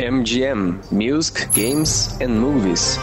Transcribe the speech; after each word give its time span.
MGM 0.00 0.80
Music, 0.90 1.46
Games 1.54 2.18
and 2.22 2.30
Movies. 2.30 2.96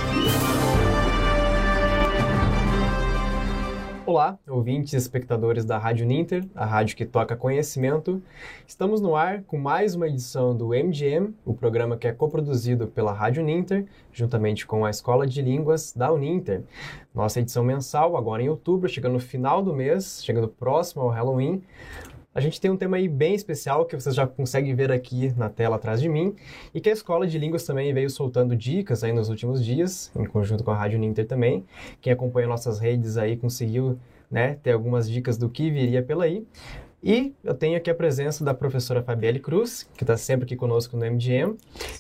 Olá, 4.04 4.40
ouvintes 4.48 4.94
e 4.94 4.98
espectadores 4.98 5.64
da 5.64 5.78
Rádio 5.78 6.08
Ninter, 6.08 6.44
a 6.56 6.66
rádio 6.66 6.98
que 6.98 7.06
toca 7.06 7.36
conhecimento. 7.36 8.20
Estamos 8.66 9.00
no 9.00 9.16
ar 9.16 9.44
com 9.44 9.60
mais 9.60 9.94
uma 9.94 10.08
edição 10.08 10.58
do 10.58 10.70
MGM, 10.70 11.36
o 11.46 11.54
programa 11.54 11.98
que 11.98 12.08
é 12.08 12.12
coproduzido 12.12 12.88
pela 12.88 13.14
Rádio 13.14 13.44
Ninter, 13.44 13.86
juntamente 14.12 14.66
com 14.66 14.84
a 14.84 14.90
Escola 14.90 15.28
de 15.28 15.40
Línguas 15.40 15.94
da 15.94 16.12
Uninter. 16.12 16.64
Nossa 17.14 17.40
edição 17.40 17.64
mensal, 17.64 18.18
agora 18.18 18.42
em 18.42 18.50
outubro, 18.50 18.90
chegando 18.90 19.14
no 19.14 19.20
final 19.20 19.62
do 19.62 19.72
mês, 19.72 20.24
chegando 20.26 20.48
próximo 20.48 21.04
ao 21.04 21.10
Halloween. 21.10 21.62
A 22.38 22.40
gente 22.40 22.62
tem 22.62 22.70
um 22.70 22.78
tema 22.78 22.98
aí 22.98 23.08
bem 23.08 23.34
especial 23.34 23.84
que 23.84 24.00
vocês 24.00 24.14
já 24.14 24.28
conseguem 24.28 24.76
ver 24.76 24.92
aqui 24.92 25.34
na 25.36 25.50
tela 25.50 25.78
atrás 25.78 26.00
de 26.00 26.08
mim 26.08 26.36
e 26.72 26.80
que 26.80 26.88
a 26.88 26.94
Escola 26.94 27.26
de 27.26 27.36
Línguas 27.40 27.64
também 27.64 27.92
veio 27.92 28.12
soltando 28.12 28.56
dicas 28.56 29.04
aí 29.04 29.12
nos 29.12 29.28
últimos 29.28 29.66
dias, 29.66 30.12
em 30.16 30.24
conjunto 30.24 30.64
com 30.64 30.70
a 30.70 30.76
Rádio 30.76 31.00
Ninter 31.00 31.26
também. 31.26 31.66
Quem 32.00 32.14
acompanha 32.14 32.48
nossas 32.48 32.78
redes 32.78 33.18
aí 33.18 33.38
conseguiu 33.38 33.98
né, 34.30 34.54
ter 34.62 34.74
algumas 34.74 35.10
dicas 35.10 35.36
do 35.36 35.50
que 35.50 35.72
viria 35.72 36.04
pela 36.04 36.26
aí. 36.26 36.46
E 37.04 37.36
eu 37.44 37.54
tenho 37.54 37.78
aqui 37.78 37.92
a 37.92 37.96
presença 37.96 38.44
da 38.44 38.56
professora 38.56 39.04
Fabielle 39.04 39.40
Cruz, 39.40 39.88
que 39.96 40.04
está 40.04 40.18
sempre 40.18 40.46
aqui 40.46 40.56
conosco 40.56 40.98
no 40.98 41.06
MGM. 41.06 41.56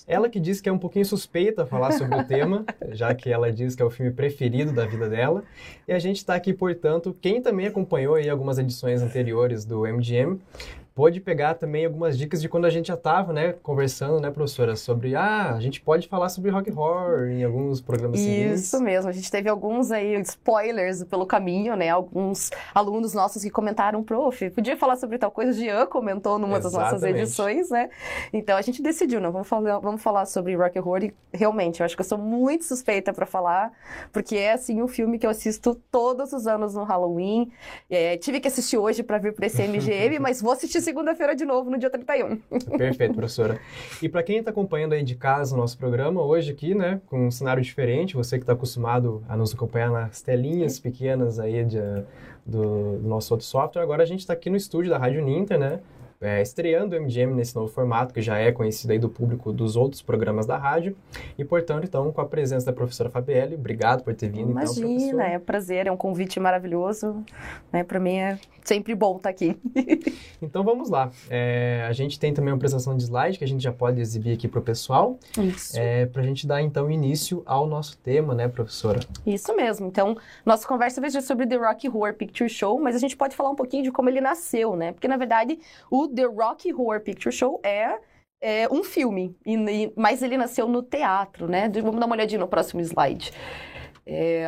Ela 0.07 0.27
que 0.27 0.39
diz 0.39 0.59
que 0.59 0.67
é 0.67 0.71
um 0.71 0.79
pouquinho 0.79 1.05
suspeita 1.05 1.67
falar 1.67 1.91
sobre 1.91 2.17
o 2.17 2.23
tema, 2.23 2.65
já 2.91 3.13
que 3.13 3.29
ela 3.29 3.51
diz 3.51 3.75
que 3.75 3.81
é 3.83 3.85
o 3.85 3.91
filme 3.91 4.11
preferido 4.11 4.73
da 4.73 4.85
vida 4.85 5.07
dela. 5.07 5.43
E 5.87 5.93
a 5.93 5.99
gente 5.99 6.17
está 6.17 6.33
aqui, 6.33 6.51
portanto, 6.51 7.15
quem 7.21 7.41
também 7.41 7.67
acompanhou 7.67 8.15
aí 8.15 8.27
algumas 8.27 8.57
edições 8.57 9.01
anteriores 9.03 9.65
do 9.65 9.81
MGM, 9.85 10.39
pode 10.97 11.21
pegar 11.21 11.53
também 11.53 11.85
algumas 11.85 12.17
dicas 12.17 12.41
de 12.41 12.49
quando 12.49 12.65
a 12.65 12.71
gente 12.71 12.87
já 12.87 12.95
estava, 12.95 13.31
né, 13.31 13.53
conversando, 13.61 14.19
né, 14.19 14.31
professora, 14.31 14.75
sobre, 14.75 15.15
ah, 15.15 15.53
a 15.53 15.59
gente 15.59 15.79
pode 15.79 16.07
falar 16.07 16.27
sobre 16.27 16.49
rock 16.49 16.71
horror 16.71 17.27
em 17.27 17.43
alguns 17.43 17.79
programas 17.79 18.19
Isso 18.19 18.27
seguintes. 18.27 18.63
Isso 18.63 18.81
mesmo, 18.81 19.07
a 19.07 19.11
gente 19.11 19.29
teve 19.29 19.47
alguns 19.47 19.91
aí 19.91 20.19
spoilers 20.21 21.03
pelo 21.03 21.27
caminho, 21.27 21.75
né, 21.75 21.89
alguns 21.89 22.49
alunos 22.73 23.13
nossos 23.13 23.43
que 23.43 23.51
comentaram, 23.51 24.01
prof, 24.01 24.49
podia 24.49 24.75
falar 24.75 24.95
sobre 24.95 25.19
tal 25.19 25.29
coisa, 25.29 25.51
o 25.51 25.53
Jean 25.53 25.85
comentou 25.85 26.39
numa 26.39 26.59
das 26.59 26.73
nossas 26.73 27.03
edições, 27.03 27.69
né, 27.69 27.91
então 28.33 28.57
a 28.57 28.61
gente 28.63 28.81
decidiu, 28.81 29.21
não, 29.21 29.31
vamos 29.31 29.47
falar, 29.47 29.77
vamos 29.77 30.01
falar 30.01 30.25
sobre 30.25 30.55
rock 30.55 30.79
horror 30.79 31.03
e 31.03 31.13
realmente, 31.31 31.81
eu 31.81 31.85
acho 31.85 31.95
que 31.95 32.01
eu 32.01 32.07
sou 32.07 32.17
muito 32.17 32.65
suspeita 32.65 33.13
para 33.13 33.27
falar, 33.27 33.71
porque 34.11 34.35
é, 34.35 34.53
assim, 34.53 34.81
um 34.81 34.87
filme 34.87 35.19
que 35.19 35.27
eu 35.27 35.29
assisto 35.29 35.75
todos 35.91 36.33
os 36.33 36.47
anos 36.47 36.73
no 36.73 36.83
Halloween, 36.83 37.51
é, 37.87 38.17
tive 38.17 38.39
que 38.39 38.47
assistir 38.47 38.79
hoje 38.79 39.03
para 39.03 39.19
vir 39.19 39.33
para 39.33 39.45
esse 39.45 39.61
MGM, 39.61 40.17
mas 40.17 40.41
vou 40.41 40.53
assistir 40.53 40.86
segunda-feira 40.87 41.35
de 41.35 41.43
novo, 41.43 41.69
no 41.69 41.77
dia 41.77 41.89
31. 41.89 42.37
Perfeito, 42.77 43.13
professora. 43.13 43.59
E 44.01 44.07
para 44.07 44.23
quem 44.23 44.37
está 44.37 44.51
acompanhando 44.51 44.93
aí 44.93 45.03
de 45.03 45.15
casa 45.15 45.53
o 45.53 45.57
nosso 45.57 45.77
programa, 45.77 46.21
hoje 46.21 46.51
aqui, 46.51 46.73
né, 46.73 47.01
com 47.07 47.27
um 47.27 47.31
cenário 47.31 47.61
diferente, 47.61 48.15
você 48.15 48.37
que 48.37 48.43
está 48.43 48.53
acostumado 48.53 49.21
a 49.27 49.35
nos 49.35 49.53
acompanhar 49.53 49.91
nas 49.91 50.21
telinhas 50.21 50.79
pequenas 50.79 51.39
aí 51.39 51.65
de, 51.65 51.81
do, 52.45 52.99
do 52.99 53.07
nosso 53.07 53.33
outro 53.33 53.45
software, 53.45 53.81
agora 53.81 54.03
a 54.03 54.05
gente 54.05 54.21
está 54.21 54.31
aqui 54.31 54.49
no 54.49 54.55
estúdio 54.55 54.89
da 54.89 54.97
Rádio 54.97 55.21
Ninter, 55.21 55.59
né, 55.59 55.81
é, 56.19 56.41
estreando 56.41 56.95
o 56.95 57.01
MGM 57.01 57.33
nesse 57.33 57.55
novo 57.55 57.67
formato, 57.67 58.13
que 58.13 58.21
já 58.21 58.37
é 58.37 58.51
conhecido 58.51 58.91
aí 58.91 58.99
do 58.99 59.09
público 59.09 59.51
dos 59.51 59.75
outros 59.75 60.01
programas 60.01 60.45
da 60.45 60.57
rádio. 60.57 60.95
E, 61.37 61.45
portanto, 61.45 61.85
então, 61.85 62.11
com 62.11 62.21
a 62.21 62.25
presença 62.25 62.65
da 62.65 62.73
professora 62.73 63.09
Fabielle, 63.09 63.55
obrigado 63.55 64.03
por 64.03 64.15
ter 64.15 64.29
vindo. 64.29 64.51
Imagina, 64.51 64.87
então, 64.87 64.97
professora. 64.97 65.27
é 65.27 65.37
um 65.37 65.41
prazer, 65.41 65.87
é 65.87 65.91
um 65.91 65.97
convite 65.97 66.39
maravilhoso. 66.39 67.23
Né? 67.71 67.83
Para 67.83 67.99
mim 67.99 68.17
é 68.17 68.39
sempre 68.63 68.95
bom 68.95 69.17
estar 69.17 69.29
aqui. 69.29 69.57
então, 70.41 70.63
vamos 70.63 70.89
lá. 70.89 71.11
É, 71.29 71.85
a 71.87 71.93
gente 71.93 72.19
tem 72.19 72.33
também 72.33 72.51
uma 72.51 72.57
apresentação 72.57 72.97
de 72.97 73.03
slide 73.03 73.37
que 73.37 73.43
a 73.43 73.47
gente 73.47 73.63
já 73.63 73.71
pode 73.71 74.01
exibir 74.01 74.33
aqui 74.33 74.47
para 74.47 74.59
o 74.59 74.63
pessoal. 74.63 75.19
Isso. 75.37 75.77
É, 75.77 76.05
para 76.07 76.21
a 76.21 76.25
gente 76.25 76.47
dar, 76.47 76.61
então, 76.61 76.89
início 76.89 77.43
ao 77.45 77.67
nosso 77.67 77.97
tema, 77.99 78.33
né, 78.33 78.47
professora? 78.47 78.99
Isso 79.25 79.55
mesmo. 79.55 79.87
Então, 79.87 80.17
nossa 80.45 80.67
conversa 80.67 80.99
vai 80.99 81.09
ser 81.09 81.21
sobre 81.21 81.45
The 81.45 81.55
Rocky 81.55 81.87
Horror 81.87 82.13
Picture 82.15 82.49
Show, 82.49 82.79
mas 82.79 82.95
a 82.95 82.99
gente 82.99 83.15
pode 83.15 83.35
falar 83.35 83.51
um 83.51 83.55
pouquinho 83.55 83.83
de 83.83 83.91
como 83.91 84.09
ele 84.09 84.19
nasceu, 84.19 84.75
né? 84.75 84.91
Porque, 84.91 85.07
na 85.07 85.17
verdade, 85.17 85.59
o 85.89 86.06
The 86.09 86.25
Rocky 86.25 86.73
Horror 86.73 87.01
Picture 87.01 87.33
Show 87.33 87.59
é, 87.63 87.99
é 88.41 88.69
um 88.69 88.83
filme, 88.83 89.35
e, 89.45 89.55
e, 89.55 89.93
mas 89.95 90.21
ele 90.21 90.37
nasceu 90.37 90.67
no 90.67 90.81
teatro, 90.81 91.47
né? 91.47 91.69
Vamos 91.69 91.99
dar 91.99 92.05
uma 92.05 92.15
olhadinha 92.15 92.39
no 92.39 92.47
próximo 92.47 92.81
slide. 92.81 93.31
É, 94.05 94.45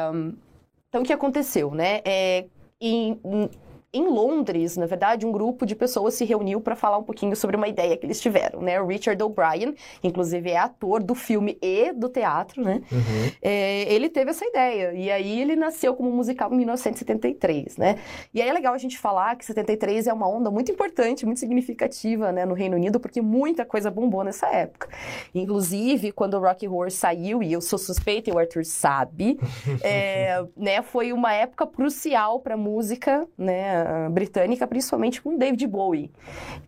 então, 0.87 1.01
o 1.01 1.05
que 1.05 1.13
aconteceu, 1.13 1.71
né? 1.71 2.01
É, 2.05 2.45
em, 2.81 3.19
em 3.23 3.49
Londres, 3.93 4.77
na 4.77 4.85
verdade, 4.85 5.25
um 5.25 5.31
grupo 5.31 5.65
de 5.65 5.75
pessoas 5.75 6.13
se 6.13 6.23
reuniu 6.23 6.61
para 6.61 6.75
falar 6.75 6.97
um 6.99 7.03
pouquinho 7.03 7.35
sobre 7.35 7.55
uma 7.55 7.67
ideia 7.67 7.97
que 7.97 8.05
eles 8.05 8.21
tiveram, 8.21 8.61
né? 8.61 8.79
O 8.79 8.85
Richard 8.85 9.21
O'Brien, 9.23 9.73
inclusive 10.03 10.51
é 10.51 10.57
ator 10.57 11.01
do 11.01 11.15
filme 11.15 11.57
e 11.59 11.91
do 11.93 12.07
teatro, 12.07 12.63
né? 12.63 12.81
Uhum. 12.91 13.31
É, 13.41 13.91
ele 13.91 14.09
teve 14.09 14.29
essa 14.29 14.45
ideia 14.45 14.93
e 14.93 15.09
aí 15.09 15.41
ele 15.41 15.55
nasceu 15.55 15.95
como 15.95 16.11
musical 16.11 16.53
em 16.53 16.57
1973, 16.57 17.77
né? 17.77 17.97
E 18.31 18.41
aí 18.41 18.49
é 18.49 18.53
legal 18.53 18.75
a 18.75 18.77
gente 18.77 18.97
falar 18.97 19.35
que 19.35 19.45
73 19.45 20.05
é 20.05 20.13
uma 20.13 20.27
onda 20.27 20.51
muito 20.51 20.71
importante, 20.71 21.25
muito 21.25 21.39
significativa, 21.39 22.31
né, 22.31 22.45
no 22.45 22.53
Reino 22.53 22.75
Unido, 22.75 22.99
porque 22.99 23.21
muita 23.21 23.65
coisa 23.65 23.89
bombou 23.89 24.23
nessa 24.23 24.47
época. 24.47 24.89
Inclusive, 25.33 26.11
quando 26.11 26.35
o 26.35 26.39
Rocky 26.39 26.67
Horror 26.67 26.91
saiu, 26.91 27.41
e 27.41 27.51
eu 27.51 27.61
sou 27.61 27.79
suspeita 27.79 28.29
e 28.29 28.33
o 28.33 28.37
Arthur 28.37 28.65
sabe, 28.65 29.39
é, 29.81 30.43
né, 30.55 30.81
foi 30.83 31.11
uma 31.11 31.33
época 31.33 31.65
crucial 31.65 32.39
para 32.39 32.55
música, 32.55 33.27
né? 33.37 33.78
Britânica, 34.11 34.67
principalmente 34.67 35.21
com 35.21 35.37
David 35.37 35.65
Bowie. 35.67 36.11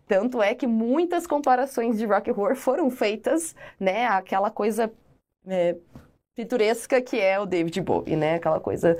Tanto 0.06 0.42
é 0.42 0.54
que 0.54 0.66
muitas 0.66 1.26
comparações 1.26 1.98
de 1.98 2.06
rock 2.06 2.30
horror 2.30 2.54
foram 2.56 2.90
feitas, 2.90 3.54
né, 3.78 4.06
aquela 4.06 4.50
coisa 4.50 4.90
é, 5.46 5.76
pitoresca 6.34 7.00
que 7.00 7.18
é 7.18 7.38
o 7.38 7.46
David 7.46 7.80
Bowie, 7.80 8.16
né, 8.16 8.36
aquela 8.36 8.60
coisa 8.60 8.96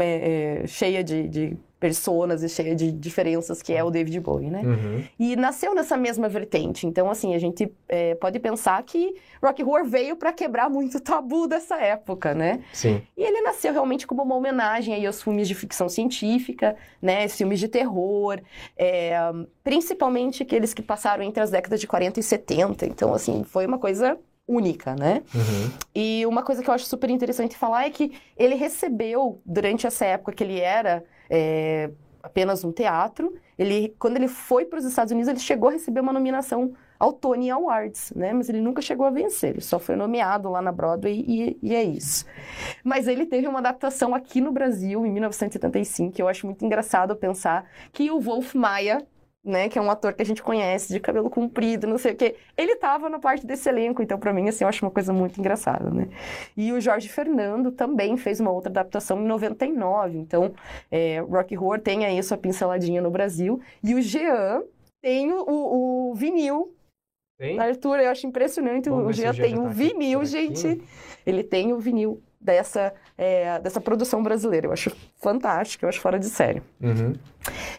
é, 0.00 0.64
cheia 0.66 1.02
de, 1.02 1.28
de 1.28 1.56
personas 1.86 2.42
e 2.42 2.48
cheia 2.48 2.74
de 2.74 2.90
diferenças 2.90 3.62
que 3.62 3.72
é 3.72 3.84
o 3.84 3.90
David 3.90 4.18
Bowie, 4.18 4.50
né? 4.50 4.62
Uhum. 4.64 5.04
E 5.16 5.36
nasceu 5.36 5.72
nessa 5.72 5.96
mesma 5.96 6.28
vertente. 6.28 6.84
Então, 6.84 7.08
assim, 7.08 7.32
a 7.32 7.38
gente 7.38 7.72
é, 7.88 8.16
pode 8.16 8.40
pensar 8.40 8.82
que 8.82 9.14
rock 9.40 9.62
horror 9.62 9.84
veio 9.84 10.16
para 10.16 10.32
quebrar 10.32 10.68
muito 10.68 10.98
o 10.98 11.00
tabu 11.00 11.46
dessa 11.46 11.76
época, 11.76 12.34
né? 12.34 12.64
Sim. 12.72 13.00
E 13.16 13.22
ele 13.22 13.40
nasceu 13.40 13.72
realmente 13.72 14.04
como 14.04 14.20
uma 14.24 14.34
homenagem 14.34 14.94
aí 14.94 15.06
aos 15.06 15.22
filmes 15.22 15.46
de 15.46 15.54
ficção 15.54 15.88
científica, 15.88 16.74
né? 17.00 17.28
Filmes 17.28 17.60
de 17.60 17.68
terror, 17.68 18.40
é, 18.76 19.16
principalmente 19.62 20.42
aqueles 20.42 20.74
que 20.74 20.82
passaram 20.82 21.22
entre 21.22 21.40
as 21.40 21.50
décadas 21.50 21.78
de 21.78 21.86
40 21.86 22.18
e 22.18 22.22
70. 22.24 22.84
Então, 22.84 23.14
assim, 23.14 23.44
foi 23.44 23.64
uma 23.64 23.78
coisa 23.78 24.18
única, 24.48 24.96
né? 24.96 25.22
Uhum. 25.32 25.70
E 25.94 26.26
uma 26.26 26.42
coisa 26.42 26.64
que 26.64 26.68
eu 26.68 26.74
acho 26.74 26.86
super 26.86 27.10
interessante 27.10 27.56
falar 27.56 27.84
é 27.84 27.90
que 27.90 28.12
ele 28.36 28.56
recebeu, 28.56 29.40
durante 29.46 29.86
essa 29.86 30.04
época 30.04 30.32
que 30.32 30.42
ele 30.42 30.58
era 30.58 31.04
é, 31.30 31.90
apenas 32.22 32.64
um 32.64 32.72
teatro, 32.72 33.34
ele, 33.58 33.94
quando 33.98 34.16
ele 34.16 34.28
foi 34.28 34.64
para 34.64 34.78
os 34.78 34.84
Estados 34.84 35.12
Unidos, 35.12 35.28
ele 35.28 35.38
chegou 35.38 35.68
a 35.68 35.72
receber 35.72 36.00
uma 36.00 36.12
nominação 36.12 36.74
ao 36.98 37.12
Tony 37.12 37.50
Awards, 37.50 38.12
né? 38.16 38.32
Mas 38.32 38.48
ele 38.48 38.60
nunca 38.60 38.82
chegou 38.82 39.06
a 39.06 39.10
vencer, 39.10 39.50
ele 39.50 39.60
só 39.60 39.78
foi 39.78 39.96
nomeado 39.96 40.50
lá 40.50 40.60
na 40.62 40.72
Broadway 40.72 41.24
e, 41.26 41.58
e 41.62 41.74
é 41.74 41.82
isso. 41.82 42.24
Mas 42.82 43.06
ele 43.06 43.26
teve 43.26 43.46
uma 43.46 43.58
adaptação 43.58 44.14
aqui 44.14 44.40
no 44.40 44.50
Brasil, 44.50 45.04
em 45.06 45.12
1975, 45.12 46.12
que 46.12 46.22
eu 46.22 46.28
acho 46.28 46.46
muito 46.46 46.64
engraçado 46.64 47.14
pensar 47.14 47.66
que 47.92 48.10
o 48.10 48.20
Wolf 48.20 48.54
Maia, 48.54 49.06
né, 49.46 49.68
que 49.68 49.78
é 49.78 49.82
um 49.82 49.90
ator 49.90 50.12
que 50.12 50.22
a 50.22 50.26
gente 50.26 50.42
conhece, 50.42 50.92
de 50.92 50.98
cabelo 50.98 51.30
comprido, 51.30 51.86
não 51.86 51.98
sei 51.98 52.12
o 52.12 52.16
quê, 52.16 52.34
ele 52.56 52.76
tava 52.76 53.08
na 53.08 53.18
parte 53.18 53.46
desse 53.46 53.68
elenco, 53.68 54.02
então 54.02 54.18
para 54.18 54.32
mim, 54.32 54.48
assim, 54.48 54.64
eu 54.64 54.68
acho 54.68 54.84
uma 54.84 54.90
coisa 54.90 55.12
muito 55.12 55.38
engraçada, 55.38 55.88
né. 55.88 56.08
E 56.56 56.72
o 56.72 56.80
Jorge 56.80 57.08
Fernando 57.08 57.70
também 57.70 58.16
fez 58.16 58.40
uma 58.40 58.50
outra 58.50 58.70
adaptação 58.70 59.20
em 59.22 59.26
99, 59.26 60.18
então 60.18 60.52
é, 60.90 61.20
Rock 61.20 61.56
Horror 61.56 61.80
tem 61.80 62.04
aí 62.04 62.20
sua 62.22 62.36
pinceladinha 62.36 63.00
no 63.00 63.10
Brasil, 63.10 63.60
e 63.82 63.94
o 63.94 64.02
Jean 64.02 64.62
tem 65.00 65.32
o, 65.32 65.44
o, 65.46 66.10
o 66.10 66.14
vinil 66.14 66.74
Tem? 67.38 67.58
Arthur, 67.58 68.00
eu 68.00 68.10
acho 68.10 68.26
impressionante. 68.26 68.88
Vamos 68.88 69.06
o 69.06 69.12
Jean 69.12 69.32
tem 69.32 69.56
o 69.56 69.62
tá 69.62 69.68
aqui 69.68 69.76
vinil, 69.76 70.20
aqui. 70.20 70.28
gente. 70.28 70.82
Ele 71.24 71.44
tem 71.44 71.72
o 71.72 71.78
vinil 71.78 72.20
dessa, 72.40 72.92
é, 73.16 73.58
dessa 73.58 73.80
produção 73.80 74.22
brasileira. 74.22 74.66
Eu 74.66 74.72
acho 74.72 74.90
fantástico, 75.16 75.84
eu 75.84 75.88
acho 75.88 76.00
fora 76.00 76.18
de 76.18 76.26
sério. 76.26 76.62
Uhum. 76.80 77.14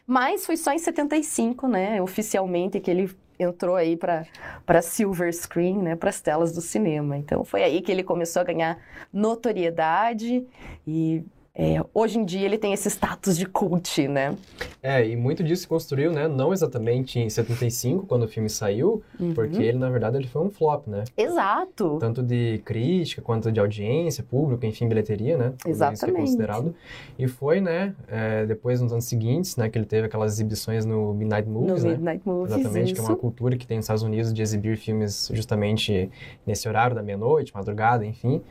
Mas 0.06 0.46
foi 0.46 0.58
só 0.58 0.72
em 0.72 0.80
75, 0.80 1.68
né, 1.68 2.02
oficialmente, 2.02 2.80
que 2.80 2.90
ele 2.90 3.10
entrou 3.40 3.76
aí 3.76 3.96
para 3.96 4.82
silver 4.82 5.32
screen, 5.34 5.78
né, 5.78 5.96
para 5.96 6.10
as 6.10 6.20
telas 6.20 6.52
do 6.52 6.62
cinema. 6.62 7.18
Então 7.18 7.44
foi 7.44 7.64
aí 7.64 7.82
que 7.82 7.92
ele 7.92 8.04
começou 8.04 8.42
a 8.42 8.46
ganhar 8.46 8.80
notoriedade 9.14 10.46
e 10.86 11.24
é, 11.60 11.84
hoje 11.92 12.20
em 12.20 12.24
dia 12.24 12.46
ele 12.46 12.58
tem 12.58 12.72
esse 12.72 12.88
status 12.88 13.36
de 13.36 13.48
cult, 13.48 14.08
né? 14.08 14.36
É, 14.84 15.06
e 15.08 15.16
muito 15.16 15.44
disso 15.44 15.64
se 15.64 15.68
construiu, 15.68 16.12
né? 16.12 16.28
Não 16.28 16.54
exatamente 16.54 17.18
em 17.20 17.28
75, 17.30 18.06
quando 18.06 18.24
o 18.24 18.28
filme 18.28 18.48
saiu, 18.48 19.02
Uhum. 19.20 19.34
porque 19.34 19.64
ele, 19.64 19.78
na 19.80 19.90
verdade, 19.90 20.18
ele 20.18 20.28
foi 20.28 20.44
um 20.44 20.52
flop, 20.52 20.86
né? 20.88 21.04
Exato. 21.18 21.98
Tanto 22.00 22.22
de 22.22 22.60
crítica, 22.64 23.24
quanto 23.24 23.52
de 23.52 23.60
audiência, 23.60 24.24
público, 24.24 24.64
enfim, 24.68 24.88
bilheteria, 24.88 25.36
né? 25.36 25.54
Tudo 25.58 25.72
Isso 25.72 25.84
é 25.84 25.92
Exatamente. 25.92 26.20
considerado. 26.20 26.76
E 27.18 27.28
foi, 27.28 27.60
né, 27.60 27.96
é, 28.08 28.46
depois, 28.46 28.80
nos 28.80 28.92
anos 28.92 29.06
seguintes, 29.06 29.56
né, 29.58 29.68
que 29.68 29.80
ele 29.80 29.86
teve 29.86 30.06
aquelas 30.06 30.34
exibições 30.34 30.86
no 30.86 31.14
Midnight 31.16 31.50
No 31.50 31.62
Movies, 31.62 31.84
né? 31.84 31.90
Midnight 31.92 32.22
Movies, 32.24 32.56
Exatamente, 32.56 32.94
que 32.94 33.00
é 33.00 33.04
isso. 33.04 33.12
uma 33.12 33.18
cultura 33.18 33.58
que 33.58 33.66
tem 33.66 33.78
nos 33.78 33.86
Estados 33.86 34.04
Unidos 34.04 34.32
de 34.32 34.42
exibir 34.44 34.78
filmes 34.78 35.32
justamente 35.34 36.10
nesse 36.46 36.68
horário 36.70 36.96
da 36.96 37.02
meia-noite, 37.02 37.52
madrugada, 37.56 38.06
enfim, 38.06 38.42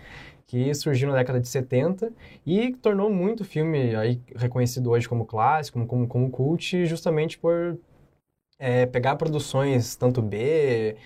que 0.47 0.73
surgiu 0.75 1.09
na 1.09 1.17
década 1.17 1.41
de 1.41 1.49
70 1.49 2.13
e 2.45 2.73
tornou 2.77 3.11
muito 3.11 3.45
filme 3.45 3.97
aí 3.97 4.21
reconhecido 4.35 4.91
hoje 4.91 5.09
como 5.09 5.25
clássico, 5.27 5.79
como, 5.79 5.89
como, 5.89 6.09
como 6.09 6.31
cult, 6.31 6.87
justamente 6.87 7.39
por 7.39 7.79
é, 8.59 8.87
pegar 8.87 9.17
produções 9.17 9.97
tanto 9.97 10.23
B 10.23 10.97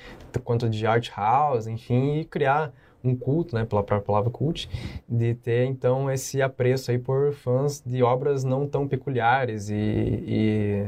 quanto 0.44 0.68
de 0.68 0.86
art 0.86 1.10
house, 1.16 1.66
enfim, 1.66 2.20
e 2.20 2.24
criar 2.24 2.72
um 3.02 3.16
culto, 3.16 3.54
né, 3.54 3.64
pela 3.64 3.82
própria 3.82 4.06
palavra 4.06 4.30
cult, 4.30 4.68
de 5.08 5.34
ter 5.34 5.64
então 5.64 6.10
esse 6.10 6.42
apreço 6.42 6.90
aí 6.90 6.98
por 6.98 7.32
fãs 7.32 7.82
de 7.84 8.02
obras 8.02 8.44
não 8.44 8.66
tão 8.66 8.86
peculiares 8.86 9.70
e, 9.70 9.74
e 9.74 10.86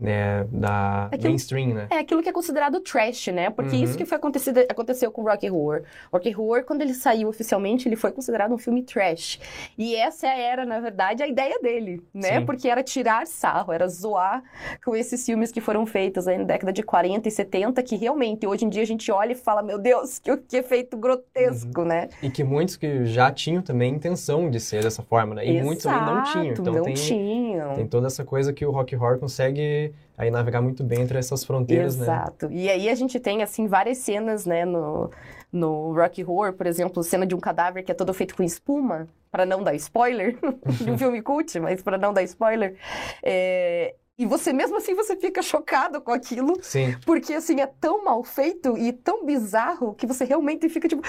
né, 0.00 0.44
da 0.50 1.06
Aquilo- 1.06 1.24
mainstream, 1.28 1.74
né? 1.74 1.86
É 1.90 1.98
aquilo 1.98 2.22
que 2.22 2.28
é 2.28 2.32
considerado 2.32 2.80
trash, 2.80 3.26
né? 3.28 3.50
Porque 3.50 3.76
Uhum. 3.76 3.82
isso 3.84 3.96
que 3.98 4.04
foi 4.06 4.16
acontecido, 4.16 4.58
aconteceu 4.68 5.10
com 5.12 5.22
Rocky 5.22 5.50
Horror. 5.50 5.82
Rocky 6.12 6.34
Horror, 6.34 6.64
quando 6.64 6.82
ele 6.82 6.94
saiu 6.94 7.28
oficialmente, 7.28 7.86
ele 7.88 7.96
foi 7.96 8.10
considerado 8.12 8.52
um 8.54 8.58
filme 8.58 8.82
trash. 8.82 9.38
E 9.76 9.94
essa 9.94 10.26
era, 10.28 10.64
na 10.64 10.80
verdade, 10.80 11.22
a 11.22 11.26
ideia 11.28 11.58
dele, 11.60 12.02
né? 12.14 12.38
Sim. 12.40 12.46
Porque 12.46 12.68
era 12.68 12.82
tirar 12.82 13.26
sarro, 13.26 13.72
era 13.72 13.86
zoar 13.88 14.42
com 14.84 14.96
esses 14.96 15.24
filmes 15.24 15.52
que 15.52 15.60
foram 15.60 15.84
feitos 15.84 16.26
aí 16.26 16.38
na 16.38 16.44
década 16.44 16.72
de 16.72 16.82
40 16.82 17.28
e 17.28 17.30
70, 17.30 17.82
que 17.82 17.96
realmente 17.96 18.46
hoje 18.46 18.64
em 18.64 18.68
dia 18.68 18.82
a 18.82 18.86
gente 18.86 19.10
olha 19.12 19.32
e 19.32 19.36
fala, 19.36 19.62
meu 19.62 19.78
Deus, 19.78 20.18
que, 20.18 20.34
que 20.38 20.56
efeito 20.56 20.94
Uhum. 20.94 21.00
grotesco, 21.00 21.84
né? 21.84 22.08
E 22.22 22.30
que 22.30 22.42
muitos 22.42 22.76
que 22.76 23.04
já 23.04 23.30
tinham 23.30 23.62
também 23.62 23.92
intenção 23.94 24.48
de 24.50 24.58
ser 24.60 24.82
dessa 24.82 25.02
forma, 25.02 25.34
né? 25.34 25.46
E 25.46 25.62
muitos 25.62 25.84
também 25.84 26.00
não 26.04 26.22
tinham. 26.24 26.44
Exato, 26.46 26.60
Então 26.62 26.74
não 26.74 26.82
tem, 26.84 26.94
tinham. 26.94 27.74
tem 27.74 27.86
toda 27.86 28.06
essa 28.06 28.24
coisa 28.24 28.52
que 28.52 28.64
o 28.64 28.70
Rock 28.70 28.94
Horror 28.96 29.18
consegue 29.18 29.89
aí 30.16 30.30
navegar 30.30 30.60
muito 30.60 30.82
bem 30.84 31.00
entre 31.02 31.18
essas 31.18 31.44
fronteiras, 31.44 31.96
né? 31.96 32.04
Exato. 32.04 32.48
E 32.50 32.68
aí 32.68 32.88
a 32.88 32.94
gente 32.94 33.18
tem, 33.20 33.42
assim, 33.42 33.66
várias 33.66 33.98
cenas, 33.98 34.44
né, 34.46 34.64
no, 34.64 35.10
no 35.52 35.92
Rocky 35.94 36.24
Horror, 36.24 36.52
por 36.52 36.66
exemplo, 36.66 37.02
cena 37.02 37.26
de 37.26 37.34
um 37.34 37.40
cadáver 37.40 37.82
que 37.84 37.90
é 37.92 37.94
todo 37.94 38.12
feito 38.14 38.34
com 38.36 38.42
espuma, 38.42 39.08
para 39.30 39.46
não 39.46 39.62
dar 39.62 39.74
spoiler, 39.74 40.36
de 40.80 40.90
um 40.90 40.98
filme 40.98 41.22
cult, 41.22 41.58
mas 41.60 41.82
para 41.82 41.96
não 41.96 42.12
dar 42.12 42.22
spoiler. 42.24 42.76
É, 43.22 43.94
E 44.18 44.26
você, 44.26 44.52
mesmo 44.52 44.76
assim, 44.76 44.94
você 44.94 45.16
fica 45.16 45.40
chocado 45.40 45.98
com 46.02 46.12
aquilo, 46.12 46.58
Sim, 46.60 46.94
porque, 47.06 47.32
assim, 47.32 47.58
é 47.60 47.66
tão 47.66 48.04
mal 48.04 48.22
feito 48.22 48.76
e 48.76 48.92
tão 48.92 49.24
bizarro 49.24 49.94
que 49.94 50.06
você 50.06 50.24
realmente 50.26 50.68
fica, 50.68 50.86
tipo, 50.86 51.00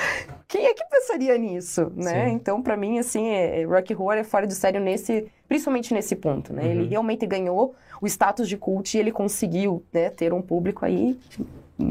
quem 0.47 0.65
é 0.65 0.73
que 0.73 0.85
pensaria 0.85 1.37
nisso, 1.37 1.91
né? 1.93 2.27
Sim. 2.29 2.31
Então, 2.35 2.61
pra 2.61 2.77
mim, 2.77 2.99
assim, 2.99 3.27
é, 3.27 3.61
é- 3.61 3.65
Rocky 3.65 3.93
Horror 3.93 4.13
é 4.13 4.23
fora 4.23 4.47
de 4.47 4.55
sério 4.55 4.79
nesse, 4.79 5.27
principalmente 5.47 5.93
nesse 5.93 6.15
ponto, 6.15 6.53
né? 6.53 6.65
Ele 6.65 6.83
Uhum. 6.83 6.89
realmente 6.89 7.25
ganhou 7.27 7.75
o 8.01 8.07
status 8.07 8.49
de 8.49 8.57
cult 8.57 8.97
e 8.97 8.99
ele 8.99 9.11
conseguiu, 9.11 9.83
né, 9.93 10.09
ter 10.09 10.33
um 10.33 10.41
público 10.41 10.83
aí 10.83 11.17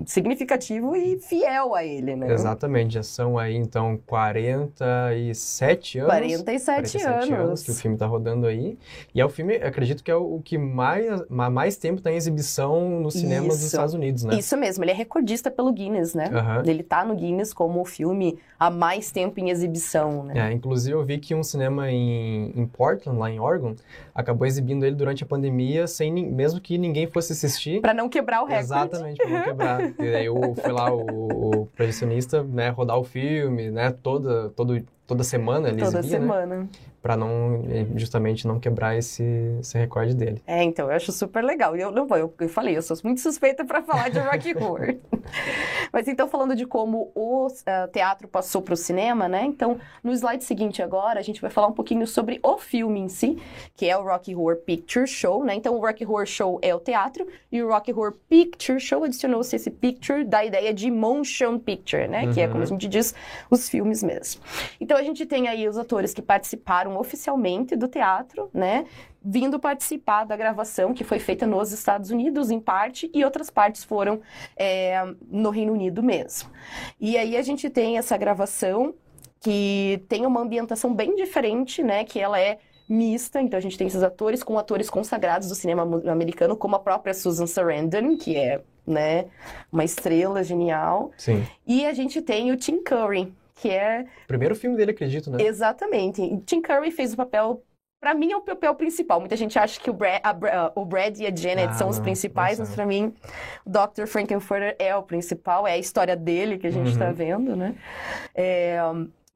significativo 0.07 0.95
e 0.95 1.19
fiel 1.19 1.75
a 1.75 1.85
ele, 1.85 2.15
né? 2.17 2.33
exatamente. 2.33 2.95
Já 2.95 3.03
são 3.03 3.37
aí, 3.39 3.57
então, 3.57 3.99
47 4.07 5.99
anos. 5.99 6.11
47, 6.11 6.65
47 6.65 7.33
anos. 7.33 7.63
que 7.63 7.71
o 7.71 7.75
filme 7.75 7.97
tá 7.97 8.07
rodando 8.07 8.47
aí. 8.47 8.79
E 9.15 9.21
é 9.21 9.25
o 9.25 9.29
filme, 9.29 9.57
acredito 9.57 10.03
que 10.05 10.11
é 10.11 10.15
o 10.15 10.41
que 10.45 10.57
mais, 10.59 11.23
ma- 11.29 11.51
mais 11.51 11.77
tempo 11.77 12.01
tá 12.01 12.11
em 12.11 12.17
exibição 12.17 13.01
nos 13.01 13.15
cinemas 13.15 13.49
dos 13.49 13.57
Isso. 13.59 13.67
Estados 13.67 13.95
Unidos, 13.95 14.25
né? 14.25 14.37
Isso 14.39 14.57
mesmo, 14.57 14.85
ele 14.85 14.91
é 14.91 14.95
recordista 14.95 15.51
pelo 15.51 15.73
Guinness, 15.73 16.15
né? 16.15 16.31
Aham. 16.33 16.63
Ele 16.67 16.83
tá 16.83 17.05
no 17.05 17.15
Guinness 17.15 17.53
como 17.53 17.81
o 17.81 17.85
filme 17.85 18.39
há 18.59 18.71
mais 18.71 19.11
tempo 19.11 19.41
em 19.41 19.51
exibição, 19.51 20.23
né? 20.25 20.51
É, 20.51 20.53
inclusive 20.53 20.95
eu 20.95 21.05
vi 21.05 21.19
que 21.19 21.35
um 21.35 21.43
cinema 21.43 21.91
em, 21.91 22.53
em 22.55 22.67
Portland, 22.67 23.19
lá 23.19 23.31
em 23.31 23.41
Oregon, 23.41 23.75
acabou 24.15 24.47
exibindo 24.47 24.85
ele 24.85 24.95
durante 24.95 25.25
a 25.25 25.27
pandemia, 25.27 25.87
sem 25.87 26.11
mesmo 26.31 26.61
que 26.61 26.77
ninguém 26.79 27.07
fosse 27.07 27.33
assistir. 27.33 27.81
Pra 27.81 27.95
não 27.95 28.09
quebrar 28.09 28.43
o 28.43 28.45
recorde. 28.47 28.65
Exatamente, 28.65 29.17
pra 29.17 29.29
não 29.31 29.43
quebrar. 29.45 29.80
E 29.99 30.15
aí 30.15 30.27
eu 30.27 30.55
fui 30.55 30.73
lá, 30.73 30.93
o, 30.93 31.63
o 31.63 31.67
projecionista, 31.67 32.43
né, 32.43 32.69
rodar 32.71 32.99
o 32.99 33.05
filme, 33.05 33.71
né, 33.71 33.91
toda, 34.03 34.51
todo, 34.51 34.81
toda 35.07 35.25
semana 35.25 35.69
ele 35.69 35.83
Toda 35.83 35.99
exibia, 35.99 36.19
né, 36.47 36.69
pra 37.03 37.17
não, 37.17 37.65
eh, 37.69 37.87
justamente 37.97 38.47
não 38.47 38.61
quebrar 38.61 38.97
esse, 38.97 39.23
esse 39.61 39.79
recorde 39.79 40.15
dele. 40.15 40.43
É, 40.47 40.63
então, 40.63 40.89
eu 40.89 40.97
acho 40.97 41.13
super 41.13 41.43
legal. 41.43 41.75
Eu 41.77 41.91
não 41.91 42.07
vou, 42.07 42.19
eu, 42.19 42.33
eu 42.39 42.49
falei, 42.49 42.77
eu 42.77 42.83
sou 42.83 42.97
muito 43.03 43.21
suspeita 43.21 43.65
pra 43.65 43.83
falar 43.83 44.11
de 44.11 44.19
Rocky 44.19 44.55
Horror. 44.57 44.97
Mas 45.93 46.07
então, 46.09 46.29
falando 46.29 46.55
de 46.55 46.67
como 46.67 47.11
o 47.15 47.49
ah, 47.67 47.89
teatro 47.93 48.29
passou 48.29 48.63
pro 48.63 48.77
cinema, 48.77 49.29
né? 49.29 49.45
Então, 49.45 49.79
no 50.03 50.13
slide 50.13 50.45
seguinte 50.45 50.83
agora, 50.83 51.19
a 51.19 51.23
gente 51.23 51.41
vai 51.41 51.51
falar 51.51 51.67
um 51.69 51.73
pouquinho 51.73 52.07
sobre 52.07 52.39
o 52.43 52.59
filme 52.59 53.01
em 53.01 53.09
si, 53.09 53.39
que 53.75 53.87
é 53.89 53.97
o 53.97 54.03
Rocky 54.03 54.35
Horror 54.35 54.57
Picture 54.57 55.07
Show, 55.07 55.45
né? 55.45 55.55
Então, 55.55 55.75
o 55.75 55.81
Rocky 55.85 56.05
Horror 56.05 56.27
Show 56.27 56.59
é 56.63 56.75
o 56.75 56.81
teatro 56.81 57.27
e 57.51 57.63
o 57.63 57.69
Rocky 57.69 57.93
Horror 57.93 58.15
Picture 58.29 58.79
Show 58.79 59.05
adicionou-se 59.05 59.55
esse 59.57 59.71
picture 59.71 60.25
da 60.25 60.45
ideia 60.45 60.73
de 60.73 60.91
motion 60.91 61.59
picture, 61.59 62.07
né? 62.09 62.33
Que 62.33 62.41
é 62.41 62.47
Uhum. 62.47 62.53
como 62.53 62.63
a 62.65 62.67
gente 62.67 62.89
diz, 62.89 63.15
os 63.51 63.69
filmes 63.69 64.03
mesmo. 64.03 64.43
Então, 64.81 64.97
a 64.97 65.03
gente 65.03 65.25
tem 65.27 65.49
aí 65.49 65.69
os 65.69 65.79
atores 65.79 66.13
que 66.15 66.23
participaram 66.23 66.90
oficialmente 66.99 67.77
do 67.77 67.89
teatro, 67.89 68.51
né? 68.53 68.85
vindo 69.23 69.61
participar 69.61 70.25
da 70.25 70.37
gravação 70.37 70.95
que 70.95 71.05
foi 71.05 71.19
feita 71.19 71.47
nos 71.47 71.73
Estados 71.73 72.11
Unidos, 72.11 72.51
em 72.51 72.59
parte, 72.59 73.11
e 73.13 73.25
outras 73.25 73.51
partes 73.51 73.85
foram 73.85 74.21
é, 74.57 75.03
no 75.31 75.51
Reino 75.51 75.73
Unido 75.73 76.03
mesmo. 76.03 76.51
E 76.99 77.19
aí 77.19 77.37
a 77.37 77.43
gente 77.43 77.69
tem 77.69 77.99
essa 77.99 78.17
gravação 78.17 78.95
que 79.41 80.03
tem 80.09 80.27
uma 80.27 80.41
ambientação 80.41 80.95
bem 80.95 81.15
diferente, 81.17 81.83
né? 81.83 82.05
Que 82.05 82.19
ela 82.19 82.41
é 82.41 82.59
mista, 82.89 83.41
então 83.41 83.57
a 83.57 83.61
gente 83.61 83.79
tem 83.79 83.87
esses 83.87 84.03
atores 84.03 84.43
com 84.43 84.59
atores 84.59 84.91
consagrados 84.91 85.49
do 85.49 85.55
cinema 85.55 85.83
americano, 86.11 86.57
como 86.57 86.75
a 86.77 86.81
própria 86.81 87.15
Susan 87.15 87.47
Sarandon, 87.47 88.17
que 88.17 88.37
é, 88.37 88.63
né, 88.87 89.27
uma 89.71 89.85
estrela 89.85 90.43
genial. 90.43 91.13
Sim. 91.17 91.47
E 91.67 91.87
a 91.87 91.93
gente 91.93 92.21
tem 92.21 92.51
o 92.51 92.57
Tim 92.57 92.83
Curry, 92.83 93.33
que 93.61 93.69
é 93.71 94.05
Primeiro 94.27 94.55
filme 94.55 94.77
dele, 94.77 94.93
acredito, 94.93 95.31
né? 95.31 95.43
Exatamente. 95.43 96.23
Tim 96.47 96.61
Curry 96.63 96.91
fez 96.91 97.13
o 97.13 97.17
papel. 97.17 97.63
Pra 98.03 98.15
mim 98.15 98.33
é 98.33 98.37
o 98.37 98.41
papel 98.41 98.75
principal. 98.75 99.21
Muita 99.21 99.37
gente 99.37 99.59
acha 99.59 99.79
que 99.79 99.91
o 99.91 99.93
Brad, 99.93 100.21
a 100.25 100.73
o 100.75 100.87
Brad 100.87 101.19
e 101.19 101.27
a 101.27 101.35
Janet 101.37 101.69
Ah, 101.69 101.75
são 101.75 101.89
os 101.91 101.99
não, 101.99 102.05
principais, 102.05 102.59
não 102.59 102.65
mas 102.65 102.75
pra 102.75 102.87
mim 102.87 103.15
o 103.67 103.71
Dr. 103.71 104.07
Frankenfurter 104.07 104.75
é 104.79 104.97
o 104.97 105.03
principal, 105.03 105.67
é 105.67 105.73
a 105.73 105.79
história 105.79 106.17
dele 106.17 106.57
que 106.57 106.67
a 106.67 106.71
gente 106.71 106.97
tá 106.97 107.09
Uhum. 107.09 107.13
vendo, 107.13 107.55
né? 107.57 107.75
É, 108.35 108.79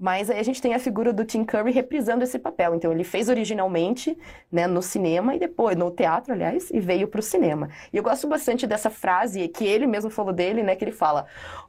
mas 0.05 0.29
aí 0.29 0.39
a 0.39 0.43
gente 0.43 0.61
tem 0.61 0.75
a 0.75 0.79
figura 0.79 1.15
do 1.15 1.25
Tim 1.25 1.45
Curry 1.47 1.73
reprisando 1.73 2.25
esse 2.25 2.39
papel. 2.39 2.75
Então 2.75 2.93
ele 2.93 3.05
fez 3.05 3.31
originalmente, 3.31 4.19
né, 4.53 4.67
no 4.67 4.83
cinema 4.83 5.35
e 5.35 5.39
depois 5.39 5.79
no 5.79 5.91
teatro, 5.91 6.35
aliás, 6.35 6.71
e 6.71 6.79
veio 6.79 7.09
pro 7.09 7.23
cinema. 7.23 7.71
E 7.91 7.97
eu 7.97 8.03
gosto 8.03 8.29
bastante 8.29 8.67
dessa 8.67 8.91
frase 8.91 9.49
que 9.49 9.65
ele 9.65 9.87
mesmo 9.87 10.11
falou 10.11 10.35
dele, 10.35 10.63
né, 10.63 10.77
que 10.77 10.85
ele 10.85 10.93
fala: 10.93 11.25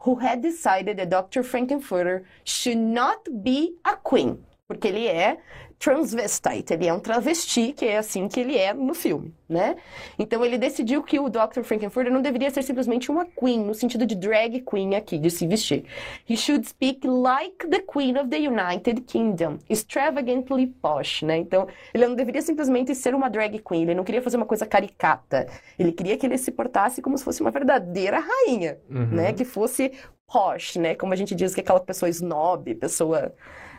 "Who 0.06 0.20
had 0.20 0.42
decided 0.42 0.98
that 0.98 1.06
Dr. 1.06 1.44
Frankenfurter 1.44 2.24
should 2.44 2.78
not 2.78 3.22
be 3.32 3.78
a 3.86 3.96
queen?" 3.96 4.38
Porque 4.68 4.88
ele 4.88 5.06
é 5.08 5.38
transvestite, 5.78 6.74
ele 6.74 6.88
é 6.88 6.94
um 6.94 7.00
travesti, 7.00 7.74
que 7.74 7.86
é 7.86 7.98
assim 7.98 8.28
que 8.28 8.40
ele 8.40 8.58
é 8.58 8.74
no 8.74 8.96
filme, 8.96 9.36
né? 9.48 9.76
Então 10.18 10.44
ele 10.44 10.58
decidiu 10.58 11.04
que 11.04 11.20
o 11.20 11.30
Dr. 11.30 11.62
Frankenfurter 11.64 12.12
não 12.12 12.22
deveria 12.22 12.50
ser 12.50 12.64
simplesmente 12.64 13.12
uma 13.12 13.26
queen, 13.26 13.60
no 13.60 13.74
sentido 13.76 14.06
de 14.06 14.16
drag 14.16 14.62
queen 14.62 14.96
aqui, 14.96 15.20
de 15.20 15.30
se 15.30 15.46
vestir. 15.46 15.84
He 16.28 16.36
should 16.38 16.68
speak 16.68 17.06
like 17.06 17.68
the 17.70 17.80
queen 17.82 18.18
of 18.18 18.30
the 18.30 18.38
United 18.38 19.02
Kingdom, 19.02 19.60
extravagantly 19.70 20.68
posh, 20.82 21.22
né? 21.24 21.38
Então 21.38 21.68
ele 21.94 22.08
não 22.08 22.16
deveria 22.16 22.42
simplesmente 22.42 22.96
ser 22.96 23.14
uma 23.14 23.30
drag 23.30 23.60
queen, 23.60 23.84
ele 23.84 23.96
não 23.96 24.04
queria 24.04 24.22
fazer 24.22 24.38
uma 24.38 24.46
coisa 24.48 24.66
caricata. 24.66 25.46
Ele 25.78 25.92
queria 25.92 26.18
que 26.18 26.26
ele 26.26 26.38
se 26.38 26.52
portasse 26.52 27.02
como 27.04 27.18
se 27.18 27.24
fosse 27.24 27.42
uma 27.42 27.52
verdadeira 27.52 28.20
rainha, 28.20 28.80
Uhum. 28.90 29.08
né? 29.08 29.34
Que 29.34 29.44
fosse 29.46 29.92
posh, 30.26 30.78
né? 30.78 30.96
Como 30.96 31.14
a 31.14 31.16
gente 31.16 31.36
diz 31.36 31.54
que 31.54 31.60
é 31.60 31.64
aquela 31.64 31.82
pessoa 31.82 32.10
snob, 32.10 32.74
pessoa, 32.76 33.32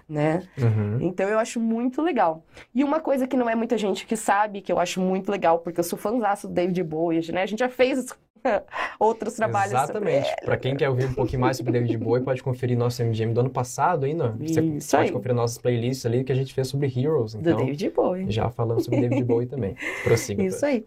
né? 0.08 0.42
Uhum. 0.58 0.98
Então 1.00 1.28
eu 1.28 1.38
acho 1.38 1.58
muito 1.60 2.00
legal. 2.02 2.44
E 2.74 2.84
uma 2.84 3.00
coisa 3.00 3.26
que 3.26 3.36
não 3.36 3.48
é 3.48 3.54
muita 3.54 3.76
gente 3.76 4.06
que 4.06 4.16
sabe, 4.16 4.60
que 4.60 4.70
eu 4.72 4.78
acho 4.78 5.00
muito 5.00 5.30
legal, 5.30 5.58
porque 5.58 5.80
eu 5.80 5.84
sou 5.84 5.98
fãzaço 5.98 6.46
do 6.48 6.54
David 6.54 6.82
Bowie, 6.82 7.32
né? 7.32 7.42
A 7.42 7.46
gente 7.46 7.58
já 7.60 7.68
fez 7.68 8.06
outros 8.98 9.34
trabalhos 9.34 9.72
Exatamente. 9.72 10.28
Pra 10.44 10.56
quem 10.56 10.76
quer 10.76 10.88
ouvir 10.88 11.06
um 11.06 11.14
pouquinho 11.14 11.40
mais 11.40 11.56
sobre 11.56 11.72
David 11.72 11.96
Bowie, 11.98 12.22
pode 12.22 12.42
conferir 12.42 12.78
nosso 12.78 13.02
MGM 13.02 13.32
do 13.34 13.40
ano 13.40 13.50
passado 13.50 14.06
ainda. 14.06 14.36
Você 14.38 14.60
Isso 14.60 14.90
pode 14.96 15.08
aí. 15.08 15.12
conferir 15.12 15.34
nossas 15.34 15.58
playlists 15.58 16.06
ali 16.06 16.22
que 16.22 16.32
a 16.32 16.34
gente 16.36 16.54
fez 16.54 16.68
sobre 16.68 16.86
Heroes. 16.86 17.34
do 17.34 17.40
Então, 17.40 17.56
David 17.56 17.90
Bowie. 17.90 18.30
já 18.30 18.48
falamos 18.50 18.84
sobre 18.84 19.00
David 19.00 19.24
Bowie 19.26 19.46
também. 19.46 19.74
Prossiga. 20.04 20.42
Isso 20.42 20.64
aí. 20.64 20.84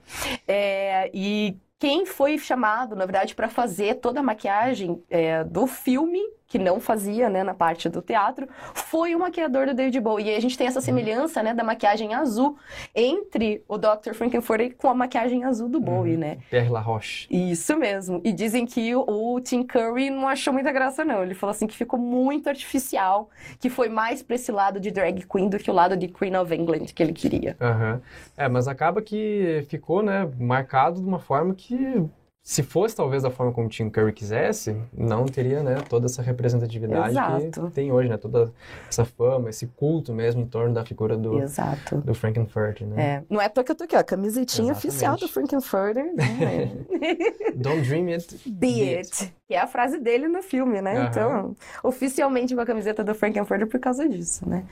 É, 0.48 1.10
e 1.14 1.58
quem 1.78 2.06
foi 2.06 2.38
chamado, 2.38 2.96
na 2.96 3.06
verdade, 3.06 3.36
para 3.36 3.50
fazer 3.50 3.96
toda 3.96 4.20
a 4.20 4.24
maquiagem 4.24 5.02
é, 5.10 5.44
do 5.44 5.66
filme 5.68 6.20
que 6.50 6.58
não 6.58 6.80
fazia, 6.80 7.30
né, 7.30 7.44
na 7.44 7.54
parte 7.54 7.88
do 7.88 8.02
teatro, 8.02 8.50
foi 8.74 9.14
o 9.16 9.20
maquiador 9.20 9.68
do 9.68 9.74
David 9.76 10.00
Bowie. 10.02 10.26
E 10.32 10.36
a 10.36 10.40
gente 10.42 10.58
tem 10.58 10.66
essa 10.66 10.82
semelhança, 10.82 11.44
né, 11.44 11.54
da 11.54 11.64
maquiagem 11.64 12.16
azul 12.16 12.58
entre 12.96 13.64
o 13.68 13.78
Dr. 13.78 14.14
Frankenfurter 14.16 14.76
com 14.76 14.90
a 14.90 14.94
maquiagem 14.96 15.44
azul 15.46 15.70
do 15.70 15.80
Bowie, 15.80 16.14
Uhum. 16.16 16.20
né? 16.20 16.38
Pierre 16.50 16.70
Laroche. 16.70 17.28
Isso 17.30 17.78
mesmo. 17.78 18.20
E 18.24 18.34
dizem 18.34 18.66
que 18.66 18.96
o, 18.96 19.40
Tim 19.40 19.62
Curry 19.64 20.10
não 20.10 20.28
achou 20.28 20.52
muita 20.52 20.72
graça, 20.72 21.06
não. 21.06 21.22
Ele 21.22 21.36
falou 21.36 21.52
assim 21.52 21.68
que 21.68 21.78
ficou 21.78 22.00
muito 22.00 22.50
artificial, 22.50 23.30
que 23.60 23.70
foi 23.70 23.88
mais 23.88 24.24
pra 24.24 24.36
esse 24.36 24.52
lado 24.52 24.80
de 24.80 24.90
drag 24.90 25.24
queen 25.28 25.50
do 25.50 25.60
que 25.60 25.70
o 25.70 25.74
lado 25.74 25.96
de 25.96 26.08
Queen 26.08 26.36
of 26.36 26.54
England 26.54 26.86
que 26.96 27.04
ele 27.04 27.14
queria. 27.14 27.56
Aham. 27.62 28.02
É, 28.36 28.50
mas 28.50 28.68
acaba 28.68 29.04
que 29.04 29.64
ficou, 29.70 30.02
né, 30.02 30.28
marcado 30.40 31.00
de 31.00 31.08
uma 31.08 31.20
forma 31.20 31.54
que, 31.54 32.04
se 32.42 32.64
fosse 32.64 32.96
talvez 32.96 33.22
da 33.22 33.30
forma 33.30 33.52
como 33.52 33.68
o 33.68 33.70
Tim 33.70 33.90
Curry 33.90 34.12
quisesse, 34.12 34.76
não 34.92 35.26
teria, 35.26 35.62
né, 35.62 35.76
toda 35.88 36.08
essa 36.08 36.22
representatividade 36.22 37.12
Exato. 37.12 37.68
que 37.68 37.72
tem 37.72 37.92
hoje, 37.92 38.10
né, 38.10 38.18
toda 38.18 38.52
essa 38.88 39.06
fama, 39.06 39.50
esse 39.50 39.68
culto 39.68 40.14
mesmo 40.14 40.42
em 40.42 40.48
torno 40.48 40.74
da 40.74 40.84
figura 40.84 41.16
do, 41.16 41.40
Exato. 41.40 41.98
do 41.98 42.14
Frankenfurter, 42.16 42.88
né? 42.88 43.02
É, 43.02 43.24
não 43.30 43.40
é 43.40 43.46
à 43.46 43.50
toa 43.50 43.64
que 43.64 43.72
eu 43.72 43.76
tô 43.76 43.84
aqui, 43.84 43.96
ó, 43.96 44.04
camisetinha 44.04 44.72
Exatamente. 44.72 44.88
oficial 44.88 45.18
do 45.18 45.28
Frankenfurter, 45.28 46.16
né? 46.16 46.72
Don't 47.56 47.82
dream 47.88 48.08
it, 48.08 48.40
Be 48.48 48.96
it. 48.96 49.34
Que 49.48 49.54
é 49.54 49.60
a 49.60 49.68
frase 49.68 50.00
dele 50.00 50.28
no 50.28 50.42
filme, 50.42 50.82
né? 50.82 51.08
Então, 51.08 51.56
oficialmente 51.84 52.56
com 52.56 52.62
a 52.62 52.66
camiseta 52.66 53.04
do 53.04 53.14
Frankenfurter 53.14 53.68
por 53.68 53.80
causa 53.80 54.08
disso, 54.08 54.48
né? 54.48 54.66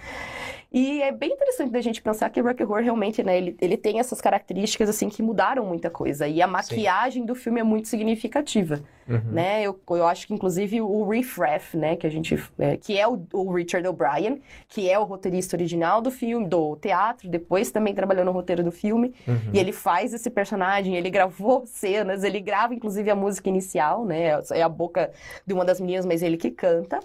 E 0.72 1.02
é 1.02 1.12
bem 1.12 1.32
interessante 1.32 1.72
da 1.72 1.80
gente 1.82 2.02
pensar 2.02 2.30
que 2.30 2.42
Rocky 2.42 2.64
Horror 2.64 2.82
realmente, 2.84 3.24
né, 3.24 3.38
ele, 3.38 3.56
ele 3.62 3.78
tem 3.78 4.00
essas 4.00 4.20
características, 4.20 4.90
assim, 4.90 5.10
que 5.10 5.24
mudaram 5.24 5.66
muita 5.66 5.90
coisa. 5.90 6.28
E 6.28 6.42
a 6.42 6.48
maquiagem 6.48 7.26
do 7.26 7.34
filme 7.34 7.60
é 7.60 7.64
muito 7.64 7.88
significativa, 7.88 8.82
Uhum. 9.08 9.22
né? 9.32 9.64
Eu, 9.64 9.80
eu 9.92 10.06
acho 10.06 10.28
que, 10.28 10.34
inclusive, 10.34 10.82
o 10.82 11.08
Riff 11.08 11.40
Raff, 11.40 11.78
né, 11.78 11.96
que 11.96 12.06
a 12.06 12.10
gente... 12.10 12.38
é, 12.60 12.76
que 12.76 12.98
é 13.00 13.08
o, 13.08 13.26
o 13.32 13.54
Richard 13.54 13.88
O'Brien, 13.88 14.42
que 14.68 14.90
é 14.90 15.00
o 15.00 15.06
roteirista 15.06 15.56
original 15.56 16.02
do 16.02 16.12
filme, 16.12 16.46
do 16.46 16.76
teatro, 16.76 17.30
depois 17.30 17.72
também 17.72 17.94
trabalhou 17.94 18.26
no 18.26 18.32
roteiro 18.32 18.62
do 18.64 18.72
filme. 18.72 19.14
Uhum. 19.26 19.52
E 19.54 19.60
ele 19.60 19.72
faz 19.72 20.14
esse 20.14 20.30
personagem, 20.30 20.98
ele 20.98 21.10
gravou 21.10 21.64
cenas, 21.66 22.24
ele 22.26 22.42
grava 22.42 22.76
inclusive 22.76 23.10
a 23.10 23.16
música 23.16 23.48
inicial, 23.48 24.04
né? 24.04 24.38
É 24.52 24.62
a 24.62 24.68
boca 24.70 25.10
de 25.46 25.54
uma 25.54 25.64
das 25.64 25.80
meninas, 25.80 26.06
mas 26.06 26.22
ele 26.22 26.36
que 26.36 26.52
canta. 26.52 27.00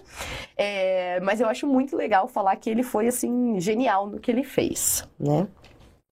É, 0.57 1.21
mas 1.21 1.39
eu 1.39 1.47
acho 1.47 1.65
muito 1.65 1.95
legal 1.95 2.27
falar 2.27 2.55
que 2.57 2.69
ele 2.69 2.83
foi, 2.83 3.07
assim, 3.07 3.52
genial 3.59 4.07
no 4.07 4.19
que 4.19 4.31
ele 4.31 4.43
fez, 4.43 5.07
né? 5.19 5.47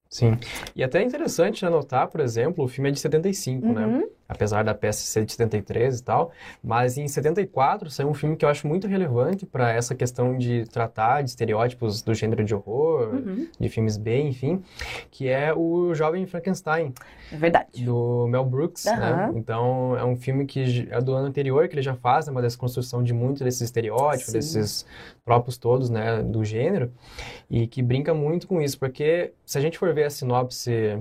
Sim. 0.10 0.38
E 0.76 0.84
até 0.84 1.00
é 1.00 1.04
interessante 1.04 1.66
anotar, 1.66 2.10
por 2.10 2.20
exemplo, 2.20 2.66
o 2.66 2.68
filme 2.68 2.90
é 2.90 2.92
de 2.92 3.00
75, 3.00 3.66
né? 3.72 4.04
Uhum. 4.32 4.36
Apesar 4.36 4.64
da 4.64 4.74
peça 4.74 5.02
ser 5.06 5.26
de 5.26 5.34
73 5.34 6.00
e 6.00 6.04
tal, 6.04 6.32
mas 6.64 6.98
em 6.98 7.08
74 7.08 7.90
saiu 7.90 8.10
um 8.10 8.14
filme 8.14 8.36
que 8.38 8.46
eu 8.46 8.50
acho 8.50 8.68
muito 8.68 8.88
relevante 8.88 9.46
para 9.46 9.72
essa 9.72 9.94
questão 9.94 10.38
de 10.38 10.64
tratar 10.70 11.22
de 11.22 11.30
estereótipos 11.32 12.02
do 12.02 12.14
gênero 12.14 12.44
de 12.44 12.56
horror, 12.56 13.10
Uhum. 13.14 13.48
de 13.60 13.70
filmes 13.70 13.98
B, 13.98 14.22
enfim, 14.22 14.62
que 15.10 15.28
é 15.28 15.54
o 15.54 15.94
Jovem 15.94 16.26
Frankenstein, 16.26 16.94
É 17.32 17.36
verdade. 17.38 17.84
do 17.84 18.26
Mel 18.28 18.46
Brooks, 18.46 18.86
né? 18.86 18.94
Aham. 18.94 19.34
Então, 19.36 19.98
é 19.98 20.04
um 20.06 20.16
filme 20.16 20.46
que 20.46 20.88
é 20.90 21.02
do 21.02 21.14
ano 21.14 21.28
anterior, 21.28 21.68
que 21.68 21.76
ele 21.76 21.82
já 21.82 21.96
faz 21.96 22.26
né, 22.28 22.32
uma 22.32 22.42
desconstrução 22.42 23.04
de 23.04 23.14
muitos 23.14 23.42
desses 23.42 23.62
estereótipos, 23.62 24.28
Sim. 24.28 24.34
desses 24.34 24.86
tropos 25.26 25.58
todos, 25.58 25.90
né, 25.90 26.22
do 26.24 26.44
gênero, 26.46 26.92
e 27.50 27.68
que 27.68 27.82
brinca 27.82 28.14
muito 28.14 28.48
com 28.48 28.62
isso, 28.62 28.80
porque 28.80 29.34
se 29.46 29.58
a 29.58 29.62
gente 29.62 29.78
for 29.78 29.94
ver 29.94 30.06
a 30.06 30.10
sinopse 30.10 30.98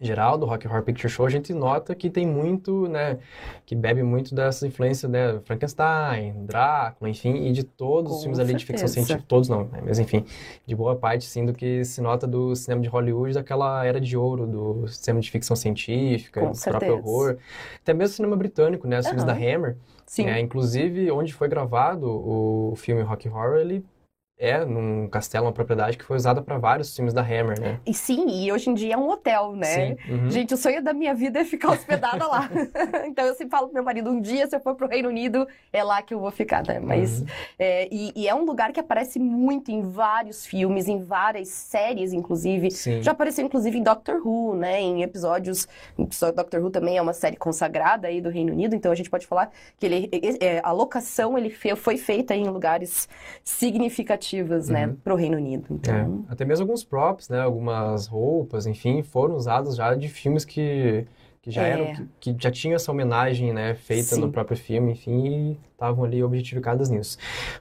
geral 0.00 0.38
do 0.38 0.46
Rock 0.46 0.66
Horror 0.66 0.82
Picture 0.82 1.08
Show, 1.08 1.26
a 1.26 1.30
gente 1.30 1.52
nota 1.52 1.94
que 1.94 2.08
tem 2.08 2.26
muito, 2.26 2.88
né, 2.88 3.18
que 3.66 3.76
bebe 3.76 4.02
muito 4.02 4.34
dessa 4.34 4.66
influência, 4.66 5.06
né, 5.08 5.38
Frankenstein, 5.44 6.46
Drácula, 6.46 7.10
enfim, 7.10 7.46
e 7.46 7.52
de 7.52 7.62
todos 7.64 8.10
os 8.10 8.16
Com 8.18 8.22
filmes 8.22 8.38
ali 8.38 8.54
de 8.54 8.64
ficção 8.64 8.88
certeza. 8.88 9.06
científica, 9.06 9.24
todos 9.28 9.48
não, 9.48 9.64
né, 9.64 9.82
mas 9.84 9.98
enfim, 9.98 10.24
de 10.66 10.74
boa 10.74 10.96
parte, 10.96 11.24
sim, 11.24 11.44
do 11.44 11.52
que 11.52 11.84
se 11.84 12.00
nota 12.00 12.26
do 12.26 12.56
cinema 12.56 12.80
de 12.80 12.88
Hollywood, 12.88 13.34
daquela 13.34 13.84
era 13.84 14.00
de 14.00 14.16
ouro 14.16 14.46
do 14.46 14.88
cinema 14.88 15.20
de 15.20 15.30
ficção 15.30 15.54
científica, 15.54 16.40
Com 16.40 16.52
do 16.52 16.58
próprio 16.58 16.80
certeza. 16.80 16.92
horror, 16.94 17.36
até 17.82 17.92
mesmo 17.92 18.12
o 18.12 18.16
cinema 18.16 18.36
britânico, 18.36 18.88
né, 18.88 18.98
os 19.00 19.06
filmes 19.06 19.24
da. 19.24 19.34
Hammer, 19.34 19.76
Sim. 20.06 20.26
é, 20.26 20.40
inclusive, 20.40 21.10
onde 21.10 21.32
foi 21.32 21.46
gravado 21.48 22.06
o 22.10 22.74
filme 22.76 23.02
Rock 23.02 23.28
Horror, 23.28 23.58
ele 23.58 23.84
é 24.40 24.64
num 24.64 25.06
castelo, 25.06 25.44
uma 25.44 25.52
propriedade 25.52 25.98
que 25.98 26.04
foi 26.04 26.16
usada 26.16 26.40
para 26.40 26.56
vários 26.56 26.96
filmes 26.96 27.12
da 27.12 27.20
Hammer, 27.20 27.60
né? 27.60 27.78
E 27.86 27.92
sim, 27.92 28.44
e 28.44 28.50
hoje 28.50 28.70
em 28.70 28.74
dia 28.74 28.94
é 28.94 28.96
um 28.96 29.10
hotel, 29.10 29.54
né? 29.54 29.66
Sim. 29.66 29.96
uhum. 30.08 30.30
Gente, 30.30 30.54
o 30.54 30.56
sonho 30.56 30.82
da 30.82 30.94
minha 30.94 31.14
vida 31.14 31.40
é 31.40 31.44
ficar 31.44 31.72
hospedada 31.72 32.26
lá. 32.26 32.48
então 33.06 33.26
eu 33.26 33.34
sempre 33.34 33.50
falo 33.50 33.66
pro 33.66 33.74
meu 33.74 33.84
marido, 33.84 34.10
um 34.10 34.20
dia 34.20 34.46
se 34.46 34.56
eu 34.56 34.60
for 34.60 34.74
pro 34.74 34.88
Reino 34.88 35.10
Unido, 35.10 35.46
é 35.70 35.84
lá 35.84 36.00
que 36.00 36.14
eu 36.14 36.18
vou 36.18 36.30
ficar, 36.30 36.66
né? 36.66 36.80
Mas 36.80 37.20
Uhum. 37.20 37.26
é, 37.58 37.88
e, 37.90 38.12
e 38.16 38.28
é 38.28 38.34
um 38.34 38.44
lugar 38.44 38.72
que 38.72 38.80
aparece 38.80 39.18
muito 39.18 39.70
em 39.70 39.82
vários 39.82 40.46
filmes, 40.46 40.88
em 40.88 41.02
várias 41.02 41.48
séries, 41.48 42.12
inclusive. 42.12 42.70
Sim. 42.70 43.02
Já 43.02 43.12
apareceu, 43.12 43.44
inclusive, 43.44 43.76
em 43.76 43.82
Doctor 43.82 44.26
Who, 44.26 44.54
né? 44.56 44.80
Em 44.80 45.02
episódios. 45.02 45.68
só 46.10 46.32
Doctor 46.32 46.62
Who 46.62 46.70
também 46.70 46.96
é 46.96 47.02
uma 47.02 47.12
série 47.12 47.36
consagrada 47.36 48.08
aí 48.08 48.20
do 48.20 48.30
Reino 48.30 48.52
Unido, 48.52 48.74
então 48.74 48.90
a 48.90 48.94
gente 48.94 49.10
pode 49.10 49.26
falar 49.26 49.50
que 49.78 49.86
ele, 49.86 50.10
é, 50.40 50.60
a 50.62 50.72
locação 50.72 51.36
ele 51.36 51.50
foi 51.50 51.96
feita 51.96 52.34
em 52.34 52.48
lugares 52.48 53.08
significativos, 53.44 54.29
né? 54.68 54.86
Uhum. 54.86 54.96
Pro 55.02 55.14
Reino 55.16 55.36
Unido. 55.36 55.66
É, 55.70 55.74
Então, 55.74 56.24
até 56.28 56.44
mesmo 56.44 56.64
alguns 56.64 56.84
props, 56.84 57.28
né? 57.28 57.40
Algumas 57.40 58.06
roupas, 58.06 58.66
enfim, 58.66 59.02
foram 59.02 59.34
usadas 59.36 59.76
já 59.76 59.94
de 59.94 60.08
filmes 60.08 60.44
que, 60.44 61.06
que 61.42 61.50
já 61.50 61.62
É. 61.66 61.70
eram, 61.70 62.06
que, 62.20 62.34
que 62.34 62.42
já 62.42 62.50
tinham 62.50 62.74
essa 62.76 62.90
homenagem, 62.92 63.52
né, 63.52 63.74
feita 63.74 64.14
Sim. 64.14 64.20
no 64.20 64.30
próprio 64.30 64.56
filme, 64.56 64.92
enfim, 64.92 65.56
estavam 65.80 66.04
ali 66.04 66.22
objetificadas 66.22 66.90
nisso. 66.90 67.16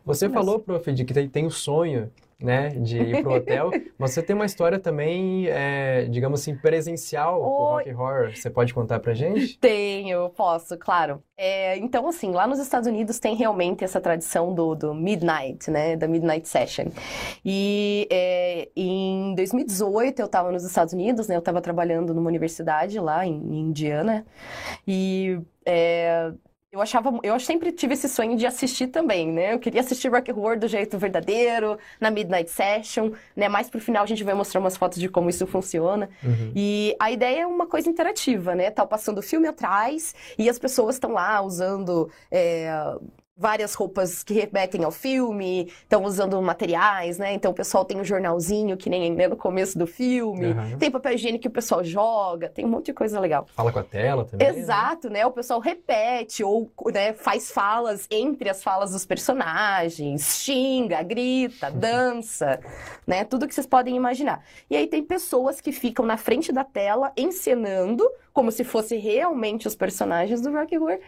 Você 0.06 0.26
Isso 0.26 0.34
falou, 0.34 0.60
prof, 0.60 0.92
de 0.92 1.06
que 1.06 1.14
tem, 1.28 1.46
o 1.46 1.52
sonho, 1.52 2.12
né, 2.38 2.70
de 2.70 2.98
ir 2.98 3.22
pro 3.22 3.34
hotel, 3.34 3.72
mas 3.98 4.12
você 4.12 4.22
tem 4.22 4.36
uma 4.36 4.46
história 4.46 4.78
também, 4.78 5.48
é, 5.48 6.06
digamos 6.06 6.42
assim, 6.42 6.56
presencial 6.56 7.40
com 7.40 7.48
o. 7.48 7.70
Rock 7.74 7.94
Horror. 7.94 8.36
Você 8.36 8.50
pode 8.50 8.74
contar 8.74 9.00
pra 9.00 9.14
gente? 9.14 9.58
Tenho, 9.60 10.30
posso, 10.30 10.78
claro. 10.78 11.24
É, 11.38 11.78
então, 11.78 12.08
assim, 12.08 12.32
lá 12.32 12.46
nos 12.46 12.60
Estados 12.60 12.88
Unidos 12.88 13.20
tem 13.20 13.36
realmente 13.36 13.84
essa 13.84 14.02
tradição 14.02 14.54
do, 14.54 14.76
do 14.76 14.94
Midnight, 14.94 15.72
né? 15.72 15.96
Da 15.96 16.08
Midnight 16.08 16.48
Session. 16.48 16.88
E 17.44 18.08
é, 18.12 18.70
em 18.76 19.34
2018 19.36 20.20
eu 20.20 20.26
estava 20.26 20.52
nos 20.52 20.64
Estados 20.64 20.94
Unidos, 20.94 21.28
né? 21.28 21.36
Eu 21.36 21.40
estava 21.40 21.62
trabalhando 21.62 22.14
numa 22.14 22.28
universidade 22.28 23.00
lá 23.00 23.26
em, 23.26 23.34
em 23.34 23.60
Indiana. 23.62 24.26
E 24.88 25.40
é, 25.66 26.32
eu 26.72 26.80
achava, 26.82 27.12
eu 27.24 27.40
sempre 27.40 27.72
tive 27.72 27.94
esse 27.94 28.08
sonho 28.08 28.38
de 28.38 28.46
assistir 28.46 28.88
também, 28.88 29.32
né? 29.32 29.54
Eu 29.54 29.60
queria 29.60 29.82
assistir 29.82 30.08
Rock 30.08 30.32
Horror 30.32 30.60
do 30.60 30.68
jeito 30.68 31.00
verdadeiro, 31.00 31.80
na 32.00 32.12
Midnight 32.12 32.50
Session, 32.52 33.12
né? 33.36 33.50
Mais 33.50 33.70
pro 33.70 33.82
final 33.82 34.04
a 34.04 34.06
gente 34.06 34.24
vai 34.24 34.36
mostrar 34.36 34.60
umas 34.60 34.78
fotos 34.78 35.00
de 35.00 35.10
como 35.10 35.32
isso 35.32 35.48
funciona. 35.48 36.08
Uhum. 36.24 36.52
E 36.56 36.96
a 37.00 37.10
ideia 37.10 37.42
é 37.42 37.48
uma 37.48 37.66
coisa 37.66 37.90
interativa, 37.90 38.54
né? 38.54 38.70
Tá 38.70 38.86
passando 38.86 39.18
o 39.18 39.24
filme 39.24 39.48
atrás 39.48 40.14
e 40.38 40.48
as 40.48 40.60
pessoas 40.60 40.96
estão 40.96 41.12
lá 41.12 41.42
usando 41.42 42.08
é, 42.30 42.72
várias 43.40 43.74
roupas 43.74 44.22
que 44.22 44.34
remetem 44.34 44.84
ao 44.84 44.92
filme, 44.92 45.72
estão 45.82 46.04
usando 46.04 46.40
materiais, 46.42 47.18
né? 47.18 47.34
Então 47.34 47.52
o 47.52 47.54
pessoal 47.54 47.86
tem 47.86 47.98
um 47.98 48.04
jornalzinho 48.04 48.76
que 48.76 48.90
nem 48.90 49.10
né, 49.16 49.30
no 49.30 49.38
começo 49.38 49.80
do 49.80 49.88
filme, 49.88 50.48
Aham. 50.48 50.78
tem 50.78 50.92
papel 50.92 51.14
higiênico 51.14 51.44
que 51.44 51.48
o 51.48 51.52
pessoal 51.52 51.82
joga, 51.82 52.50
tem 52.50 52.66
um 52.66 52.68
monte 52.68 52.88
de 52.88 52.94
coisa 52.94 53.18
legal. 53.18 53.48
Fala 53.56 53.72
com 53.72 53.80
a 53.80 53.84
tela 53.84 54.26
também, 54.26 54.46
né? 54.46 54.60
Exato, 54.60 55.10
né? 55.10 55.26
O 55.26 55.32
pessoal 55.32 55.62
repete 55.62 56.44
ou 56.44 56.70
né, 56.94 57.14
faz 57.14 57.50
falas 57.50 58.06
entre 58.12 58.50
as 58.50 58.62
falas 58.62 58.92
dos 58.92 59.06
personagens, 59.06 60.42
xinga, 60.44 61.02
grita, 61.02 61.72
dança, 61.72 62.60
né? 63.08 63.24
Tudo 63.24 63.48
que 63.48 63.56
vocês 63.56 63.66
podem 63.66 63.96
imaginar. 63.96 64.44
E 64.70 64.76
aí 64.76 64.86
tem 64.86 65.02
pessoas 65.02 65.62
que 65.62 65.72
ficam 65.72 66.06
na 66.06 66.18
frente 66.18 66.52
da 66.52 66.66
tela 66.66 67.14
encenando 67.16 68.06
como 68.34 68.52
se 68.52 68.64
fosse 68.64 68.98
realmente 68.98 69.68
os 69.68 69.76
personagens 69.76 70.42
do 70.42 70.52
Rock 70.52 70.78
Horror. 70.78 71.00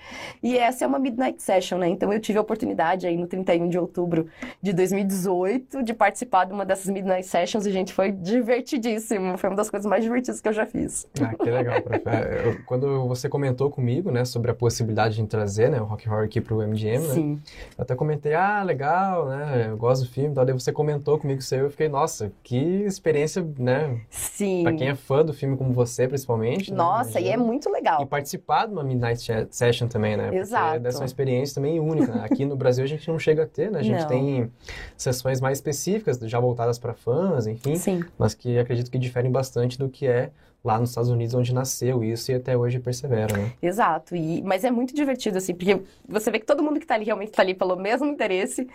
E 0.41 0.57
essa 0.57 0.83
é 0.83 0.87
uma 0.87 0.99
Midnight 0.99 1.41
Session, 1.41 1.77
né? 1.77 1.87
Então 1.89 2.11
eu 2.11 2.19
tive 2.19 2.37
a 2.37 2.41
oportunidade 2.41 3.05
aí 3.07 3.15
no 3.17 3.27
31 3.27 3.69
de 3.69 3.77
outubro 3.77 4.27
de 4.61 4.73
2018 4.73 5.83
de 5.83 5.93
participar 5.93 6.45
de 6.45 6.53
uma 6.53 6.65
dessas 6.65 6.87
Midnight 6.89 7.25
Sessions 7.25 7.65
e, 7.65 7.71
gente, 7.71 7.93
foi 7.93 8.11
divertidíssimo. 8.11 9.37
Foi 9.37 9.49
uma 9.49 9.55
das 9.55 9.69
coisas 9.69 9.89
mais 9.89 10.03
divertidas 10.03 10.41
que 10.41 10.47
eu 10.49 10.53
já 10.53 10.65
fiz. 10.65 11.07
Ah, 11.21 11.33
que 11.35 11.49
legal, 11.49 11.79
prof. 11.83 12.01
É, 12.05 12.47
eu- 12.47 12.57
quando 12.65 13.07
você 13.07 13.29
comentou 13.29 13.69
comigo, 13.69 14.11
né, 14.11 14.25
sobre 14.25 14.51
a 14.51 14.53
possibilidade 14.53 15.15
de 15.15 15.25
trazer, 15.27 15.69
né, 15.69 15.81
o 15.81 15.85
Rock 15.85 16.07
Horror 16.09 16.25
aqui 16.25 16.41
pro 16.41 16.61
MGM, 16.61 17.07
né, 17.07 17.13
Sim. 17.13 17.41
eu 17.77 17.81
até 17.83 17.95
comentei, 17.95 18.33
ah, 18.33 18.63
legal, 18.63 19.27
né, 19.27 19.67
eu 19.69 19.77
gosto 19.77 20.03
do 20.05 20.09
filme 20.11 20.31
e 20.31 20.33
tal, 20.35 20.45
daí 20.45 20.53
você 20.53 20.71
comentou 20.71 21.17
comigo 21.17 21.39
isso 21.39 21.53
aí, 21.53 21.61
eu 21.61 21.69
fiquei, 21.69 21.87
nossa, 21.89 22.31
que 22.43 22.55
experiência, 22.83 23.45
né, 23.57 23.99
Sim. 24.09 24.63
pra 24.63 24.73
quem 24.73 24.89
é 24.89 24.95
fã 24.95 25.23
do 25.23 25.33
filme 25.33 25.55
como 25.57 25.71
você, 25.73 26.07
principalmente, 26.07 26.71
né, 26.71 26.77
Nossa, 27.13 27.19
e 27.19 27.23
é 27.25 27.27
imagino. 27.27 27.45
muito 27.45 27.69
legal. 27.69 28.01
E 28.01 28.05
participar 28.05 28.65
de 28.67 28.73
uma 28.73 28.83
Midnight 28.83 29.21
Session 29.51 29.87
também, 29.87 30.15
né? 30.17 30.23
Porque 30.25 30.37
Exato. 30.37 30.79
dessa 30.79 30.99
uma 30.99 31.05
experiência 31.05 31.55
também 31.55 31.79
única. 31.79 32.13
né? 32.13 32.23
Aqui 32.25 32.45
no 32.45 32.55
Brasil 32.55 32.83
a 32.83 32.87
gente 32.87 33.07
não 33.07 33.19
chega 33.19 33.43
a 33.43 33.47
ter, 33.47 33.71
né? 33.71 33.79
A 33.79 33.83
gente 33.83 34.01
Não. 34.01 34.07
tem 34.07 34.51
sessões 34.97 35.39
mais 35.41 35.57
específicas, 35.57 36.17
já 36.19 36.39
voltadas 36.39 36.77
para 36.79 36.93
fãs, 36.93 37.47
enfim, 37.47 37.75
Sim. 37.75 38.03
mas 38.17 38.33
que 38.33 38.57
acredito 38.57 38.89
que 38.89 38.97
diferem 38.97 39.31
bastante 39.31 39.77
do 39.77 39.89
que 39.89 40.07
é 40.07 40.31
lá 40.63 40.79
nos 40.79 40.89
Estados 40.89 41.09
Unidos, 41.09 41.33
onde 41.33 41.53
nasceu 41.53 42.03
isso 42.03 42.31
e 42.31 42.35
até 42.35 42.55
hoje 42.55 42.79
persevera, 42.79 43.35
né? 43.35 43.51
Exato. 43.61 44.15
E, 44.15 44.43
mas 44.43 44.63
é 44.63 44.69
muito 44.69 44.93
divertido, 44.93 45.39
assim, 45.39 45.55
porque 45.55 45.81
você 46.07 46.29
vê 46.29 46.39
que 46.39 46.45
todo 46.45 46.61
mundo 46.61 46.79
que 46.79 46.85
tá 46.85 46.93
ali 46.93 47.05
realmente 47.05 47.31
tá 47.31 47.41
ali 47.41 47.55
pelo 47.55 47.75
mesmo 47.75 48.05
interesse. 48.05 48.67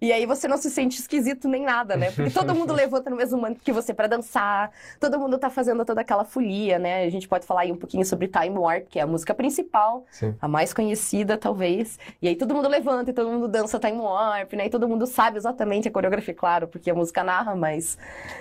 E 0.00 0.10
aí 0.10 0.24
você 0.24 0.48
não 0.48 0.56
se 0.56 0.70
sente 0.70 0.98
esquisito 0.98 1.46
nem 1.46 1.62
nada, 1.62 1.96
né? 1.96 2.10
Porque 2.12 2.30
todo 2.30 2.54
mundo 2.54 2.72
levanta 2.74 3.10
no 3.10 3.16
mesmo 3.16 3.36
momento 3.36 3.60
que 3.60 3.72
você 3.72 3.92
para 3.92 4.06
dançar, 4.06 4.70
todo 4.98 5.18
mundo 5.18 5.36
tá 5.36 5.50
fazendo 5.50 5.84
toda 5.84 6.00
aquela 6.00 6.24
folia, 6.24 6.78
né? 6.78 7.04
A 7.04 7.10
gente 7.10 7.28
pode 7.28 7.44
falar 7.44 7.62
aí 7.62 7.72
um 7.72 7.76
pouquinho 7.76 8.06
sobre 8.06 8.26
Time 8.26 8.56
Warp, 8.56 8.86
que 8.88 8.98
é 8.98 9.02
a 9.02 9.06
música 9.06 9.34
principal, 9.34 10.06
Sim. 10.10 10.34
a 10.40 10.48
mais 10.48 10.72
conhecida, 10.72 11.36
talvez. 11.36 11.98
E 12.22 12.28
aí 12.28 12.36
todo 12.36 12.54
mundo 12.54 12.68
levanta 12.68 13.10
e 13.10 13.14
todo 13.14 13.30
mundo 13.30 13.48
dança 13.48 13.78
Time 13.78 13.98
Warp, 13.98 14.54
né? 14.54 14.66
E 14.66 14.70
todo 14.70 14.88
mundo 14.88 15.06
sabe 15.06 15.36
exatamente 15.36 15.88
a 15.88 15.90
coreografia, 15.90 16.32
claro, 16.32 16.68
porque 16.68 16.90
a 16.90 16.94
música 16.94 17.22
narra, 17.22 17.54
mas, 17.54 17.98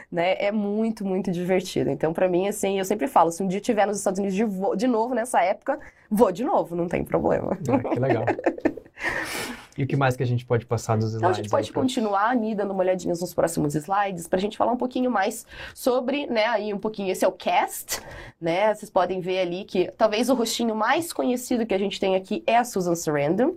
né, 0.10 0.36
é 0.40 0.54
muito, 0.54 1.04
muito 1.04 1.32
divertido. 1.32 1.90
Então, 1.90 2.14
pra 2.14 2.30
mim, 2.30 2.48
assim, 2.48 2.80
eu 2.80 2.86
sempre 2.86 2.93
falo, 3.08 3.32
se 3.32 3.42
um 3.44 3.48
dia 3.48 3.60
estiver 3.60 3.86
nos 3.86 3.98
Estados 3.98 4.20
Unidos 4.20 4.36
de, 4.36 4.46
de 4.78 4.88
novo 4.88 5.14
nessa 5.14 5.42
época, 5.42 5.80
vou 6.10 6.32
de 6.32 6.44
novo, 6.44 6.76
não 6.76 6.88
tem 6.88 7.04
problema. 7.04 7.58
Ah, 7.70 7.90
que 7.90 8.00
legal. 8.00 8.26
E 9.78 9.84
o 9.84 9.88
que 9.88 9.96
mais 9.96 10.16
que 10.16 10.24
a 10.24 10.26
gente 10.26 10.46
pode 10.46 10.66
passar 10.66 10.96
dos 10.98 11.14
slides? 11.14 11.18
Então 11.20 11.30
a 11.30 11.34
gente 11.34 11.50
pode 11.50 11.68
aí 11.68 11.74
pra- 11.74 11.82
continuar 11.82 12.30
ali 12.30 12.54
dando 12.56 12.72
uma 12.72 12.82
olhadinha 12.84 13.14
nos 13.20 13.34
próximos 13.34 13.76
slides 13.76 14.28
para 14.28 14.38
a 14.38 14.42
gente 14.42 14.58
falar 14.58 14.72
um 14.72 14.78
pouquinho 14.78 15.10
mais 15.10 15.46
sobre, 15.74 16.28
né, 16.28 16.46
aí 16.46 16.74
um 16.74 16.78
pouquinho, 16.78 17.12
esse 17.12 17.26
é 17.26 17.28
o 17.28 17.32
cast, 17.32 18.02
né, 18.40 18.74
vocês 18.74 18.90
podem 18.90 19.20
ver 19.20 19.40
ali 19.40 19.64
que 19.64 19.92
talvez 19.98 20.30
o 20.30 20.34
rostinho 20.36 20.76
mais 20.76 21.12
conhecido 21.12 21.66
que 21.66 21.74
a 21.74 21.78
gente 21.80 22.00
tem 22.00 22.16
aqui 22.16 22.44
é 22.46 22.58
a 22.58 22.64
Susan 22.64 22.96
Sarandon, 22.96 23.56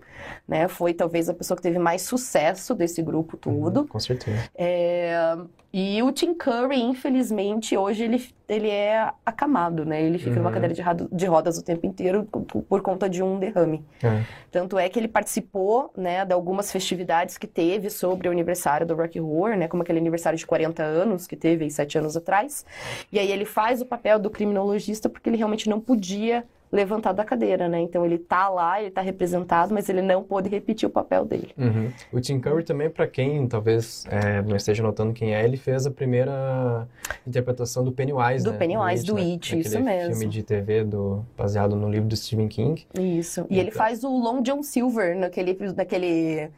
né, 0.49 0.68
foi 0.68 0.94
talvez 0.94 1.28
a 1.28 1.35
pessoa 1.35 1.56
que 1.56 1.62
teve 1.62 1.78
mais 1.78 2.02
sucesso 2.02 2.75
desse 2.75 3.02
grupo 3.02 3.37
todo. 3.37 3.80
Uhum, 3.80 3.87
com 3.87 4.00
certeza. 4.00 4.49
É, 4.54 5.37
E 5.73 6.02
o 6.02 6.11
Tim 6.11 6.32
Curry, 6.32 6.80
infelizmente, 6.80 7.76
hoje 7.76 8.04
ele, 8.04 8.26
ele 8.49 8.70
é 8.70 9.11
acamado, 9.26 9.85
né? 9.85 10.00
Ele 10.02 10.16
fica 10.16 10.37
numa 10.37 10.49
Uhum. 10.49 10.54
cadeira 10.54 10.73
de, 10.75 10.82
de 11.14 11.26
rodas 11.26 11.58
o 11.58 11.62
tempo 11.62 11.85
inteiro 11.85 12.25
por, 12.25 12.62
por 12.62 12.80
conta 12.80 13.11
de 13.11 13.23
um 13.23 13.38
derrame. 13.38 13.85
É. 14.02 14.23
Tanto 14.50 14.78
é 14.78 14.88
que 14.88 14.99
ele 14.99 15.08
participou, 15.08 15.92
né, 15.94 16.05
de 16.25 16.32
algumas 16.32 16.70
festividades 16.70 17.36
que 17.36 17.46
teve 17.46 17.90
sobre 17.90 18.28
o 18.28 18.30
aniversário 18.30 18.86
do 18.86 18.94
Rocky 18.94 19.20
Horror, 19.20 19.56
né, 19.56 19.68
como 19.68 19.82
aquele 19.82 19.98
aniversário 19.98 20.38
de 20.38 20.46
40 20.46 20.82
anos 20.82 21.26
que 21.26 21.36
teve 21.36 21.68
sete 21.70 21.98
anos 21.98 22.16
atrás. 22.16 22.64
E 23.10 23.18
aí 23.18 23.30
ele 23.30 23.44
faz 23.44 23.80
o 23.80 23.86
papel 23.86 24.18
do 24.18 24.30
criminologista 24.30 25.08
porque 25.08 25.28
ele 25.28 25.36
realmente 25.36 25.68
não 25.68 25.80
podia 25.80 26.44
levantar 26.70 27.12
da 27.12 27.25
cadeira, 27.25 27.68
né? 27.68 27.80
Então 27.80 28.04
ele 28.04 28.18
tá 28.18 28.49
lá, 28.49 28.80
ele 28.80 28.90
tá 28.90 29.00
representado, 29.00 29.73
mas 29.73 29.88
ele 29.88 30.02
não 30.02 30.23
pôde 30.23 30.49
repetir 30.49 30.87
o 30.88 30.90
papel 30.90 31.25
dele. 31.25 31.50
Uhum. 31.56 31.90
O 32.12 32.20
Tim 32.20 32.40
Curry 32.40 32.64
também, 32.64 32.90
para 32.90 33.06
quem 33.06 33.46
talvez 33.46 34.04
é, 34.11 34.42
não 34.42 34.56
esteja 34.56 34.82
notando 34.82 35.12
quem 35.12 35.35
é, 35.35 35.44
ele 35.44 35.56
fez 35.56 35.87
a 35.87 35.90
primeira 35.90 36.87
interpretação 37.26 37.85
do 37.85 37.92
Pennywise, 37.92 38.44
Do 38.44 38.52
né? 38.52 38.58
Pennywise, 38.58 39.04
do 39.04 39.14
né? 39.14 39.23
It, 39.23 39.58
isso 39.61 39.80
mesmo. 39.80 40.14
filme 40.16 40.26
de 40.28 40.42
TV 40.42 40.85
do, 40.85 41.25
baseado 41.37 41.76
no 41.76 41.88
livro 41.88 42.08
do 42.08 42.16
Stephen 42.16 42.49
King. 42.49 42.85
Isso. 42.99 43.46
E 43.49 43.58
ele 43.58 43.68
Então. 43.68 43.78
faz 43.78 44.02
o 44.04 44.08
Long 44.11 44.42
John 44.42 44.62
Silver 44.62 45.16
naquele, 45.16 45.56
naquele 45.75 46.50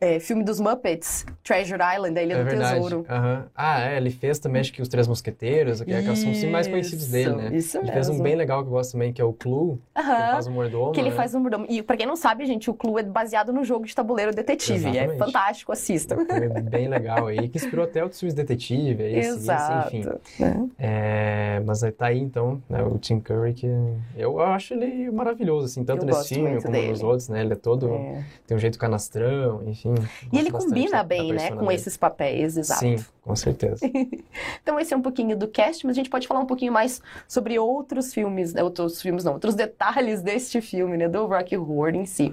é, 0.00 0.18
filme 0.18 0.42
dos 0.42 0.58
Muppets, 0.58 1.26
Treasure 1.44 1.80
Island, 1.94 2.18
a 2.18 2.22
Ilha 2.22 2.34
é 2.34 2.38
do 2.38 2.44
verdade. 2.44 2.74
Tesouro. 2.80 3.04
Aham. 3.08 3.44
Ah, 3.54 3.80
é, 3.90 3.96
ele 3.98 4.10
fez 4.10 4.38
também, 4.38 4.60
acho 4.60 4.72
que 4.72 4.80
os 4.80 4.88
Três 4.88 5.06
Mosqueteiros, 5.06 5.82
que 5.82 5.92
é- 5.92 6.02
são 6.14 6.30
os 6.30 6.44
mais 6.44 6.66
conhecidos 6.66 7.08
dele, 7.08 7.34
né? 7.34 7.50
Isso 7.52 7.76
Ele 7.76 7.82
mesmo. 7.86 7.94
fez 7.94 8.08
um 8.08 8.22
bem 8.22 8.34
legal 8.34 8.62
que 8.62 8.68
eu 8.68 8.72
gosto 8.72 8.92
também, 8.92 9.12
que 9.12 9.20
é 9.20 9.24
o 9.24 9.32
Clue, 9.32 9.78
que 9.94 10.00
ele 10.00 10.06
faz 10.32 10.46
o 10.46 10.50
mordomo, 10.50 10.92
Que 10.92 11.00
ele 11.00 11.10
né? 11.10 11.16
faz 11.16 11.34
um 11.34 11.40
mordomo. 11.40 11.66
E 11.68 11.82
pra 11.82 11.96
quem 11.96 12.06
não 12.06 12.16
sabe, 12.16 12.46
gente, 12.46 12.70
o 12.70 12.74
Clue 12.74 13.00
é 13.00 13.02
baseado 13.02 13.52
no 13.52 13.62
jogo 13.64 13.84
de 13.86 13.94
tabuleiro 13.94 14.34
Detetive. 14.34 14.86
É 14.86 14.90
Exatamente. 14.90 15.18
fantástico, 15.18 15.72
assistam. 15.72 16.16
Um 16.16 16.26
filme 16.26 16.60
bem 16.62 16.88
legal 16.88 17.26
aí, 17.26 17.48
que 17.48 17.58
inspirou 17.58 17.84
até 17.84 18.02
outros 18.02 18.18
filmes 18.20 18.34
de 18.34 18.42
detetive, 18.42 19.02
esse, 19.04 19.28
Exato. 19.30 19.88
esse, 19.88 19.96
enfim. 19.98 20.08
né? 20.38 20.68
É, 20.78 21.62
mas 21.64 21.84
aí 21.84 21.92
tá 21.92 22.06
aí 22.06 22.18
então, 22.20 22.62
né, 22.68 22.82
o 22.82 22.98
Tim 22.98 23.20
Curry, 23.20 23.52
que 23.52 23.68
eu 24.16 24.40
acho 24.40 24.74
ele 24.74 25.10
maravilhoso, 25.10 25.66
assim, 25.66 25.84
tanto 25.84 26.02
Eu 26.02 26.06
nesse 26.06 26.34
filme 26.34 26.60
como 26.62 26.72
dele. 26.72 26.88
nos 26.90 27.02
outros, 27.02 27.28
né? 27.28 27.42
Ele 27.42 27.52
é 27.52 27.56
todo. 27.56 27.88
É. 27.92 28.24
Tem 28.46 28.56
um 28.56 28.60
jeito 28.60 28.78
canastrão, 28.78 29.62
enfim. 29.66 29.89
E 30.32 30.38
ele 30.38 30.50
combina 30.50 30.98
da 30.98 31.04
bem, 31.04 31.32
né, 31.32 31.50
com 31.52 31.70
esses 31.70 31.96
papéis, 31.96 32.56
exato. 32.56 32.80
Sim, 32.80 32.96
com 33.22 33.36
certeza. 33.36 33.78
Então 34.62 34.78
esse 34.78 34.94
é 34.94 34.96
um 34.96 35.02
pouquinho 35.02 35.36
do 35.36 35.48
cast, 35.48 35.84
mas 35.86 35.94
a 35.94 35.98
gente 35.98 36.10
pode 36.10 36.26
falar 36.26 36.40
um 36.40 36.46
pouquinho 36.46 36.72
mais 36.72 37.02
sobre 37.26 37.58
outros 37.58 38.12
filmes, 38.14 38.54
né, 38.54 38.62
outros 38.62 39.00
filmes 39.00 39.24
não, 39.24 39.32
outros 39.34 39.54
detalhes 39.54 40.22
deste 40.22 40.60
filme, 40.60 40.96
né, 40.96 41.08
do 41.08 41.26
Rocky 41.26 41.56
Horror 41.56 41.94
em 41.94 42.06
si. 42.06 42.32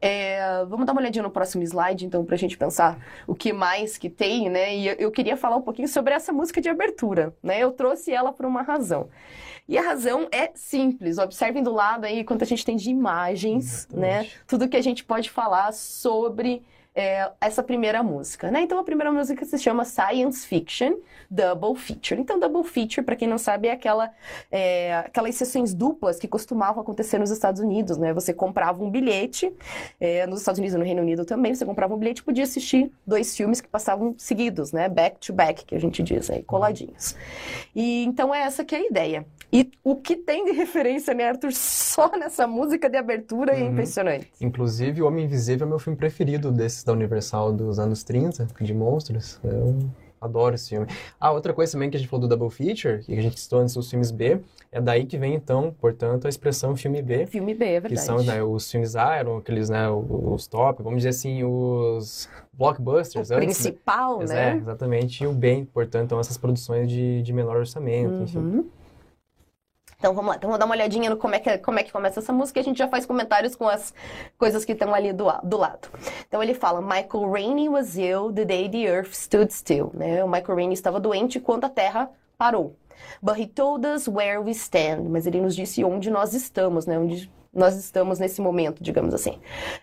É, 0.00 0.64
vamos 0.66 0.86
dar 0.86 0.92
uma 0.92 1.00
olhadinha 1.00 1.22
no 1.22 1.30
próximo 1.30 1.62
slide, 1.62 2.04
então, 2.04 2.24
pra 2.24 2.36
gente 2.36 2.56
pensar 2.56 2.98
o 3.26 3.34
que 3.34 3.52
mais 3.52 3.96
que 3.96 4.10
tem, 4.10 4.50
né? 4.50 4.76
E 4.76 4.86
eu, 4.98 5.10
queria 5.10 5.36
falar 5.36 5.56
um 5.56 5.62
pouquinho 5.62 5.88
sobre 5.88 6.12
essa 6.12 6.32
música 6.32 6.60
de 6.60 6.68
abertura, 6.68 7.34
né? 7.42 7.58
Eu 7.60 7.72
trouxe 7.72 8.12
ela 8.12 8.32
por 8.32 8.44
uma 8.44 8.62
razão. 8.62 9.08
E 9.68 9.76
a 9.76 9.82
razão 9.82 10.28
é 10.30 10.52
simples. 10.54 11.18
Observem 11.18 11.62
do 11.62 11.72
lado 11.72 12.04
aí 12.04 12.22
quanto 12.24 12.42
a 12.42 12.46
gente 12.46 12.64
tem 12.64 12.76
de 12.76 12.90
imagens, 12.90 13.88
né? 13.90 14.08
Exatamente. 14.08 14.40
Tudo 14.46 14.68
que 14.68 14.76
a 14.76 14.82
gente 14.82 15.02
pode 15.02 15.30
falar 15.30 15.72
sobre 15.72 16.62
é, 16.96 17.30
essa 17.42 17.62
primeira 17.62 18.02
música, 18.02 18.50
né? 18.50 18.62
Então 18.62 18.78
a 18.78 18.82
primeira 18.82 19.12
música 19.12 19.44
se 19.44 19.58
chama 19.58 19.84
Science 19.84 20.46
Fiction 20.46 20.94
Double 21.30 21.74
Feature. 21.76 22.18
Então 22.18 22.40
Double 22.40 22.64
Feature, 22.64 23.04
para 23.04 23.14
quem 23.14 23.28
não 23.28 23.36
sabe, 23.36 23.68
é 23.68 23.72
aquela 23.72 24.10
é, 24.50 24.96
aquelas 24.96 25.34
sessões 25.34 25.74
duplas 25.74 26.18
que 26.18 26.26
costumavam 26.26 26.80
acontecer 26.80 27.18
nos 27.18 27.30
Estados 27.30 27.60
Unidos, 27.60 27.98
né? 27.98 28.14
Você 28.14 28.32
comprava 28.32 28.82
um 28.82 28.90
bilhete 28.90 29.52
é, 30.00 30.26
nos 30.26 30.40
Estados 30.40 30.58
Unidos 30.58 30.78
no 30.78 30.84
Reino 30.84 31.02
Unido 31.02 31.26
também, 31.26 31.54
você 31.54 31.66
comprava 31.66 31.94
um 31.94 31.98
bilhete 31.98 32.22
e 32.22 32.24
podia 32.24 32.44
assistir 32.44 32.90
dois 33.06 33.36
filmes 33.36 33.60
que 33.60 33.68
passavam 33.68 34.14
seguidos, 34.16 34.72
né? 34.72 34.88
Back 34.88 35.18
to 35.20 35.34
back, 35.34 35.66
que 35.66 35.74
a 35.74 35.78
gente 35.78 36.02
diz 36.02 36.30
aí, 36.30 36.42
coladinhos. 36.42 37.14
E 37.74 38.04
então 38.04 38.34
é 38.34 38.40
essa 38.40 38.64
que 38.64 38.74
é 38.74 38.78
a 38.78 38.86
ideia. 38.86 39.26
E 39.52 39.70
o 39.84 39.94
que 39.96 40.16
tem 40.16 40.44
de 40.44 40.52
referência, 40.52 41.14
né, 41.14 41.28
Arthur, 41.28 41.52
só 41.54 42.10
nessa 42.16 42.46
música 42.46 42.90
de 42.90 42.96
abertura 42.96 43.52
é 43.52 43.62
Uhum. 43.62 43.70
impressionante. 43.72 44.30
Inclusive, 44.40 45.02
O 45.02 45.06
Homem 45.06 45.24
Invisível 45.24 45.66
é 45.66 45.70
meu 45.70 45.78
filme 45.78 45.96
preferido 45.96 46.50
desses 46.50 46.82
da 46.84 46.92
Universal 46.92 47.52
dos 47.52 47.78
anos 47.78 48.02
30, 48.02 48.48
de 48.60 48.74
monstros. 48.74 49.38
Eu 49.44 49.78
adoro 50.20 50.54
esse 50.56 50.70
filme. 50.70 50.86
Ah, 51.20 51.30
outra 51.30 51.52
coisa 51.54 51.72
também 51.72 51.88
que 51.90 51.96
a 51.96 52.00
gente 52.00 52.08
falou 52.08 52.26
do 52.26 52.36
Double 52.36 52.50
Feature, 52.50 53.02
que 53.04 53.16
a 53.16 53.22
gente 53.22 53.38
citou 53.38 53.60
antes 53.60 53.74
dos 53.74 53.88
filmes 53.88 54.10
B, 54.10 54.40
é 54.72 54.80
daí 54.80 55.06
que 55.06 55.16
vem, 55.16 55.34
então, 55.34 55.74
portanto, 55.80 56.26
a 56.26 56.28
expressão 56.28 56.74
filme 56.74 57.00
B. 57.00 57.26
Filme 57.26 57.54
B, 57.54 57.64
é 57.64 57.74
Que 57.80 57.88
verdade. 57.88 58.00
são 58.06 58.22
né, 58.22 58.42
os 58.42 58.68
filmes 58.70 58.96
A, 58.96 59.14
eram 59.16 59.36
aqueles, 59.36 59.70
né, 59.70 59.88
os 59.88 60.46
top, 60.48 60.82
vamos 60.82 60.98
dizer 60.98 61.10
assim, 61.10 61.44
os 61.44 62.28
o 62.52 62.56
blockbusters 62.58 63.30
antes, 63.30 63.46
né? 63.46 63.70
principal, 63.70 64.18
Mas 64.18 64.30
né? 64.30 64.52
É, 64.52 64.56
exatamente. 64.56 65.22
E 65.22 65.26
o 65.26 65.32
bem, 65.32 65.64
portanto, 65.64 66.10
são 66.10 66.20
essas 66.20 66.36
produções 66.36 66.88
de, 66.90 67.22
de 67.22 67.32
menor 67.32 67.56
orçamento, 67.58 68.22
enfim. 68.24 68.66
Então 70.06 70.14
vamos 70.14 70.30
lá, 70.30 70.36
então 70.36 70.48
vamos 70.48 70.60
dar 70.60 70.66
uma 70.66 70.74
olhadinha 70.76 71.10
no 71.10 71.16
como 71.16 71.34
é, 71.34 71.40
que, 71.40 71.58
como 71.58 71.80
é 71.80 71.82
que 71.82 71.90
começa 71.90 72.20
essa 72.20 72.32
música 72.32 72.60
e 72.60 72.62
a 72.62 72.64
gente 72.64 72.78
já 72.78 72.86
faz 72.86 73.04
comentários 73.04 73.56
com 73.56 73.68
as 73.68 73.92
coisas 74.38 74.64
que 74.64 74.70
estão 74.70 74.94
ali 74.94 75.12
do, 75.12 75.26
do 75.42 75.56
lado. 75.56 75.88
Então 76.28 76.40
ele 76.40 76.54
fala: 76.54 76.80
Michael 76.80 77.28
Rainey 77.28 77.68
was 77.68 77.96
ill 77.96 78.32
the 78.32 78.44
day 78.44 78.68
the 78.68 78.84
earth 78.88 79.12
stood 79.12 79.52
still. 79.52 79.90
Né? 79.92 80.22
O 80.22 80.28
Michael 80.28 80.54
Rainey 80.54 80.74
estava 80.74 81.00
doente 81.00 81.40
quando 81.40 81.64
a 81.64 81.68
Terra 81.68 82.08
parou. 82.38 82.76
But 83.20 83.36
he 83.40 83.48
told 83.48 83.84
us 83.84 84.06
where 84.06 84.38
we 84.38 84.52
stand. 84.52 85.08
Mas 85.10 85.26
ele 85.26 85.40
nos 85.40 85.56
disse 85.56 85.82
onde 85.82 86.08
nós 86.08 86.34
estamos, 86.34 86.86
né? 86.86 86.96
Onde 86.96 87.28
nós 87.52 87.74
estamos 87.74 88.20
nesse 88.20 88.40
momento, 88.40 88.84
digamos 88.84 89.12
assim. 89.12 89.40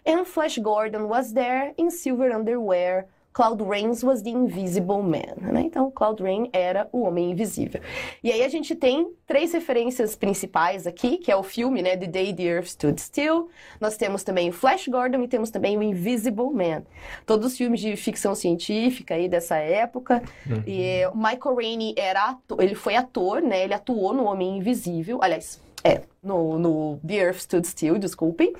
And 0.08 0.24
Flash 0.24 0.58
Gordon 0.58 1.08
was 1.08 1.34
there 1.34 1.74
in 1.78 1.90
silver 1.92 2.34
underwear. 2.34 3.08
Cloud 3.34 3.63
Rains 3.63 4.04
was 4.04 4.22
the 4.22 4.30
invisible 4.30 5.02
man, 5.02 5.36
né? 5.52 5.62
Então, 5.62 5.89
Cloud 5.89 6.22
Rain 6.22 6.50
era 6.54 6.88
o 6.91 7.02
homem 7.02 7.32
invisível. 7.32 7.82
E 8.24 8.32
aí 8.32 8.43
a 8.43 8.48
gente 8.48 8.76
tem 8.76 9.12
três 9.26 9.52
referências 9.54 10.15
principais 10.15 10.86
aqui, 10.86 11.17
que 11.17 11.32
é 11.32 11.36
o 11.36 11.41
filme, 11.41 11.82
né, 11.82 11.98
The 11.98 12.08
Day 12.08 12.34
the 12.34 12.43
Earth 12.43 12.67
Stood 12.67 13.02
Still. 13.02 13.50
Nós 13.82 13.98
temos 13.98 14.24
também 14.24 14.50
o 14.50 14.54
Flash 14.54 14.88
Gordon 14.88 15.24
e 15.24 15.28
temos 15.28 15.50
também 15.50 15.78
o 15.78 15.82
Invisible 15.82 16.52
Man. 16.54 16.84
Todos 17.26 17.48
os 17.48 17.58
filmes 17.58 17.80
de 17.80 17.96
ficção 17.96 18.36
científica 18.36 19.15
aí 19.15 19.28
dessa 19.28 19.56
época. 19.56 20.22
E 20.67 21.06
o 21.08 21.17
Michael 21.17 21.56
Rainey 21.56 21.96
era 21.98 22.30
ator, 22.30 22.62
ele 22.62 22.76
foi 22.76 22.96
ator, 22.96 23.41
né? 23.41 23.63
Ele 23.63 23.74
atuou 23.74 24.13
no 24.13 24.26
Homem 24.26 24.58
Invisível. 24.58 25.19
Aliás, 25.22 25.60
é, 25.84 26.02
no, 26.22 26.58
no 26.58 27.00
The 27.06 27.15
Earth 27.15 27.39
Stood 27.39 27.67
Still, 27.67 27.98
desculpem. 27.98 28.54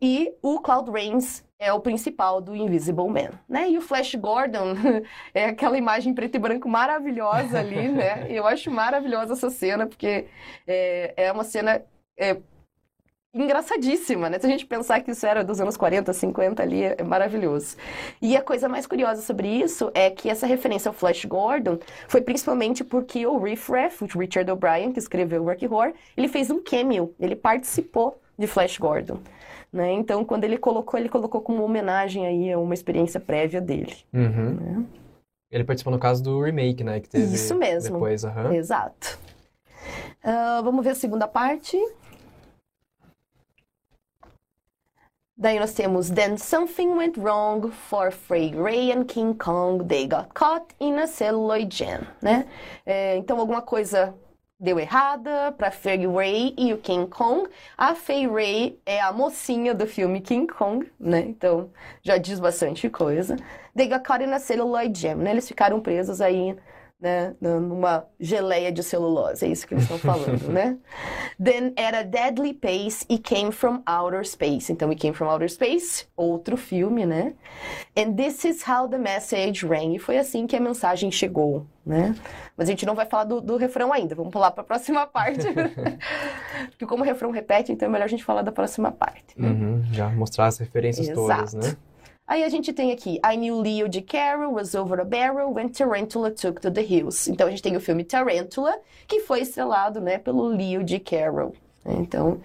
E 0.00 0.32
o 0.40 0.60
Cloud 0.60 0.90
Rains 0.90 1.44
é 1.58 1.72
o 1.72 1.80
principal 1.80 2.40
do 2.40 2.54
Invisible 2.54 3.08
Man, 3.08 3.30
né? 3.48 3.70
E 3.70 3.78
o 3.78 3.80
Flash 3.80 4.14
Gordon 4.14 4.74
é 5.32 5.46
aquela 5.46 5.76
imagem 5.78 6.14
preto 6.14 6.34
e 6.34 6.38
branco 6.38 6.68
maravilhosa 6.68 7.58
ali, 7.58 7.88
né? 7.88 8.26
Eu 8.32 8.46
acho 8.46 8.70
maravilhosa 8.70 9.32
essa 9.32 9.50
cena, 9.50 9.86
porque 9.86 10.26
é, 10.66 11.14
é 11.16 11.32
uma 11.32 11.44
cena 11.44 11.82
é, 12.18 12.36
engraçadíssima, 13.32 14.28
né? 14.28 14.38
Se 14.38 14.46
a 14.46 14.50
gente 14.50 14.66
pensar 14.66 15.00
que 15.00 15.10
isso 15.10 15.26
era 15.26 15.42
dos 15.42 15.60
anos 15.60 15.76
40, 15.76 16.12
50 16.12 16.62
ali, 16.62 16.84
é 16.84 17.02
maravilhoso. 17.02 17.76
E 18.20 18.36
a 18.36 18.42
coisa 18.42 18.68
mais 18.68 18.86
curiosa 18.86 19.22
sobre 19.22 19.48
isso 19.48 19.90
é 19.94 20.10
que 20.10 20.28
essa 20.28 20.46
referência 20.46 20.88
ao 20.88 20.94
Flash 20.94 21.24
Gordon 21.24 21.78
foi 22.08 22.20
principalmente 22.20 22.84
porque 22.84 23.26
o 23.26 23.38
Riff 23.38 23.70
Raff, 23.70 24.04
o 24.04 24.18
Richard 24.18 24.50
O'Brien, 24.50 24.92
que 24.92 24.98
escreveu 24.98 25.42
o 25.42 25.46
Rocky 25.46 25.66
Horror, 25.66 25.92
ele 26.16 26.28
fez 26.28 26.50
um 26.50 26.62
cameo, 26.62 27.14
ele 27.18 27.36
participou 27.36 28.20
de 28.38 28.46
Flash 28.46 28.78
Gordon. 28.78 29.18
Né? 29.76 29.92
Então, 29.92 30.24
quando 30.24 30.44
ele 30.44 30.56
colocou, 30.56 30.98
ele 30.98 31.10
colocou 31.10 31.42
como 31.42 31.62
homenagem 31.62 32.26
aí 32.26 32.50
a 32.50 32.58
uma 32.58 32.72
experiência 32.72 33.20
prévia 33.20 33.60
dele. 33.60 33.94
Uhum. 34.10 34.86
Ele 35.50 35.64
participou 35.64 35.92
no 35.92 35.98
caso 35.98 36.22
do 36.22 36.40
remake, 36.42 36.82
né? 36.82 36.98
Que 36.98 37.10
teve 37.10 37.34
Isso 37.34 37.54
mesmo. 37.54 37.92
depois, 37.92 38.24
aham. 38.24 38.54
Exato. 38.54 39.18
Ah, 40.24 40.62
vamos 40.64 40.82
ver 40.82 40.92
a 40.92 40.94
segunda 40.94 41.28
parte. 41.28 41.76
Daí 45.36 45.60
nós 45.60 45.74
temos 45.74 46.08
Then 46.08 46.38
something 46.38 46.96
went 46.96 47.18
wrong 47.18 47.70
for 47.70 48.10
Frey 48.10 48.54
Ray 48.54 48.90
and 48.92 49.04
King 49.04 49.34
Kong. 49.34 49.84
They 49.84 50.08
got 50.08 50.32
caught 50.32 50.74
in 50.80 50.98
a 50.98 51.06
celluloid 51.06 51.68
jam, 51.76 52.00
né? 52.22 52.48
É, 52.86 53.18
então 53.18 53.38
alguma 53.38 53.60
coisa 53.60 54.14
deu 54.58 54.78
errada 54.80 55.52
para 55.52 55.70
Frey 55.70 56.06
Ray 56.06 56.54
e 56.56 56.72
o 56.72 56.78
King 56.78 57.08
Kong. 57.08 57.48
A 57.76 57.94
Fay 57.94 58.26
Ray 58.26 58.80
é 58.86 59.00
a 59.00 59.12
mocinha 59.12 59.74
do 59.74 59.86
filme 59.86 60.20
King 60.20 60.46
Kong, 60.46 60.90
né? 60.98 61.20
Então 61.20 61.70
já 62.02 62.16
diz 62.16 62.40
bastante 62.40 62.88
coisa. 62.88 63.36
They 63.74 63.88
got 63.88 64.02
caught 64.02 64.24
in 64.24 64.32
a 64.32 64.38
celluloid 64.38 64.98
jam, 64.98 65.16
né? 65.16 65.32
Eles 65.32 65.46
ficaram 65.46 65.80
presos 65.80 66.20
aí 66.20 66.56
né, 66.98 67.34
numa 67.40 68.06
geleia 68.18 68.72
de 68.72 68.82
celulose, 68.82 69.44
é 69.44 69.48
isso 69.48 69.66
que 69.66 69.74
eles 69.74 69.84
estão 69.84 69.98
falando, 69.98 70.48
né? 70.48 70.78
Then 71.42 71.74
at 71.76 71.94
a 71.94 72.02
deadly 72.02 72.54
pace, 72.54 73.04
it 73.10 73.22
came 73.22 73.52
from 73.52 73.82
outer 73.86 74.26
space. 74.26 74.72
Então, 74.72 74.88
it 74.88 74.98
came 74.98 75.14
from 75.14 75.26
outer 75.26 75.48
space, 75.50 76.06
outro 76.16 76.56
filme, 76.56 77.04
né? 77.04 77.34
And 77.94 78.14
this 78.14 78.44
is 78.46 78.62
how 78.66 78.88
the 78.88 78.96
message 78.96 79.66
rang. 79.66 79.94
E 79.94 79.98
foi 79.98 80.16
assim 80.16 80.46
que 80.46 80.56
a 80.56 80.60
mensagem 80.60 81.10
chegou, 81.10 81.66
né? 81.84 82.14
Mas 82.56 82.66
a 82.68 82.70
gente 82.70 82.86
não 82.86 82.94
vai 82.94 83.04
falar 83.04 83.24
do, 83.24 83.42
do 83.42 83.58
refrão 83.58 83.92
ainda, 83.92 84.14
vamos 84.14 84.32
pular 84.32 84.50
para 84.50 84.62
a 84.62 84.66
próxima 84.66 85.06
parte. 85.06 85.46
Porque 86.70 86.86
como 86.86 87.02
o 87.02 87.06
refrão 87.06 87.30
repete, 87.30 87.72
então 87.72 87.86
é 87.86 87.92
melhor 87.92 88.06
a 88.06 88.08
gente 88.08 88.24
falar 88.24 88.40
da 88.40 88.52
próxima 88.52 88.90
parte. 88.90 89.38
Né? 89.38 89.48
Uhum, 89.48 89.84
já 89.92 90.08
mostrar 90.08 90.46
as 90.46 90.56
referências 90.56 91.08
Exato. 91.08 91.28
todas, 91.28 91.52
né? 91.52 91.76
Aí 92.26 92.42
a 92.42 92.48
gente 92.48 92.72
tem 92.72 92.90
aqui 92.90 93.20
I 93.24 93.36
Knew 93.36 93.60
Leo 93.60 93.88
de 93.88 94.04
was 94.50 94.74
over 94.74 95.00
a 95.00 95.04
barrel 95.04 95.52
when 95.52 95.68
Tarantula 95.68 96.32
took 96.32 96.60
to 96.60 96.72
the 96.72 96.82
hills. 96.82 97.28
Então 97.30 97.46
a 97.46 97.50
gente 97.50 97.62
tem 97.62 97.76
o 97.76 97.80
filme 97.80 98.02
Tarantula, 98.02 98.76
que 99.06 99.20
foi 99.20 99.42
estrelado, 99.42 100.00
né, 100.00 100.18
pelo 100.18 100.48
Leo 100.48 100.82
de. 100.82 101.00
Então, 101.88 102.40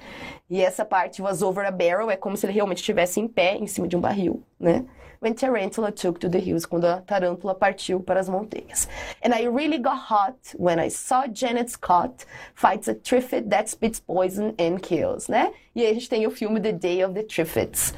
e 0.47 0.61
essa 0.61 0.85
parte 0.85 1.19
was 1.19 1.41
over 1.41 1.65
a 1.65 1.71
barrel 1.71 2.11
é 2.11 2.15
como 2.15 2.37
se 2.37 2.45
ele 2.45 2.53
realmente 2.53 2.77
estivesse 2.77 3.19
em 3.19 3.27
pé 3.27 3.57
em 3.57 3.65
cima 3.65 3.87
de 3.87 3.97
um 3.97 3.99
barril, 3.99 4.43
né? 4.59 4.85
When 5.19 5.33
Tarantula 5.33 5.91
took 5.91 6.19
to 6.19 6.29
the 6.29 6.39
hills, 6.39 6.67
quando 6.67 6.85
a 6.85 7.01
tarântula 7.01 7.55
partiu 7.55 7.99
para 7.99 8.19
as 8.19 8.29
montanhas. 8.29 8.87
And 9.23 9.33
I 9.33 9.47
really 9.47 9.79
got 9.79 9.97
hot 10.09 10.55
when 10.59 10.79
I 10.79 10.89
saw 10.89 11.27
Janet 11.27 11.71
Scott 11.71 12.25
fights 12.53 12.87
a 12.87 12.93
Trifid 12.93 13.49
that 13.49 13.69
spits 13.69 13.99
poison 13.99 14.53
and 14.59 14.79
kills, 14.79 15.27
né? 15.27 15.51
E 15.75 15.81
aí 15.81 15.91
a 15.91 15.93
gente 15.93 16.09
tem 16.09 16.27
o 16.27 16.31
filme 16.31 16.59
The 16.59 16.71
Day 16.71 17.03
of 17.03 17.13
the 17.15 17.23
Triffids 17.23 17.93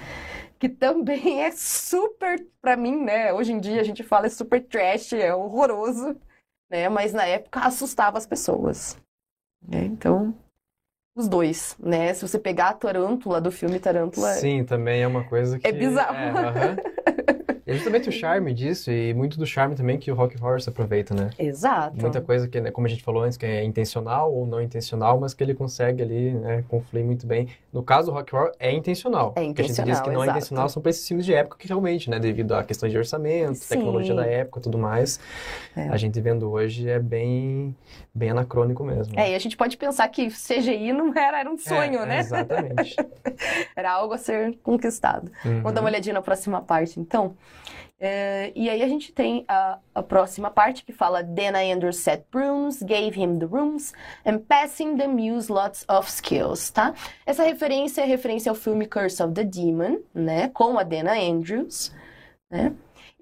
que 0.63 0.69
também 0.69 1.43
é 1.43 1.51
super, 1.51 2.41
pra 2.61 2.77
mim, 2.77 3.03
né? 3.03 3.33
Hoje 3.33 3.51
em 3.51 3.59
dia 3.59 3.81
a 3.81 3.83
gente 3.83 4.01
fala 4.01 4.27
é 4.27 4.29
super 4.29 4.63
trash, 4.65 5.11
é 5.11 5.35
horroroso, 5.35 6.15
né? 6.71 6.87
Mas 6.87 7.11
na 7.11 7.25
época 7.25 7.59
assustava 7.59 8.17
as 8.17 8.25
pessoas. 8.25 8.97
Né? 9.61 9.83
Então, 9.83 10.33
os 11.17 11.27
dois, 11.27 11.75
né? 11.77 12.13
Se 12.13 12.25
você 12.25 12.39
pegar 12.39 12.69
a 12.69 12.73
tarântula 12.73 13.41
do 13.41 13.51
filme 13.51 13.77
Tarântula. 13.77 14.35
Sim, 14.35 14.63
também 14.63 15.01
é 15.01 15.07
uma 15.07 15.25
coisa 15.25 15.59
que. 15.59 15.67
É 15.67 15.73
bizarro. 15.73 16.15
É, 16.15 16.29
aham. 16.29 16.77
É 17.65 17.73
justamente 17.73 18.09
o 18.09 18.11
charme 18.11 18.53
disso 18.53 18.91
e 18.91 19.13
muito 19.13 19.37
do 19.37 19.45
charme 19.45 19.73
também 19.75 19.97
que 19.97 20.11
o 20.11 20.15
Rock 20.15 20.35
Horror 20.41 20.59
se 20.61 20.67
aproveita, 20.69 21.13
né? 21.15 21.29
Exato. 21.39 21.95
Muita 21.99 22.19
coisa 22.21 22.47
que, 22.47 22.59
né, 22.59 22.71
como 22.71 22.87
a 22.87 22.89
gente 22.89 23.01
falou 23.03 23.23
antes, 23.23 23.37
que 23.37 23.45
é 23.45 23.63
intencional 23.63 24.33
ou 24.33 24.45
não 24.45 24.61
intencional, 24.61 25.19
mas 25.19 25.33
que 25.33 25.41
ele 25.43 25.53
consegue 25.53 26.01
ali, 26.03 26.31
né, 26.33 26.63
confluir 26.67 27.05
muito 27.05 27.25
bem. 27.25 27.47
No 27.71 27.81
caso 27.81 28.11
do 28.11 28.13
Rock 28.17 28.35
Horror, 28.35 28.51
é 28.59 28.71
intencional. 28.71 29.33
É 29.37 29.41
O 29.41 29.53
que 29.53 29.61
a 29.61 29.65
gente 29.65 29.81
diz 29.83 29.99
que 30.01 30.09
não 30.09 30.23
é 30.23 30.25
intencional, 30.25 30.29
intencional 30.37 30.65
exato. 30.65 30.73
são 30.73 30.81
para 30.81 30.89
esses 30.89 31.07
filmes 31.07 31.25
de 31.25 31.33
época 31.33 31.57
que 31.57 31.67
realmente, 31.67 32.09
né, 32.09 32.19
devido 32.19 32.53
à 32.53 32.63
questão 32.63 32.87
de 32.89 32.97
orçamento, 32.97 33.55
Sim. 33.55 33.75
tecnologia 33.75 34.13
da 34.13 34.25
época 34.25 34.59
e 34.59 34.63
tudo 34.63 34.77
mais, 34.77 35.19
É. 35.75 35.87
a 35.87 35.95
gente 35.97 36.19
vendo 36.19 36.51
hoje 36.51 36.89
é 36.89 36.99
bem, 36.99 37.75
bem 38.13 38.29
anacrônico 38.29 38.83
mesmo. 38.83 39.17
É, 39.17 39.31
e 39.31 39.35
a 39.35 39.39
gente 39.39 39.55
pode 39.55 39.77
pensar 39.77 40.07
que 40.09 40.27
CGI 40.29 40.91
não 40.91 41.13
era, 41.17 41.39
era 41.39 41.49
um 41.49 41.57
sonho, 41.57 41.99
É, 42.01 42.05
né? 42.05 42.19
Exatamente. 42.19 42.95
Era 43.75 43.91
algo 43.93 44.13
a 44.13 44.17
ser 44.17 44.57
conquistado. 44.61 45.31
Vamos 45.43 45.73
dar 45.73 45.79
uma 45.81 45.87
Uhum. 45.87 45.93
olhadinha 45.93 46.13
na 46.13 46.21
próxima 46.21 46.61
parte, 46.61 46.99
então. 46.99 47.35
É, 48.05 48.51
e 48.53 48.69
aí 48.69 48.83
a 48.83 48.87
gente 48.87 49.13
tem 49.13 49.45
a, 49.47 49.79
a 49.95 50.03
próxima 50.03 50.51
parte 50.51 50.83
que 50.83 50.91
fala 50.91 51.23
Then 51.23 51.55
I 51.55 51.73
underset 51.73 52.25
Bruns, 52.29 52.83
gave 52.83 53.17
him 53.17 53.39
the 53.39 53.45
rooms, 53.45 53.93
and 54.25 54.39
passing 54.39 54.97
the 54.97 55.07
muse 55.07 55.49
lots 55.49 55.85
of 55.87 56.11
skills, 56.11 56.69
tá? 56.69 56.93
Essa 57.25 57.43
referência 57.43 58.01
é 58.01 58.05
referência 58.05 58.49
ao 58.49 58.55
filme 58.55 58.87
Curse 58.87 59.23
of 59.23 59.33
the 59.33 59.45
Demon, 59.45 59.99
né? 60.13 60.49
Com 60.49 60.77
a 60.77 60.83
Dana 60.83 61.13
Andrews, 61.13 61.93
né? 62.51 62.73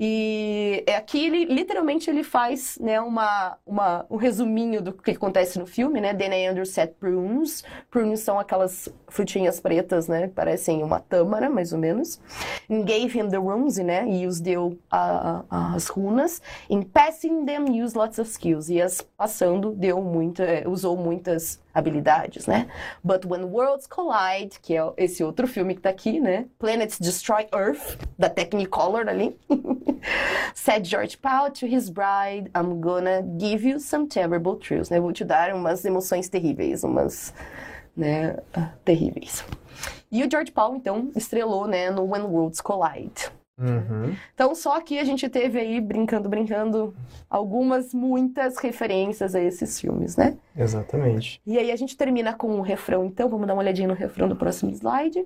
E 0.04 0.84
é 0.88 0.96
aqui 0.96 1.24
ele 1.28 1.46
literalmente 1.46 2.10
ele 2.10 2.24
faz 2.24 2.76
né, 2.82 3.00
uma, 3.00 3.56
uma, 3.64 4.04
um 4.10 4.16
resuminho 4.16 4.82
do 4.82 4.92
que 4.92 5.12
acontece 5.12 5.60
no 5.60 5.68
filme, 5.68 6.02
né? 6.02 6.12
Then 6.12 6.34
I 6.34 6.50
underset 6.50 6.96
prunes. 7.00 7.64
Prunes 7.92 8.22
são 8.22 8.40
aquelas 8.40 8.90
frutinhas 9.08 9.60
pretas, 9.60 10.08
né? 10.08 10.28
Parecem 10.28 10.82
uma 10.82 11.00
tâmara, 11.00 11.52
mais 11.52 11.72
ou 11.72 11.78
menos. 11.78 12.20
And 12.68 12.82
gave 12.82 13.16
him 13.16 13.30
the 13.30 13.38
runes, 13.38 13.78
né? 13.78 14.08
E 14.10 14.26
os 14.26 14.40
deu 14.40 14.76
a- 14.90 15.44
a- 15.52 15.76
as 15.76 15.86
runas. 15.88 16.42
In 16.68 16.82
passing 16.82 17.46
them, 17.46 17.66
use 17.84 17.96
lots 17.96 18.18
of 18.18 18.28
skills. 18.28 18.70
E 18.70 18.82
as 18.82 19.02
passando, 19.02 19.72
deu 19.72 20.02
muita, 20.02 20.42
é, 20.44 20.68
usou 20.68 20.98
muitas 20.98 21.62
habilidades, 21.76 22.48
né? 22.48 22.68
But 23.04 23.24
when 23.26 23.44
worlds 23.44 23.86
collide, 23.86 24.60
que 24.62 24.76
é 24.76 24.82
esse 24.98 25.24
outro 25.24 25.48
filme 25.48 25.76
que 25.76 25.82
tá 25.82 25.90
aqui, 25.92 26.20
né? 26.20 26.48
Planets 26.58 26.98
Destroy 27.00 27.46
Earth, 27.54 28.00
da 28.18 28.30
Technicolor 28.30 29.08
ali. 29.08 29.38
Said 30.54 30.86
George 30.86 31.18
Powell 31.22 31.52
to 31.52 31.66
his 31.66 31.90
bride, 31.90 32.50
I'm 32.56 32.80
gonna 32.82 33.22
give 33.40 33.68
you 33.68 33.80
some 33.80 34.08
terrible 34.08 34.56
truths, 34.56 34.90
né? 34.90 35.00
Vou 35.00 35.12
te 35.12 35.24
dar 35.24 35.54
umas 35.54 35.86
emoções 35.86 36.30
terríveis, 36.30 36.84
umas, 36.84 37.34
né, 37.96 38.38
ah, 38.54 38.72
terríveis. 38.84 39.44
E 40.12 40.24
o 40.24 40.30
George 40.30 40.52
Powell, 40.52 40.76
então, 40.76 41.12
estrelou, 41.16 41.68
né, 41.68 41.90
no 41.90 42.04
When 42.04 42.24
Worlds 42.24 42.62
Collide. 42.62 43.32
Uhum. 43.62 44.16
Então, 44.34 44.56
só 44.56 44.82
que 44.82 44.98
a 44.98 45.04
gente 45.04 45.30
teve 45.30 45.60
aí, 45.60 45.80
brincando, 45.80 46.28
brincando, 46.28 46.96
algumas, 47.30 47.94
muitas 47.94 48.58
referências 48.58 49.36
a 49.36 49.42
esses 49.42 49.80
filmes, 49.80 50.18
né? 50.18 50.36
Exatamente. 50.58 51.40
E 51.46 51.60
aí 51.60 51.72
a 51.72 51.76
gente 51.76 51.96
termina 51.96 52.34
com 52.34 52.60
o 52.60 52.62
refrão, 52.62 53.06
então, 53.06 53.30
vamos 53.30 53.46
dar 53.48 53.54
uma 53.54 53.62
olhadinha 53.62 53.88
no 53.88 53.94
refrão 53.94 54.28
do 54.28 54.36
próximo 54.36 54.72
slide. 54.72 55.26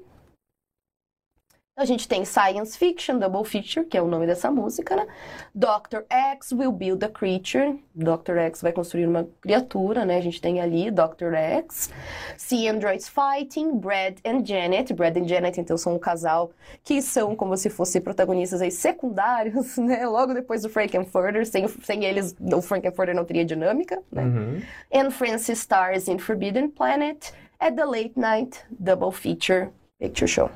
A 1.77 1.83
gente 1.83 2.07
tem 2.07 2.23
Science 2.23 2.77
Fiction, 2.77 3.19
Double 3.19 3.43
Feature, 3.43 3.85
que 3.85 3.97
é 3.97 4.01
o 4.01 4.07
nome 4.07 4.25
dessa 4.25 4.49
música, 4.49 4.95
né? 4.95 5.05
Dr. 5.53 6.03
X 6.09 6.53
will 6.53 6.71
build 6.71 7.03
a 7.03 7.09
creature. 7.09 7.77
Dr. 7.93 8.37
X 8.37 8.61
vai 8.61 8.71
construir 8.71 9.05
uma 9.05 9.27
criatura, 9.41 10.05
né? 10.05 10.15
A 10.15 10.21
gente 10.21 10.39
tem 10.39 10.61
ali 10.61 10.89
Dr. 10.89 11.33
X. 11.33 11.89
See 12.37 12.69
Androids 12.69 13.09
Fighting, 13.09 13.77
Brad 13.77 14.19
and 14.23 14.45
Janet. 14.45 14.93
Brad 14.93 15.17
and 15.17 15.27
Janet, 15.27 15.59
então, 15.59 15.77
são 15.77 15.95
um 15.95 15.99
casal 15.99 16.49
que 16.81 17.01
são 17.01 17.35
como 17.35 17.57
se 17.57 17.69
fossem 17.69 18.01
protagonistas 18.01 18.61
aí 18.61 18.71
secundários, 18.71 19.75
né? 19.77 20.07
Logo 20.07 20.33
depois 20.33 20.61
do 20.61 20.69
Frankenfurter. 20.69 21.45
Sem, 21.45 21.67
sem 21.67 22.05
eles, 22.05 22.33
o 22.39 22.61
Frankenfurter 22.61 23.13
não 23.13 23.25
teria 23.25 23.43
dinâmica, 23.43 24.01
né? 24.09 24.23
Uhum. 24.23 24.61
and 24.93 25.11
Francis 25.11 25.59
stars 25.59 26.07
in 26.07 26.19
Forbidden 26.19 26.69
Planet 26.69 27.33
at 27.59 27.75
the 27.75 27.83
Late 27.83 28.13
Night 28.15 28.63
Double 28.79 29.11
Feature 29.11 29.71
Picture 29.99 30.27
Show. 30.27 30.49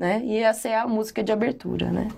Né? 0.00 0.22
E 0.24 0.38
essa 0.38 0.66
é 0.66 0.76
a 0.76 0.88
música 0.88 1.22
de 1.22 1.30
abertura, 1.30 1.92
né? 1.92 2.08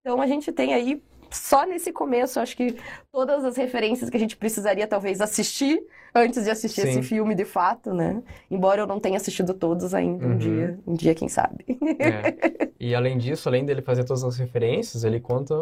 Então 0.00 0.20
a 0.20 0.26
gente 0.26 0.50
tem 0.50 0.74
aí, 0.74 1.00
só 1.30 1.64
nesse 1.64 1.92
começo, 1.92 2.40
acho 2.40 2.56
que 2.56 2.76
todas 3.12 3.44
as 3.44 3.56
referências 3.56 4.10
que 4.10 4.16
a 4.16 4.20
gente 4.20 4.36
precisaria 4.36 4.88
talvez 4.88 5.20
assistir 5.20 5.80
antes 6.14 6.44
de 6.44 6.50
assistir 6.50 6.82
Sim. 6.82 6.88
esse 6.90 7.02
filme 7.02 7.34
de 7.34 7.44
fato, 7.44 7.92
né? 7.94 8.22
Embora 8.50 8.82
eu 8.82 8.86
não 8.86 9.00
tenha 9.00 9.16
assistido 9.16 9.54
todos 9.54 9.94
ainda, 9.94 10.26
um 10.26 10.30
Uhum. 10.32 10.38
dia, 10.38 10.78
um 10.86 10.94
dia 10.94 11.14
quem 11.14 11.28
sabe. 11.28 11.64
É. 11.98 12.68
E 12.78 12.94
além 12.94 13.16
disso, 13.16 13.48
além 13.48 13.64
dele 13.64 13.80
fazer 13.80 14.04
todas 14.04 14.24
as 14.24 14.36
referências, 14.36 15.04
ele 15.04 15.20
conta 15.20 15.54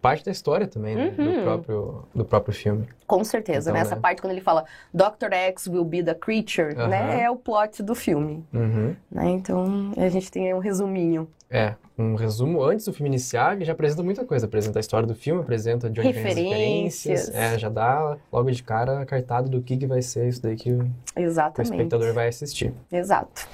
parte 0.00 0.24
da 0.24 0.30
história 0.32 0.66
também, 0.66 0.96
né? 0.96 1.14
Uhum. 1.18 1.24
Do, 1.36 1.42
próprio, 1.42 2.04
do 2.14 2.24
próprio 2.24 2.54
filme. 2.54 2.88
Com 3.06 3.22
certeza, 3.24 3.70
Então, 3.70 3.80
nessa 3.80 3.94
né? 3.96 4.00
parte 4.00 4.20
quando 4.22 4.32
ele 4.32 4.40
fala 4.40 4.64
Dr. 4.92 5.32
X 5.32 5.66
will 5.66 5.84
be 5.84 6.02
the 6.02 6.14
creature, 6.14 6.74
Aham. 6.76 6.88
né? 6.88 7.22
É 7.22 7.30
o 7.30 7.36
plot 7.36 7.82
do 7.82 7.94
filme, 7.94 8.44
Uhum. 8.52 8.94
né? 9.10 9.28
Então 9.30 9.92
a 9.96 10.08
gente 10.08 10.30
tem 10.30 10.46
aí 10.46 10.54
um 10.54 10.58
resuminho. 10.60 11.28
É, 11.52 11.74
um 11.98 12.14
resumo 12.14 12.62
antes 12.62 12.86
do 12.86 12.92
filme 12.92 13.08
iniciar, 13.08 13.56
ele 13.56 13.64
já 13.64 13.72
apresenta 13.72 14.04
muita 14.04 14.24
coisa. 14.24 14.46
Apresenta 14.46 14.78
a 14.78 14.80
história 14.80 15.04
do 15.04 15.16
filme, 15.16 15.40
apresenta 15.42 15.90
de 15.90 16.00
onde 16.00 16.12
vem 16.12 16.22
as 16.22 16.28
Referências. 16.28 17.04
referências. 17.26 17.34
É, 17.34 17.58
já 17.58 17.68
dá 17.68 18.16
logo 18.32 18.48
de 18.52 18.62
cara 18.62 19.00
a 19.00 19.04
cartada 19.04 19.48
do 19.48 19.59
que, 19.62 19.76
que 19.76 19.86
vai 19.86 20.02
ser 20.02 20.28
isso 20.28 20.42
daí 20.42 20.56
que 20.56 20.72
o 20.72 20.90
Exatamente. 21.16 21.72
espectador 21.72 22.12
vai 22.12 22.28
assistir. 22.28 22.72
Exato. 22.90 23.48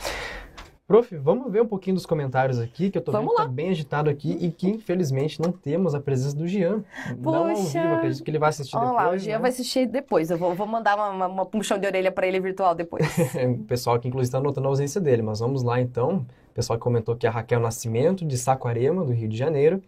Prof, 0.86 1.16
vamos 1.16 1.50
ver 1.50 1.60
um 1.62 1.66
pouquinho 1.66 1.96
dos 1.96 2.06
comentários 2.06 2.60
aqui, 2.60 2.90
que 2.90 2.98
eu 2.98 3.02
tô 3.02 3.10
Vamos 3.10 3.30
vendo 3.30 3.36
que 3.38 3.42
tá 3.42 3.48
bem 3.48 3.70
agitado 3.70 4.08
aqui 4.08 4.38
e 4.40 4.52
que, 4.52 4.68
infelizmente, 4.68 5.42
não 5.42 5.50
temos 5.50 5.96
a 5.96 6.00
presença 6.00 6.36
do 6.36 6.46
Jean. 6.46 6.84
Não 7.18 7.34
ao 7.34 7.48
Poxa. 7.48 7.82
vivo, 7.82 7.94
acredito 7.94 8.22
que 8.22 8.30
ele 8.30 8.38
vai 8.38 8.50
assistir 8.50 8.76
Olha 8.76 8.90
depois. 8.90 9.04
lá, 9.04 9.10
o 9.10 9.18
Jean 9.18 9.32
né? 9.32 9.38
vai 9.40 9.50
assistir 9.50 9.86
depois. 9.88 10.30
Eu 10.30 10.38
vou, 10.38 10.54
vou 10.54 10.66
mandar 10.66 10.94
uma, 10.94 11.10
uma, 11.10 11.26
uma 11.26 11.46
puxão 11.46 11.76
de 11.76 11.88
orelha 11.88 12.12
pra 12.12 12.24
ele 12.28 12.38
virtual 12.38 12.72
depois. 12.72 13.04
O 13.46 13.64
pessoal 13.64 13.98
que, 13.98 14.06
inclusive, 14.06 14.28
está 14.28 14.40
notando 14.40 14.68
a 14.68 14.70
ausência 14.70 15.00
dele, 15.00 15.22
mas 15.22 15.40
vamos 15.40 15.64
lá, 15.64 15.80
então. 15.80 16.24
Pessoal 16.56 16.78
que 16.78 16.82
comentou 16.82 17.14
que 17.14 17.26
é 17.26 17.28
a 17.28 17.32
Raquel 17.32 17.60
Nascimento, 17.60 18.24
de 18.24 18.38
Saquarema, 18.38 19.04
do 19.04 19.12
Rio 19.12 19.28
de 19.28 19.36
Janeiro. 19.36 19.82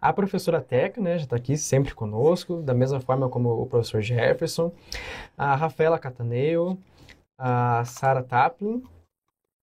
A 0.00 0.12
professora 0.12 0.60
Teca, 0.60 1.00
né, 1.00 1.16
já 1.16 1.22
está 1.22 1.36
aqui 1.36 1.56
sempre 1.56 1.94
conosco, 1.94 2.60
da 2.62 2.74
mesma 2.74 2.98
forma 2.98 3.28
como 3.28 3.50
o 3.50 3.64
professor 3.64 4.02
Jefferson. 4.02 4.72
A 5.38 5.54
Rafaela 5.54 6.00
Cataneo, 6.00 6.76
a 7.38 7.84
Sara 7.84 8.24
Taplin, 8.24 8.82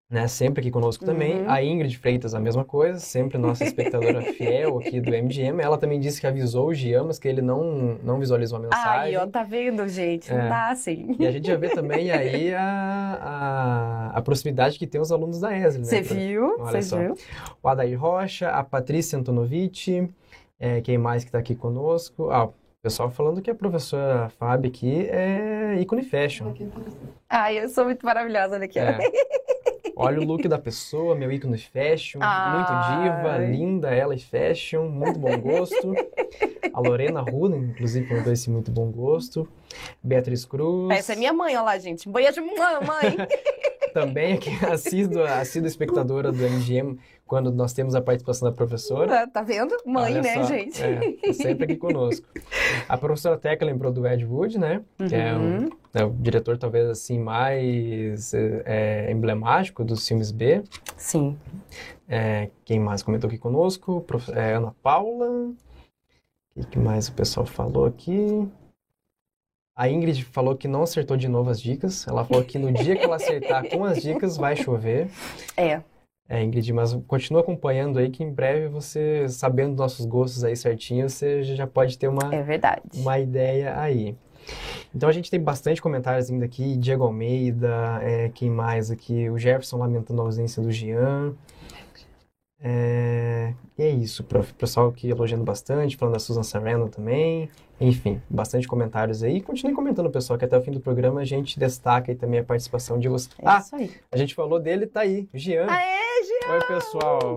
né, 0.08 0.28
sempre 0.28 0.60
aqui 0.60 0.70
conosco 0.70 1.04
também. 1.04 1.42
Uhum. 1.42 1.50
A 1.50 1.62
Ingrid 1.64 1.98
Freitas, 1.98 2.32
a 2.34 2.38
mesma 2.40 2.64
coisa, 2.64 2.98
sempre 3.00 3.38
nossa 3.38 3.64
espectadora 3.64 4.22
fiel 4.34 4.78
aqui 4.78 5.00
do 5.00 5.10
MGM. 5.10 5.60
Ela 5.60 5.76
também 5.76 5.98
disse 5.98 6.20
que 6.20 6.26
avisou 6.26 6.68
o 6.68 6.74
Gian, 6.74 7.04
mas 7.04 7.18
que 7.18 7.26
ele 7.26 7.42
não, 7.42 7.98
não 8.04 8.18
visualizou 8.20 8.58
a 8.58 8.62
mensagem. 8.62 9.00
Aí, 9.00 9.16
ó, 9.16 9.26
tá 9.26 9.42
vendo, 9.42 9.86
gente? 9.88 10.32
É. 10.32 10.38
Não 10.38 10.48
dá 10.48 10.68
assim. 10.68 11.16
E 11.18 11.26
a 11.26 11.30
gente 11.32 11.46
já 11.48 11.56
vê 11.56 11.70
também 11.70 12.10
aí 12.12 12.54
a, 12.54 14.10
a, 14.12 14.18
a 14.18 14.22
proximidade 14.22 14.78
que 14.78 14.86
tem 14.86 15.00
os 15.00 15.10
alunos 15.10 15.40
da 15.40 15.56
ESL, 15.56 15.78
né? 15.80 15.84
Você 15.84 16.02
Pra- 16.02 16.16
viu? 16.16 16.58
Você 16.58 16.98
viu? 16.98 17.14
O 17.62 17.68
Adair 17.68 18.00
Rocha, 18.00 18.48
a 18.50 18.62
Patrícia 18.62 19.18
Antonovic, 19.18 20.08
é, 20.60 20.80
quem 20.80 20.96
mais 20.98 21.24
que 21.24 21.28
está 21.30 21.38
aqui 21.38 21.54
conosco? 21.56 22.30
Ah, 22.30 22.44
o 22.46 22.54
pessoal 22.80 23.10
falando 23.10 23.42
que 23.42 23.50
a 23.50 23.54
professora 23.56 24.28
Fábio 24.38 24.70
aqui 24.70 25.08
é 25.10 25.80
ícone 25.80 26.04
fashion. 26.04 26.52
Ai, 27.28 27.58
eu 27.58 27.68
sou 27.68 27.84
muito 27.84 28.06
maravilhosa, 28.06 28.54
olha 28.54 28.66
aqui. 28.66 28.78
ó. 28.78 28.82
É. 28.82 28.98
Olha 29.98 30.20
o 30.20 30.24
look 30.24 30.46
da 30.46 30.58
pessoa, 30.58 31.14
meu 31.14 31.32
ícone 31.32 31.56
fashion, 31.56 32.20
muito 32.20 32.68
diva, 32.68 33.38
linda 33.38 33.88
ela 33.88 34.14
e 34.14 34.20
fashion, 34.20 34.90
muito 34.90 35.18
bom 35.18 35.40
gosto. 35.40 35.94
A 36.70 36.80
Lorena 36.80 37.22
Ruden, 37.22 37.70
inclusive, 37.70 38.14
mandou 38.14 38.30
esse 38.30 38.50
muito 38.50 38.70
bom 38.70 38.90
gosto. 38.90 39.48
Beatriz 40.02 40.44
Cruz. 40.44 40.90
Essa 40.98 41.14
é 41.14 41.16
minha 41.16 41.32
mãe, 41.32 41.54
olha 41.54 41.62
lá, 41.62 41.78
gente. 41.78 42.06
Beijo, 42.10 42.42
mamãe. 42.42 43.16
Também 43.96 44.34
aqui, 44.34 44.50
assídua, 44.70 45.38
assídua 45.40 45.68
espectadora 45.68 46.30
do 46.30 46.36
MGM, 46.42 46.98
quando 47.26 47.50
nós 47.50 47.72
temos 47.72 47.94
a 47.94 48.00
participação 48.02 48.46
da 48.50 48.54
professora. 48.54 49.26
tá 49.26 49.40
vendo? 49.40 49.74
Mãe, 49.86 50.20
né, 50.20 50.44
gente? 50.44 50.82
É, 50.82 51.12
tá 51.12 51.32
sempre 51.32 51.64
aqui 51.64 51.76
conosco. 51.76 52.26
A 52.86 52.98
professora 52.98 53.38
Teca 53.38 53.64
lembrou 53.64 53.90
do 53.90 54.06
Ed 54.06 54.22
Wood, 54.26 54.58
né? 54.58 54.82
Que 55.08 55.14
é, 55.14 55.34
um- 55.34 55.56
Uhum. 55.60 55.68
é 55.94 56.04
o 56.04 56.10
diretor, 56.10 56.58
talvez, 56.58 56.86
assim, 56.90 57.18
mais 57.18 58.32
é, 58.34 59.10
emblemático 59.10 59.82
dos 59.82 60.06
filmes 60.06 60.30
B. 60.30 60.62
Sim. 60.98 61.38
É, 62.06 62.50
quem 62.66 62.78
mais 62.78 63.02
comentou 63.02 63.28
aqui 63.28 63.38
conosco? 63.38 64.02
Prof- 64.02 64.30
é, 64.32 64.52
Ana 64.56 64.74
Paula. 64.82 65.50
O 66.54 66.66
que 66.66 66.78
mais 66.78 67.08
o 67.08 67.12
pessoal 67.14 67.46
falou 67.46 67.86
aqui? 67.86 68.46
A 69.76 69.90
Ingrid 69.90 70.24
falou 70.24 70.56
que 70.56 70.66
não 70.66 70.82
acertou 70.84 71.18
de 71.18 71.28
novo 71.28 71.50
as 71.50 71.60
dicas. 71.60 72.08
Ela 72.08 72.24
falou 72.24 72.42
que 72.42 72.58
no 72.58 72.72
dia 72.72 72.96
que 72.96 73.04
ela 73.04 73.16
acertar 73.16 73.68
com 73.68 73.84
as 73.84 74.00
dicas 74.00 74.38
vai 74.38 74.56
chover. 74.56 75.08
É. 75.54 75.82
É, 76.26 76.42
Ingrid, 76.42 76.72
mas 76.72 76.94
continua 77.06 77.42
acompanhando 77.42 77.98
aí 77.98 78.10
que 78.10 78.24
em 78.24 78.32
breve 78.32 78.68
você, 78.68 79.28
sabendo 79.28 79.76
nossos 79.76 80.06
gostos 80.06 80.42
aí 80.42 80.56
certinho, 80.56 81.08
você 81.10 81.42
já 81.42 81.66
pode 81.66 81.98
ter 81.98 82.08
uma, 82.08 82.34
É 82.34 82.42
verdade. 82.42 82.80
uma 82.94 83.18
ideia 83.18 83.78
aí. 83.78 84.16
Então 84.94 85.08
a 85.08 85.12
gente 85.12 85.30
tem 85.30 85.38
bastante 85.40 85.82
comentários 85.82 86.30
ainda 86.30 86.46
aqui, 86.46 86.76
Diego 86.76 87.04
Almeida, 87.04 88.00
é, 88.02 88.30
quem 88.30 88.48
mais 88.48 88.90
aqui? 88.90 89.28
O 89.28 89.38
Jefferson 89.38 89.76
lamentando 89.76 90.22
a 90.22 90.24
ausência 90.24 90.62
do 90.62 90.72
Jean. 90.72 91.34
É, 92.60 93.52
e 93.78 93.82
é 93.82 93.90
isso, 93.90 94.24
prof. 94.24 94.52
Pessoal 94.54 94.88
aqui 94.88 95.08
elogiando 95.10 95.44
bastante, 95.44 95.96
falando 95.96 96.14
da 96.14 96.20
Susan 96.20 96.42
Sarandon 96.42 96.88
também. 96.88 97.48
Enfim, 97.80 98.20
bastante 98.30 98.66
comentários 98.66 99.22
aí. 99.22 99.40
Continue 99.42 99.74
comentando, 99.74 100.10
pessoal, 100.10 100.38
que 100.38 100.44
até 100.46 100.56
o 100.56 100.62
fim 100.62 100.70
do 100.70 100.80
programa 100.80 101.20
a 101.20 101.24
gente 101.24 101.58
destaca 101.58 102.10
aí 102.10 102.16
também 102.16 102.40
a 102.40 102.44
participação 102.44 102.98
de 102.98 103.08
vocês. 103.08 103.34
É 103.38 103.42
Ah, 103.46 103.58
isso 103.58 103.76
aí. 103.76 103.90
a 104.10 104.16
gente 104.16 104.34
falou 104.34 104.58
dele, 104.58 104.86
tá 104.86 105.00
aí, 105.00 105.28
o 105.34 105.38
Jean. 105.38 105.66
Aê! 105.68 106.05
Oi, 106.48 106.60
pessoal. 106.68 107.34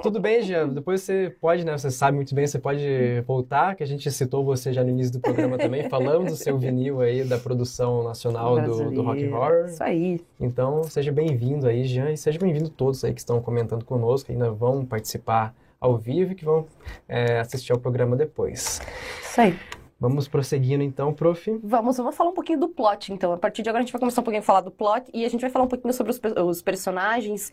Tudo 0.00 0.20
bem, 0.20 0.40
Jean? 0.40 0.68
Depois 0.68 1.02
você 1.02 1.34
pode, 1.40 1.64
né? 1.64 1.76
Você 1.76 1.90
sabe 1.90 2.14
muito 2.14 2.32
bem, 2.36 2.46
você 2.46 2.56
pode 2.56 2.84
voltar, 3.26 3.74
que 3.74 3.82
a 3.82 3.86
gente 3.86 4.08
citou 4.12 4.44
você 4.44 4.72
já 4.72 4.84
no 4.84 4.90
início 4.90 5.14
do 5.14 5.20
programa 5.20 5.58
também. 5.58 5.88
Falamos 5.90 6.30
do 6.30 6.36
seu 6.36 6.56
vinil 6.56 7.00
aí, 7.00 7.24
da 7.24 7.36
produção 7.36 8.04
nacional 8.04 8.60
do, 8.60 8.92
do 8.92 9.02
Rock. 9.02 9.26
Horror. 9.26 9.66
Isso 9.66 9.82
aí. 9.82 10.20
Então, 10.38 10.84
seja 10.84 11.10
bem-vindo 11.10 11.66
aí, 11.66 11.84
Jean, 11.84 12.12
e 12.12 12.16
seja 12.16 12.38
bem-vindo 12.38 12.70
todos 12.70 13.04
aí 13.04 13.12
que 13.12 13.20
estão 13.20 13.40
comentando 13.40 13.84
conosco, 13.84 14.26
que 14.26 14.32
ainda 14.32 14.52
vão 14.52 14.84
participar 14.84 15.52
ao 15.80 15.96
vivo 15.96 16.32
e 16.32 16.34
que 16.36 16.44
vão 16.44 16.66
é, 17.08 17.40
assistir 17.40 17.72
ao 17.72 17.78
programa 17.78 18.14
depois. 18.14 18.80
Isso 19.20 19.40
aí. 19.40 19.58
Vamos 19.98 20.28
prosseguindo 20.28 20.84
então, 20.84 21.12
prof. 21.14 21.58
Vamos, 21.64 21.96
vamos 21.96 22.14
falar 22.14 22.28
um 22.28 22.34
pouquinho 22.34 22.60
do 22.60 22.68
plot, 22.68 23.14
então. 23.14 23.32
A 23.32 23.38
partir 23.38 23.62
de 23.62 23.70
agora 23.70 23.80
a 23.80 23.84
gente 23.84 23.92
vai 23.92 23.98
começar 23.98 24.20
um 24.20 24.24
pouquinho 24.24 24.42
a 24.42 24.44
falar 24.44 24.60
do 24.60 24.70
plot 24.70 25.10
e 25.12 25.24
a 25.24 25.28
gente 25.28 25.40
vai 25.40 25.48
falar 25.48 25.64
um 25.64 25.68
pouquinho 25.68 25.92
sobre 25.94 26.12
os, 26.12 26.20
os 26.46 26.60
personagens 26.60 27.50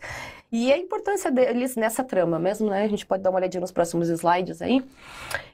e 0.56 0.72
a 0.72 0.78
importância 0.78 1.32
deles 1.32 1.74
nessa 1.74 2.04
trama 2.04 2.38
mesmo, 2.38 2.70
né? 2.70 2.84
A 2.84 2.88
gente 2.88 3.04
pode 3.04 3.24
dar 3.24 3.30
uma 3.30 3.40
olhadinha 3.40 3.60
nos 3.60 3.72
próximos 3.72 4.08
slides 4.08 4.62
aí. 4.62 4.84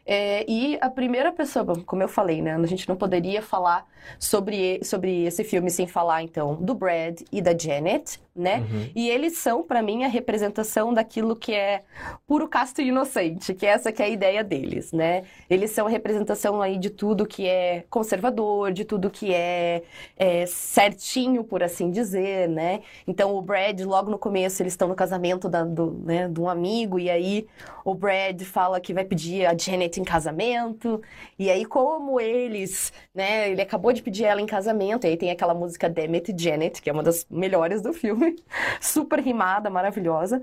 É, 0.04 0.44
e 0.46 0.76
a 0.78 0.90
primeira 0.90 1.32
pessoa, 1.32 1.64
como 1.86 2.02
eu 2.02 2.08
falei, 2.08 2.42
né? 2.42 2.54
A 2.54 2.66
gente 2.66 2.86
não 2.86 2.96
poderia 2.96 3.40
falar 3.40 3.86
sobre, 4.18 4.80
sobre 4.84 5.24
esse 5.24 5.42
filme 5.42 5.70
sem 5.70 5.86
falar, 5.86 6.22
então, 6.22 6.54
do 6.56 6.74
Brad 6.74 7.20
e 7.32 7.40
da 7.40 7.56
Janet, 7.56 8.20
né? 8.34 8.58
Uhum. 8.58 8.90
E 8.94 9.08
eles 9.08 9.38
são, 9.38 9.62
pra 9.62 9.80
mim, 9.82 10.04
a 10.04 10.08
representação 10.08 10.92
daquilo 10.92 11.36
que 11.36 11.54
é 11.54 11.82
puro 12.26 12.48
casto 12.48 12.80
e 12.82 12.88
inocente, 12.88 13.54
que 13.54 13.66
essa 13.66 13.92
que 13.92 14.02
é 14.02 14.06
a 14.06 14.08
ideia 14.08 14.42
deles, 14.42 14.92
né? 14.92 15.24
Eles 15.48 15.70
são 15.70 15.86
a 15.86 15.90
representação 15.90 16.60
aí 16.60 16.78
de 16.78 16.90
tudo 16.90 17.26
que 17.26 17.46
é 17.46 17.84
conservador, 17.88 18.72
de 18.72 18.84
tudo 18.84 19.10
que 19.10 19.32
é, 19.32 19.82
é 20.16 20.44
certinho, 20.46 21.44
por 21.44 21.62
assim 21.62 21.90
dizer, 21.90 22.48
né? 22.48 22.80
Então, 23.06 23.34
o 23.36 23.42
Brad, 23.42 23.80
logo 23.80 24.10
no 24.10 24.18
começo, 24.18 24.62
eles 24.62 24.72
estão 24.72 24.89
no 24.90 24.94
casamento 24.96 25.48
da- 25.48 25.64
do, 25.64 25.92
né, 26.04 26.28
de 26.28 26.38
um 26.40 26.48
amigo, 26.48 26.98
e 26.98 27.08
aí 27.08 27.46
o 27.84 27.94
Brad 27.94 28.42
fala 28.42 28.78
que 28.80 28.92
vai 28.92 29.04
pedir 29.04 29.46
a 29.46 29.56
Janet 29.56 29.98
em 29.98 30.04
casamento, 30.04 31.00
e 31.38 31.48
aí 31.50 31.64
como 31.64 32.20
eles, 32.20 32.92
né, 33.14 33.50
ele 33.50 33.62
acabou 33.62 33.92
de 33.92 34.02
pedir 34.02 34.24
ela 34.24 34.40
em 34.40 34.46
casamento, 34.46 35.06
e 35.06 35.10
aí 35.10 35.16
tem 35.16 35.30
aquela 35.30 35.54
música 35.54 35.88
Damn 35.88 36.14
It 36.16 36.34
Janet, 36.36 36.82
que 36.82 36.90
é 36.90 36.92
uma 36.92 37.02
das 37.02 37.26
melhores 37.30 37.80
do 37.80 37.92
filme, 37.94 38.36
super 38.80 39.20
rimada, 39.20 39.70
maravilhosa. 39.70 40.42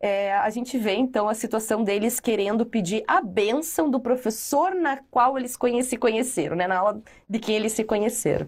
É, 0.00 0.32
a 0.34 0.48
gente 0.50 0.78
vê 0.78 0.94
então 0.94 1.28
a 1.28 1.34
situação 1.34 1.84
deles 1.84 2.18
querendo 2.20 2.64
pedir 2.64 3.04
a 3.06 3.20
bênção 3.20 3.90
do 3.90 4.00
professor 4.00 4.74
na 4.74 4.98
qual 5.10 5.36
eles 5.36 5.56
conhe- 5.56 5.82
se 5.82 5.96
conheceram, 5.96 6.56
né, 6.56 6.66
na 6.66 6.78
aula 6.78 7.02
de 7.28 7.38
quem 7.38 7.56
eles 7.56 7.72
se 7.72 7.84
conheceram. 7.84 8.46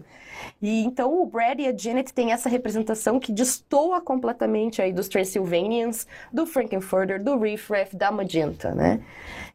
E 0.63 0.85
então 0.85 1.21
o 1.21 1.25
Brad 1.25 1.59
e 1.59 1.67
a 1.67 1.75
Janet 1.77 2.13
têm 2.13 2.31
essa 2.31 2.47
representação 2.47 3.19
que 3.19 3.33
destoa 3.33 3.99
completamente 3.99 4.81
aí 4.81 4.93
dos 4.93 5.09
Transylvanians, 5.09 6.07
do 6.31 6.45
Frankenfurter, 6.45 7.21
do 7.21 7.37
Riff 7.37 7.71
Raff, 7.71 7.93
da 7.97 8.09
Magenta, 8.09 8.73
né? 8.73 9.03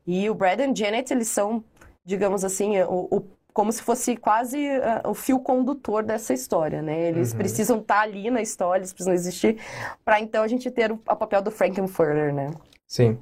E 0.06 0.28
o 0.28 0.34
Brad 0.34 0.60
e 0.60 0.74
Janet, 0.76 1.10
eles 1.10 1.28
são, 1.28 1.64
digamos 2.04 2.44
assim, 2.44 2.78
o, 2.82 3.08
o- 3.10 3.24
como 3.54 3.72
se 3.72 3.82
fosse 3.82 4.16
quase 4.18 4.68
ah, 4.82 5.02
o 5.08 5.14
fio 5.14 5.40
condutor 5.40 6.02
dessa 6.04 6.34
história, 6.34 6.82
né? 6.82 7.08
Eles 7.08 7.32
Uhum. 7.32 7.38
precisam 7.38 7.78
estar 7.78 8.02
ali 8.02 8.30
na 8.30 8.42
história, 8.42 8.80
eles 8.80 8.92
precisam 8.92 9.14
existir, 9.14 9.56
para 10.04 10.20
então 10.20 10.42
a 10.42 10.48
gente 10.48 10.70
ter 10.70 10.92
o, 10.92 10.96
o 10.96 11.16
papel 11.16 11.40
do 11.40 11.50
Frankenfurter, 11.50 12.34
né? 12.34 12.50
Sim. 12.86 13.18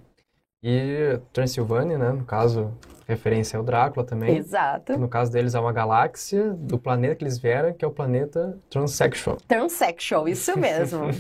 E 0.63 1.21
Transilvânia, 1.33 1.97
né? 1.97 2.11
No 2.11 2.25
caso, 2.25 2.73
referência 3.07 3.57
ao 3.57 3.65
Drácula 3.65 4.05
também. 4.05 4.37
Exato. 4.37 4.99
No 4.99 5.09
caso 5.09 5.31
deles, 5.31 5.55
é 5.55 5.61
uma 5.61 5.73
galáxia 5.73 6.51
do 6.51 6.79
planeta 6.79 7.15
que 7.17 7.25
eles 7.25 7.39
vieram, 7.39 7.73
que 7.73 7.85
é 7.85 7.89
o 7.89 7.91
planeta 7.91 8.59
Transsexual. 8.69 9.37
Transsexual, 9.47 10.29
isso 10.29 10.59
mesmo. 10.59 11.05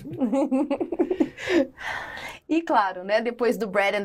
E 2.48 2.62
claro, 2.62 3.02
né, 3.02 3.20
depois 3.20 3.56
do 3.56 3.66
Brad 3.66 3.96
e 3.96 4.00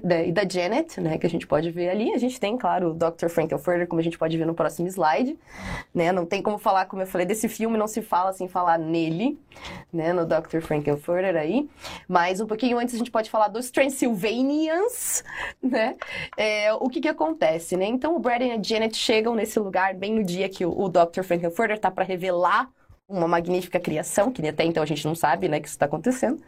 da- 0.00 0.22
e 0.24 0.32
da 0.32 0.48
Janet, 0.48 0.98
né, 0.98 1.18
que 1.18 1.26
a 1.26 1.30
gente 1.30 1.46
pode 1.46 1.70
ver 1.70 1.90
ali, 1.90 2.10
a 2.14 2.16
gente 2.16 2.40
tem, 2.40 2.56
claro, 2.56 2.92
o 2.92 2.94
Dr. 2.94 3.28
Frankenfurter, 3.28 3.86
como 3.86 4.00
a 4.00 4.02
gente 4.02 4.16
pode 4.16 4.34
ver 4.38 4.46
no 4.46 4.54
próximo 4.54 4.88
slide, 4.88 5.38
né, 5.94 6.10
não 6.10 6.24
tem 6.24 6.40
como 6.40 6.56
falar, 6.56 6.86
como 6.86 7.02
eu 7.02 7.06
falei, 7.06 7.26
desse 7.26 7.50
filme, 7.50 7.76
não 7.76 7.86
se 7.86 8.00
fala 8.00 8.32
sem 8.32 8.48
falar 8.48 8.78
nele, 8.78 9.38
né, 9.92 10.10
no 10.14 10.24
Dr. 10.24 10.62
Frankenfurter 10.62 11.36
aí, 11.36 11.68
mas 12.08 12.40
um 12.40 12.46
pouquinho 12.46 12.78
antes 12.78 12.94
a 12.94 12.98
gente 12.98 13.10
pode 13.10 13.28
falar 13.28 13.48
dos 13.48 13.70
Transylvanians, 13.70 15.22
né, 15.62 15.96
é, 16.34 16.72
o 16.72 16.88
que 16.88 17.02
que 17.02 17.08
acontece, 17.08 17.76
né, 17.76 17.84
então 17.84 18.16
o 18.16 18.18
Brad 18.18 18.40
e 18.40 18.52
a 18.52 18.62
Janet 18.62 18.96
chegam 18.96 19.34
nesse 19.34 19.58
lugar 19.60 19.94
bem 19.94 20.14
no 20.14 20.24
dia 20.24 20.48
que 20.48 20.64
o, 20.64 20.70
o 20.80 20.88
Dr. 20.88 21.22
Frankenfurter 21.22 21.78
tá 21.78 21.90
para 21.90 22.04
revelar 22.04 22.70
uma 23.08 23.28
magnífica 23.28 23.78
criação, 23.78 24.32
que 24.32 24.46
até 24.46 24.64
então 24.64 24.82
a 24.82 24.86
gente 24.86 25.04
não 25.04 25.14
sabe, 25.14 25.48
né, 25.48 25.60
que 25.60 25.66
isso 25.66 25.76
está 25.76 25.86
acontecendo. 25.86 26.42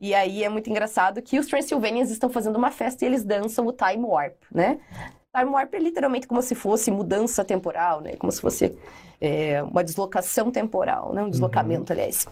E 0.00 0.14
aí 0.14 0.42
é 0.42 0.48
muito 0.48 0.68
engraçado 0.68 1.22
que 1.22 1.38
os 1.38 1.46
Transylvanians 1.46 2.10
estão 2.10 2.28
fazendo 2.28 2.56
uma 2.56 2.70
festa 2.70 3.04
e 3.04 3.08
eles 3.08 3.24
dançam 3.24 3.66
o 3.66 3.72
Time 3.72 4.04
Warp, 4.04 4.34
né? 4.52 4.80
Time 5.34 5.50
Warp 5.50 5.72
é 5.74 5.78
literalmente 5.78 6.26
como 6.26 6.42
se 6.42 6.54
fosse 6.54 6.90
mudança 6.90 7.44
temporal, 7.44 8.00
né? 8.00 8.16
Como 8.16 8.30
se 8.30 8.40
fosse 8.40 8.76
é, 9.20 9.62
uma 9.62 9.82
deslocação 9.84 10.50
temporal, 10.50 11.12
né? 11.14 11.22
Um 11.22 11.30
deslocamento, 11.30 11.92
aliás. 11.92 12.26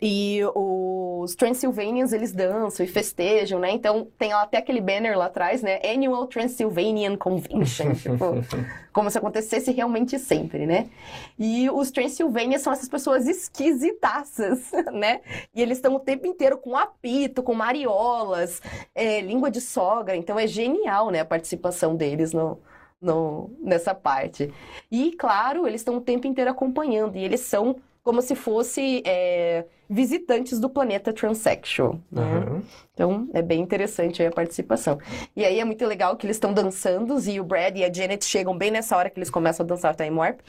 E 0.00 0.40
os 0.54 1.34
Transylvanians, 1.34 2.12
eles 2.12 2.32
dançam 2.32 2.86
e 2.86 2.88
festejam, 2.88 3.58
né? 3.58 3.72
Então, 3.72 4.06
tem 4.16 4.32
até 4.32 4.58
aquele 4.58 4.80
banner 4.80 5.18
lá 5.18 5.26
atrás, 5.26 5.60
né? 5.60 5.80
Annual 5.84 6.28
Transylvanian 6.28 7.16
Convention. 7.16 7.94
tipo, 7.98 8.36
como 8.92 9.10
se 9.10 9.18
acontecesse 9.18 9.72
realmente 9.72 10.16
sempre, 10.16 10.66
né? 10.66 10.88
E 11.36 11.68
os 11.70 11.90
Transylvanians 11.90 12.62
são 12.62 12.72
essas 12.72 12.88
pessoas 12.88 13.26
esquisitaças, 13.26 14.70
né? 14.92 15.20
E 15.52 15.60
eles 15.60 15.78
estão 15.78 15.96
o 15.96 16.00
tempo 16.00 16.28
inteiro 16.28 16.58
com 16.58 16.76
apito, 16.76 17.42
com 17.42 17.52
mariolas, 17.52 18.62
é, 18.94 19.20
língua 19.20 19.50
de 19.50 19.60
sogra. 19.60 20.14
Então, 20.14 20.38
é 20.38 20.46
genial, 20.46 21.10
né? 21.10 21.20
A 21.20 21.24
participação 21.24 21.96
deles 21.96 22.32
no, 22.32 22.60
no, 23.00 23.50
nessa 23.60 23.94
parte. 23.96 24.52
E, 24.92 25.10
claro, 25.12 25.66
eles 25.66 25.80
estão 25.80 25.96
o 25.96 26.00
tempo 26.00 26.28
inteiro 26.28 26.52
acompanhando. 26.52 27.16
E 27.16 27.24
eles 27.24 27.40
são 27.40 27.76
como 28.04 28.22
se 28.22 28.34
fosse 28.34 29.02
é, 29.04 29.66
visitantes 29.88 30.60
do 30.60 30.68
planeta 30.68 31.12
Transsexual. 31.12 31.98
Né? 32.10 32.22
Uhum. 32.22 32.62
Então, 32.92 33.28
é 33.32 33.40
bem 33.40 33.60
interessante 33.60 34.22
a 34.22 34.30
participação. 34.30 34.98
E 35.34 35.44
aí 35.44 35.60
é 35.60 35.64
muito 35.64 35.86
legal 35.86 36.16
que 36.16 36.26
eles 36.26 36.36
estão 36.36 36.52
dançando 36.52 37.18
e 37.28 37.40
o 37.40 37.44
Brad 37.44 37.76
e 37.76 37.84
a 37.84 37.92
Janet 37.92 38.24
chegam 38.24 38.56
bem 38.56 38.70
nessa 38.70 38.96
hora 38.96 39.08
que 39.08 39.18
eles 39.18 39.30
começam 39.30 39.64
a 39.64 39.66
dançar 39.66 39.94
Time 39.94 40.16
Warp. 40.16 40.40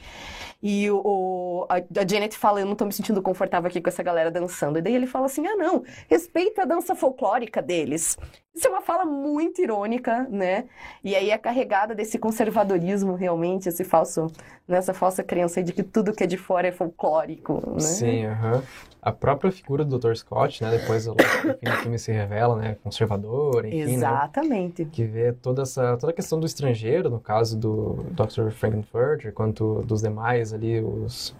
E 0.62 0.90
o, 0.90 1.66
a, 1.70 1.76
a 1.76 2.06
Janet 2.06 2.36
fala, 2.36 2.60
eu 2.60 2.66
não 2.66 2.74
tô 2.74 2.84
me 2.84 2.92
sentindo 2.92 3.22
confortável 3.22 3.68
aqui 3.68 3.80
com 3.80 3.88
essa 3.88 4.02
galera 4.02 4.30
dançando. 4.30 4.78
E 4.78 4.82
daí 4.82 4.94
ele 4.94 5.06
fala 5.06 5.26
assim, 5.26 5.46
ah 5.46 5.56
não, 5.56 5.82
respeita 6.08 6.62
a 6.62 6.64
dança 6.66 6.94
folclórica 6.94 7.62
deles. 7.62 8.18
Isso 8.54 8.66
é 8.66 8.70
uma 8.70 8.82
fala 8.82 9.04
muito 9.04 9.62
irônica, 9.62 10.26
né? 10.28 10.64
E 11.02 11.14
aí 11.14 11.30
é 11.30 11.38
carregada 11.38 11.94
desse 11.94 12.18
conservadorismo, 12.18 13.14
realmente, 13.14 13.68
esse 13.68 13.84
falso, 13.84 14.26
nessa 14.68 14.92
falsa 14.92 15.22
crença 15.22 15.62
de 15.62 15.72
que 15.72 15.82
tudo 15.82 16.12
que 16.12 16.24
é 16.24 16.26
de 16.26 16.36
fora 16.36 16.68
é 16.68 16.72
folclórico, 16.72 17.62
né? 17.74 17.80
Sim, 17.80 18.26
aham. 18.26 18.56
Uh 18.56 18.60
-huh. 18.60 18.90
A 19.02 19.12
própria 19.30 19.52
figura 19.52 19.84
do 19.84 19.98
Dr. 19.98 20.14
Scott, 20.14 20.62
né? 20.62 20.70
Depois, 20.70 21.06
no 21.06 21.14
fim 21.14 21.64
do 21.64 21.76
filme 21.82 21.98
se 21.98 22.12
revela, 22.12 22.56
né? 22.56 22.76
Conservador, 22.82 23.64
enfim, 23.64 23.86
né? 23.86 23.92
Exatamente. 23.92 24.84
Né? 24.84 24.90
Que 24.90 25.04
vê 25.04 25.32
toda 25.32 25.62
essa, 25.62 25.96
toda 25.96 26.12
a 26.12 26.14
questão 26.14 26.38
do 26.40 26.46
estrangeiro, 26.46 27.08
no 27.08 27.20
caso 27.20 27.56
do 27.58 28.04
Dr. 28.10 28.50
Frankenfurter, 28.50 29.32
quanto 29.32 29.82
dos 29.82 30.02
demais 30.02 30.52
ali, 30.52 30.80
os, 30.80 31.34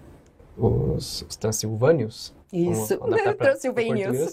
os, 0.57 1.25
os 1.27 1.35
transilvânios. 1.35 2.33
Isso, 2.51 2.99
transilvânios. 3.37 4.31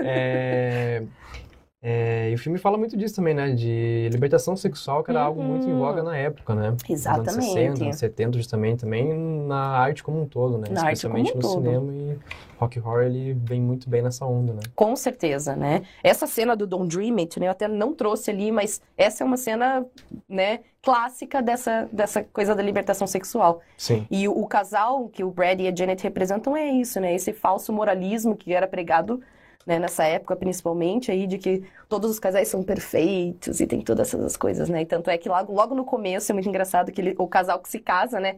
É, 0.00 1.02
é, 1.86 2.30
e 2.30 2.34
o 2.34 2.38
filme 2.38 2.56
fala 2.56 2.78
muito 2.78 2.96
disso 2.96 3.14
também, 3.14 3.34
né? 3.34 3.50
De 3.50 4.08
libertação 4.10 4.56
sexual, 4.56 5.04
que 5.04 5.10
era 5.10 5.20
uhum. 5.20 5.26
algo 5.26 5.42
muito 5.42 5.68
em 5.68 5.78
voga 5.78 6.02
na 6.02 6.16
época, 6.16 6.54
né? 6.54 6.74
Exatamente. 6.88 7.36
Nos 7.36 7.36
anos 7.36 7.52
60, 7.52 7.84
anos 7.84 7.96
70 7.96 8.38
justamente, 8.38 8.80
também 8.80 9.12
na 9.46 9.66
arte 9.76 10.02
como 10.02 10.22
um 10.22 10.26
todo, 10.26 10.56
né? 10.56 10.68
Na 10.70 10.80
Especialmente 10.80 11.34
no 11.34 11.42
todo. 11.42 11.62
cinema 11.62 11.92
e 11.92 12.18
rock 12.58 12.78
horror, 12.78 13.02
ele 13.02 13.34
vem 13.34 13.60
muito 13.60 13.90
bem 13.90 14.00
nessa 14.00 14.24
onda, 14.24 14.54
né? 14.54 14.60
Com 14.74 14.96
certeza, 14.96 15.54
né? 15.54 15.82
Essa 16.02 16.26
cena 16.26 16.56
do 16.56 16.66
Don't 16.66 16.88
Dream 16.88 17.18
It, 17.18 17.38
né? 17.38 17.48
Eu 17.48 17.50
até 17.50 17.68
não 17.68 17.92
trouxe 17.92 18.30
ali, 18.30 18.50
mas 18.50 18.80
essa 18.96 19.22
é 19.22 19.26
uma 19.26 19.36
cena, 19.36 19.84
né? 20.26 20.60
Clássica 20.80 21.42
dessa, 21.42 21.86
dessa 21.92 22.24
coisa 22.24 22.54
da 22.54 22.62
libertação 22.62 23.06
sexual. 23.06 23.60
Sim. 23.76 24.06
E 24.10 24.26
o, 24.26 24.32
o 24.32 24.46
casal 24.46 25.06
que 25.10 25.22
o 25.22 25.30
Brad 25.30 25.60
e 25.60 25.68
a 25.68 25.74
Janet 25.74 26.02
representam 26.02 26.56
é 26.56 26.66
isso, 26.66 26.98
né? 26.98 27.14
Esse 27.14 27.34
falso 27.34 27.74
moralismo 27.74 28.34
que 28.34 28.54
era 28.54 28.66
pregado 28.66 29.20
né, 29.66 29.78
nessa 29.78 30.04
época 30.04 30.36
principalmente 30.36 31.10
aí 31.10 31.26
de 31.26 31.38
que 31.38 31.64
todos 31.88 32.10
os 32.10 32.18
casais 32.18 32.48
são 32.48 32.62
perfeitos 32.62 33.60
e 33.60 33.66
tem 33.66 33.80
todas 33.80 34.12
essas 34.12 34.36
coisas, 34.36 34.68
né? 34.68 34.82
E 34.82 34.86
tanto 34.86 35.10
é 35.10 35.16
que 35.16 35.28
logo, 35.28 35.52
logo 35.52 35.74
no 35.74 35.84
começo 35.84 36.30
é 36.30 36.34
muito 36.34 36.48
engraçado 36.48 36.92
que 36.92 37.00
ele, 37.00 37.14
o 37.18 37.26
casal 37.26 37.58
que 37.60 37.68
se 37.68 37.78
casa, 37.78 38.20
né? 38.20 38.36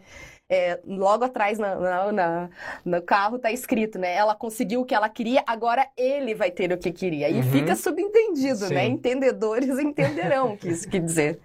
É, 0.49 0.79
logo 0.87 1.25
atrás 1.25 1.59
na, 1.59 1.75
na, 1.75 2.13
na, 2.13 2.51
no 2.85 3.03
carro 3.03 3.39
tá 3.39 3.51
escrito, 3.51 3.99
né? 3.99 4.15
Ela 4.15 4.35
conseguiu 4.35 4.83
o 4.83 4.85
que 4.85 4.95
ela 4.95 5.09
queria, 5.09 5.43
agora 5.47 5.89
ele 5.97 6.35
vai 6.35 6.51
ter 6.51 6.73
o 6.73 6.79
que 6.79 6.93
queria. 6.93 7.29
E 7.29 7.37
uhum. 7.37 7.43
fica 7.43 7.75
subentendido, 7.75 8.61
né? 8.61 8.69
Sim. 8.69 8.75
né? 8.75 8.87
Entendedores 8.87 9.79
entenderão 9.81 10.53
o 10.53 10.57
que 10.57 10.69
isso 10.69 10.89
quer 10.89 11.01
dizer, 11.01 11.41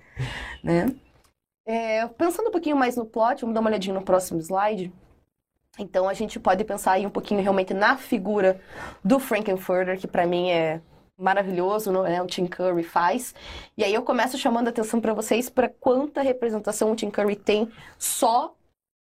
né? 0.63 0.93
É, 1.65 2.07
pensando 2.07 2.49
um 2.49 2.51
pouquinho 2.51 2.75
mais 2.75 2.95
no 2.95 3.05
plot, 3.05 3.41
vamos 3.41 3.53
dar 3.53 3.61
uma 3.61 3.69
olhadinha 3.69 3.93
no 3.93 4.03
próximo 4.03 4.39
slide. 4.39 4.91
Então 5.79 6.07
a 6.07 6.13
gente 6.13 6.39
pode 6.39 6.63
pensar 6.63 6.93
aí 6.93 7.05
um 7.05 7.09
pouquinho 7.09 7.41
realmente 7.41 7.73
na 7.73 7.95
figura 7.97 8.59
do 9.03 9.19
Frankenfurter, 9.19 9.97
que 9.97 10.07
para 10.07 10.25
mim 10.25 10.49
é 10.49 10.81
maravilhoso, 11.17 11.91
né? 11.91 12.21
O 12.21 12.27
Tim 12.27 12.45
Curry 12.47 12.83
faz. 12.83 13.33
E 13.77 13.83
aí 13.83 13.93
eu 13.93 14.01
começo 14.01 14.37
chamando 14.37 14.67
a 14.67 14.69
atenção 14.71 14.99
para 14.99 15.13
vocês 15.13 15.49
para 15.49 15.69
quanta 15.69 16.21
representação 16.21 16.91
o 16.91 16.95
Tim 16.95 17.09
Curry 17.09 17.35
tem 17.35 17.71
só 17.97 18.53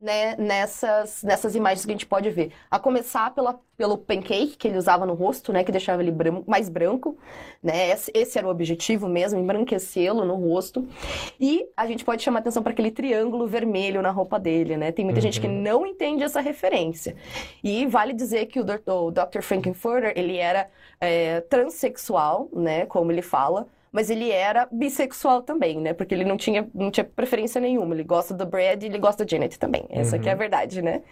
né, 0.00 0.36
nessas, 0.36 1.24
nessas 1.24 1.56
imagens 1.56 1.84
que 1.84 1.90
a 1.90 1.94
gente 1.94 2.06
pode 2.06 2.30
ver. 2.30 2.52
A 2.70 2.78
começar 2.78 3.34
pela, 3.34 3.58
pelo 3.76 3.98
pancake 3.98 4.56
que 4.56 4.68
ele 4.68 4.78
usava 4.78 5.04
no 5.04 5.14
rosto, 5.14 5.52
né, 5.52 5.64
que 5.64 5.72
deixava 5.72 6.00
ele 6.02 6.12
branco, 6.12 6.44
mais 6.48 6.68
branco, 6.68 7.18
né, 7.60 7.90
esse, 7.90 8.10
esse, 8.14 8.38
era 8.38 8.46
o 8.46 8.50
objetivo 8.50 9.08
mesmo, 9.08 9.40
embranquecê-lo 9.40 10.24
no 10.24 10.36
rosto. 10.36 10.86
E 11.40 11.66
a 11.76 11.86
gente 11.86 12.04
pode 12.04 12.22
chamar 12.22 12.38
atenção 12.38 12.62
para 12.62 12.72
aquele 12.72 12.92
triângulo 12.92 13.46
vermelho 13.48 14.00
na 14.00 14.10
roupa 14.10 14.38
dele, 14.38 14.76
né? 14.76 14.92
Tem 14.92 15.04
muita 15.04 15.18
uhum. 15.18 15.22
gente 15.22 15.40
que 15.40 15.48
uhum. 15.48 15.62
não 15.62 15.84
entende 15.84 16.22
essa 16.22 16.40
referência. 16.40 17.16
E 17.62 17.84
vale 17.86 18.12
dizer 18.12 18.46
que 18.46 18.60
o, 18.60 18.64
o 18.64 19.10
Dr. 19.10 19.42
Frankenfurter, 19.42 20.12
ele 20.14 20.36
era 20.36 20.70
é, 21.00 21.40
transexual, 21.40 22.48
né, 22.52 22.86
como 22.86 23.10
ele 23.10 23.22
fala, 23.22 23.66
mas 23.92 24.10
ele 24.10 24.30
era 24.30 24.68
bissexual 24.70 25.42
também, 25.42 25.80
né? 25.80 25.92
Porque 25.92 26.14
ele 26.14 26.24
não 26.24 26.36
tinha, 26.36 26.68
não 26.74 26.90
tinha 26.90 27.04
preferência 27.04 27.60
nenhuma. 27.60 27.94
Ele 27.94 28.04
gosta 28.04 28.34
do 28.34 28.44
Brad 28.46 28.82
e 28.82 28.86
ele 28.86 28.98
gosta 28.98 29.24
da 29.24 29.30
Janet 29.30 29.58
também. 29.58 29.86
Essa 29.90 30.16
uhum. 30.16 30.22
que 30.22 30.28
é 30.28 30.32
a 30.32 30.34
uhum. 30.34 30.38
verdade, 30.38 30.82
né? 30.82 31.02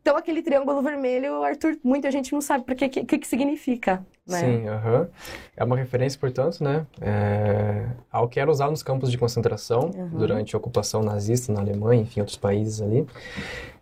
Então, 0.00 0.16
aquele 0.16 0.42
triângulo 0.42 0.80
vermelho, 0.82 1.42
Arthur, 1.42 1.76
muita 1.82 2.10
gente 2.10 2.32
não 2.32 2.40
sabe 2.40 2.64
o 2.72 2.76
que, 2.76 2.88
que, 2.88 3.18
que 3.18 3.26
significa. 3.26 4.04
Né? 4.26 4.40
Sim, 4.40 4.68
uhum. 4.68 5.06
é 5.56 5.64
uma 5.64 5.76
referência, 5.76 6.18
portanto, 6.18 6.62
né, 6.62 6.84
é, 7.00 7.86
ao 8.10 8.28
que 8.28 8.40
era 8.40 8.50
usado 8.50 8.70
nos 8.70 8.82
campos 8.82 9.08
de 9.08 9.16
concentração 9.16 9.90
uhum. 9.94 10.08
durante 10.08 10.56
a 10.56 10.58
ocupação 10.58 11.00
nazista 11.00 11.52
na 11.52 11.60
Alemanha, 11.60 12.02
enfim, 12.02 12.18
outros 12.18 12.36
países 12.36 12.82
ali 12.82 13.06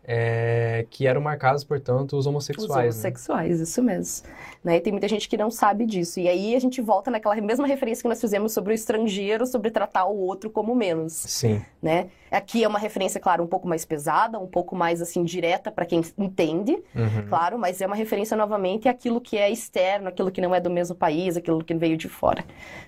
é, 0.07 0.87
que 0.91 1.07
eram 1.07 1.21
marcados, 1.21 1.65
portanto, 1.65 2.17
os 2.17 2.27
homossexuais. 2.27 2.71
Os 2.71 2.95
homossexuais, 2.97 3.59
né? 3.59 3.65
isso 3.65 3.83
mesmo. 3.83 4.29
Né? 4.63 4.77
E 4.77 4.81
tem 4.81 4.93
muita 4.93 5.09
gente 5.09 5.29
que 5.29 5.37
não 5.37 5.51
sabe 5.51 5.87
disso. 5.87 6.21
E 6.21 6.29
aí 6.29 6.55
a 6.55 6.61
gente 6.61 6.81
volta 6.83 7.11
naquela 7.11 7.35
mesma 7.37 7.67
referência 7.67 8.03
que 8.03 8.09
nós 8.09 8.21
fizemos 8.21 8.53
sobre 8.53 8.73
o 8.73 8.75
estrangeiro, 8.75 9.47
sobre 9.47 9.71
tratar 9.71 10.05
o 10.05 10.17
outro 10.17 10.51
como 10.51 10.75
menos. 10.75 11.15
Sim. 11.15 11.63
Né? 11.83 12.09
Aqui 12.31 12.63
é 12.63 12.69
uma 12.69 12.79
referência, 12.79 13.19
claro, 13.19 13.43
um 13.43 13.47
pouco 13.47 13.67
mais 13.67 13.85
pesada, 13.85 14.39
um 14.39 14.47
pouco 14.47 14.77
mais, 14.77 15.01
assim, 15.01 15.25
direta 15.25 15.71
para 15.71 15.87
quem 15.87 16.03
entende, 16.19 16.73
uhum. 16.95 17.29
claro, 17.29 17.59
mas 17.59 17.81
é 17.81 17.87
uma 17.87 17.97
referência, 17.97 18.37
novamente, 18.37 18.89
àquilo 18.89 19.21
que 19.21 19.39
é 19.39 19.51
externo, 19.51 20.09
aquilo 20.09 20.31
que 20.31 20.41
não 20.41 20.55
é 20.55 20.61
do 20.61 20.71
mesmo 20.71 20.97
país, 20.97 21.37
aquilo 21.37 21.63
que 21.63 21.75
veio 21.75 21.97
de 21.97 22.09
fora. 22.09 22.45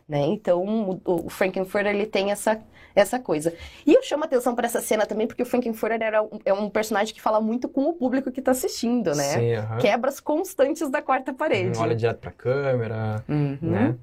Né? 0.09 0.21
Então, 0.27 0.65
o, 1.05 1.27
o 1.27 1.31
Frankenfurter, 1.31 1.95
ele 1.95 2.07
tem 2.07 2.31
essa 2.31 2.61
essa 2.97 3.19
coisa. 3.19 3.53
E 3.87 3.93
eu 3.93 4.03
chamo 4.03 4.25
atenção 4.25 4.55
para 4.55 4.67
essa 4.67 4.81
cena 4.81 5.05
também 5.05 5.27
porque 5.27 5.43
o 5.43 5.47
Frankenfurter 5.47 6.03
era 6.03 6.23
um, 6.23 6.31
é 6.45 6.53
um 6.53 6.71
personagem 6.71 7.15
que 7.15 7.21
fala 7.21 7.41
muito 7.41 7.69
com 7.69 7.83
o 7.83 7.93
público 7.93 8.33
que 8.33 8.41
está 8.41 8.53
assistindo, 8.53 9.15
né? 9.15 9.35
Sim, 9.35 9.57
uh 9.57 9.63
-huh. 9.63 9.79
Quebras 9.79 10.19
constantes 10.19 10.89
da 10.91 11.03
quarta 11.03 11.33
parede. 11.33 11.77
Uhum, 11.77 11.85
olha 11.85 11.95
direto 11.95 12.19
para 12.19 12.31
a 12.31 12.33
câmera, 12.33 13.25
uhum. 13.29 13.59
né? 13.61 13.95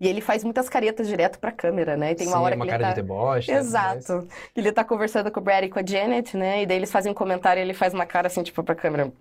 E 0.00 0.08
ele 0.08 0.22
faz 0.22 0.42
muitas 0.42 0.66
caretas 0.68 1.06
direto 1.06 1.38
pra 1.38 1.52
câmera, 1.52 1.94
né? 1.94 2.12
E 2.12 2.14
tem 2.14 2.26
uma 2.26 2.38
Sim, 2.38 2.42
hora 2.42 2.56
uma 2.56 2.64
que 2.64 2.70
cara 2.70 2.82
ele 2.82 2.88
tá... 2.88 2.94
de 2.94 3.02
deboche. 3.02 3.52
Exato. 3.52 4.14
Mas... 4.14 4.26
Ele 4.56 4.72
tá 4.72 4.82
conversando 4.82 5.30
com 5.30 5.40
o 5.40 5.42
Brad 5.42 5.64
e 5.64 5.68
com 5.68 5.78
a 5.78 5.84
Janet, 5.84 6.36
né? 6.38 6.62
E 6.62 6.66
daí 6.66 6.78
eles 6.78 6.90
fazem 6.90 7.12
um 7.12 7.14
comentário 7.14 7.60
e 7.60 7.62
ele 7.62 7.74
faz 7.74 7.92
uma 7.92 8.06
cara 8.06 8.28
assim, 8.28 8.42
tipo, 8.42 8.62
pra 8.62 8.74
câmera. 8.74 9.12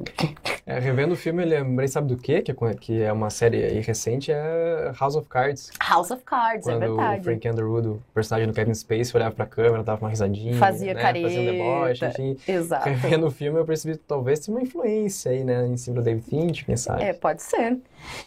É, 0.66 0.80
revendo 0.80 1.16
o 1.16 1.18
filme, 1.18 1.44
eu 1.44 1.48
lembrei, 1.48 1.88
sabe 1.88 2.08
do 2.08 2.16
quê? 2.16 2.42
Que, 2.42 2.52
é, 2.52 2.74
que 2.80 3.02
é 3.02 3.12
uma 3.12 3.30
série 3.30 3.80
recente, 3.82 4.32
é 4.32 4.92
House 5.00 5.16
of 5.16 5.28
Cards. 5.28 5.72
House 5.82 6.12
of 6.12 6.24
Cards, 6.24 6.68
é 6.68 6.72
Quando 6.72 6.84
é 6.84 6.88
verdade. 6.88 7.22
o 7.22 7.24
Frank 7.24 7.50
Underwood, 7.50 7.88
o 7.88 8.04
personagem 8.14 8.48
do 8.48 8.54
Kevin 8.54 8.74
Spacey, 8.74 9.16
olhava 9.16 9.36
pra 9.36 9.46
câmera, 9.46 9.84
dava 9.84 10.02
uma 10.02 10.10
risadinha. 10.10 10.56
Fazia 10.56 10.94
né? 10.94 11.02
careta. 11.02 11.28
Fazia 11.28 11.42
um 11.42 11.46
deboche, 11.46 12.06
enfim. 12.06 12.38
Exato. 12.48 12.88
Revendo 12.88 13.28
o 13.28 13.32
filme, 13.32 13.60
eu 13.60 13.66
percebi 13.66 13.98
que 13.98 14.04
talvez 14.08 14.40
tenha 14.40 14.56
uma 14.56 14.64
influência 14.64 15.32
aí, 15.32 15.44
né? 15.44 15.66
Em 15.66 15.76
cima 15.76 15.98
do 15.98 16.04
David 16.04 16.26
Finch, 16.26 16.64
quem 16.64 16.78
sabe. 16.78 17.04
É, 17.04 17.14
pode 17.14 17.42
ser. 17.42 17.78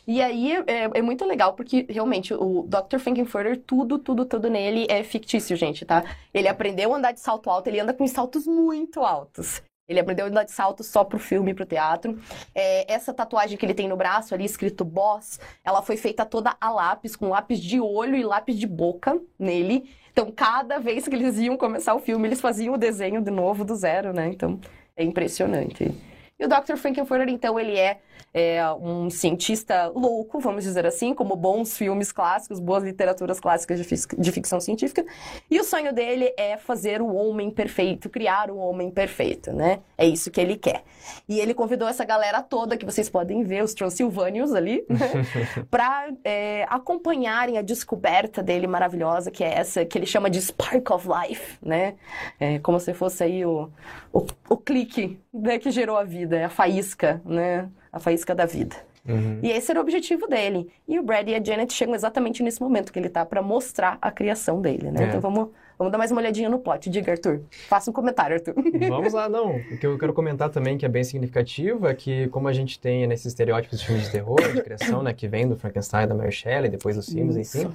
E 0.06 0.22
aí, 0.22 0.52
é, 0.66 0.90
é 0.94 1.02
muito 1.02 1.24
legal, 1.24 1.54
porque 1.54 1.86
realmente 1.88 2.34
o 2.34 2.66
Dr. 2.68 2.98
Frankenfurter, 2.98 3.60
tudo, 3.66 3.98
tudo, 3.98 4.24
tudo 4.24 4.50
nele 4.50 4.86
é 4.88 5.02
fictício, 5.02 5.56
gente, 5.56 5.84
tá? 5.84 6.04
Ele 6.32 6.48
aprendeu 6.48 6.92
a 6.92 6.96
andar 6.98 7.12
de 7.12 7.20
salto 7.20 7.50
alto, 7.50 7.68
ele 7.68 7.80
anda 7.80 7.94
com 7.94 8.06
saltos 8.06 8.46
muito 8.46 9.00
altos. 9.00 9.62
Ele 9.88 10.00
aprendeu 10.00 10.26
a 10.26 10.28
andar 10.28 10.44
de 10.44 10.52
salto 10.52 10.82
só 10.82 11.04
pro 11.04 11.18
filme 11.18 11.54
pro 11.54 11.66
teatro. 11.66 12.18
É, 12.54 12.90
essa 12.92 13.12
tatuagem 13.12 13.58
que 13.58 13.66
ele 13.66 13.74
tem 13.74 13.88
no 13.88 13.96
braço 13.96 14.34
ali, 14.34 14.44
escrito 14.44 14.84
Boss, 14.84 15.38
ela 15.64 15.82
foi 15.82 15.96
feita 15.96 16.24
toda 16.24 16.56
a 16.60 16.70
lápis, 16.70 17.16
com 17.16 17.28
lápis 17.28 17.60
de 17.60 17.80
olho 17.80 18.16
e 18.16 18.24
lápis 18.24 18.56
de 18.56 18.66
boca 18.66 19.20
nele. 19.38 19.90
Então, 20.12 20.30
cada 20.30 20.78
vez 20.78 21.08
que 21.08 21.14
eles 21.14 21.38
iam 21.38 21.56
começar 21.56 21.94
o 21.94 21.98
filme, 21.98 22.28
eles 22.28 22.40
faziam 22.40 22.74
o 22.74 22.78
desenho 22.78 23.20
de 23.20 23.30
novo 23.30 23.64
do 23.64 23.74
zero, 23.74 24.12
né? 24.12 24.28
Então, 24.28 24.60
é 24.96 25.02
impressionante. 25.02 25.92
E 26.42 26.44
o 26.44 26.48
Dr. 26.48 26.76
Frankenfurter, 26.76 27.28
então, 27.28 27.56
ele 27.56 27.78
é, 27.78 27.98
é, 28.34 28.60
um 28.72 29.08
cientista 29.08 29.86
louco, 29.94 30.40
vamos 30.40 30.64
dizer 30.64 30.84
assim, 30.84 31.14
como 31.14 31.36
bons 31.36 31.78
filmes 31.78 32.10
clássicos, 32.10 32.58
boas 32.58 32.82
literaturas 32.82 33.38
clássicas 33.38 33.78
de, 33.78 33.84
fic 33.84 34.20
de 34.20 34.32
ficção 34.32 34.60
científica. 34.60 35.06
E 35.48 35.60
o 35.60 35.62
sonho 35.62 35.92
dele 35.92 36.34
é 36.36 36.56
fazer 36.56 37.00
o 37.00 37.14
homem 37.14 37.48
perfeito, 37.48 38.10
criar 38.10 38.50
o 38.50 38.56
homem 38.56 38.90
perfeito, 38.90 39.52
né? 39.52 39.78
É 39.96 40.04
isso 40.04 40.32
que 40.32 40.40
ele 40.40 40.56
quer. 40.56 40.82
E 41.28 41.38
ele 41.38 41.54
convidou 41.54 41.86
essa 41.86 42.04
galera 42.04 42.42
toda, 42.42 42.76
que 42.76 42.84
vocês 42.84 43.08
podem 43.08 43.44
ver, 43.44 43.62
os 43.62 43.72
Transilvânios 43.72 44.52
ali, 44.52 44.84
né? 44.88 44.98
para 45.70 46.08
é, 46.24 46.66
acompanharem 46.68 47.56
a 47.56 47.62
descoberta 47.62 48.42
dele 48.42 48.66
maravilhosa, 48.66 49.30
que 49.30 49.44
é 49.44 49.58
essa 49.58 49.84
que 49.84 49.96
ele 49.96 50.06
chama 50.06 50.28
de 50.28 50.42
Spark 50.42 50.90
of 50.90 51.06
Life, 51.06 51.56
né? 51.62 51.94
É, 52.40 52.58
como 52.58 52.80
se 52.80 52.92
fosse 52.92 53.22
aí 53.22 53.46
o, 53.46 53.70
o, 54.12 54.26
o 54.48 54.56
clique 54.56 55.20
né, 55.32 55.58
que 55.58 55.70
gerou 55.70 55.96
a 55.96 56.04
vida, 56.04 56.31
é 56.36 56.44
a 56.44 56.50
faísca, 56.50 57.20
né? 57.24 57.68
A 57.92 57.98
faísca 57.98 58.34
da 58.34 58.46
vida. 58.46 58.76
Uhum. 59.06 59.40
E 59.42 59.50
esse 59.50 59.70
era 59.70 59.80
o 59.80 59.82
objetivo 59.82 60.26
dele. 60.26 60.70
E 60.86 60.98
o 60.98 61.02
Brad 61.02 61.28
e 61.28 61.34
a 61.34 61.42
Janet 61.42 61.72
chegam 61.72 61.94
exatamente 61.94 62.42
nesse 62.42 62.60
momento 62.60 62.92
que 62.92 62.98
ele 62.98 63.08
tá 63.08 63.26
para 63.26 63.42
mostrar 63.42 63.98
a 64.00 64.10
criação 64.10 64.60
dele, 64.60 64.90
né? 64.90 65.04
É. 65.04 65.08
Então 65.08 65.20
vamos, 65.20 65.48
vamos 65.82 65.90
dar 65.90 65.98
mais 65.98 66.12
uma 66.12 66.20
olhadinha 66.20 66.48
no 66.48 66.60
plot. 66.60 66.88
Diga, 66.88 67.10
Arthur. 67.10 67.40
Faça 67.68 67.90
um 67.90 67.92
comentário, 67.92 68.36
Arthur. 68.36 68.54
Vamos 68.88 69.12
lá, 69.12 69.28
não. 69.28 69.56
O 69.56 69.76
que 69.76 69.84
eu 69.84 69.98
quero 69.98 70.12
comentar 70.12 70.48
também, 70.48 70.78
que 70.78 70.86
é 70.86 70.88
bem 70.88 71.02
significativo, 71.02 71.88
é 71.88 71.94
que 71.94 72.28
como 72.28 72.46
a 72.46 72.52
gente 72.52 72.78
tem 72.78 73.04
nesses 73.06 73.26
estereótipos 73.26 73.80
de 73.80 73.86
filmes 73.86 74.04
de 74.04 74.12
terror, 74.12 74.40
de 74.52 74.62
criação, 74.62 75.02
né, 75.02 75.12
que 75.12 75.26
vem 75.26 75.48
do 75.48 75.56
Frankenstein, 75.56 76.06
da 76.06 76.14
Mary 76.14 76.30
Shelley, 76.30 76.70
depois 76.70 76.94
dos 76.94 77.08
filmes, 77.08 77.36
enfim, 77.36 77.68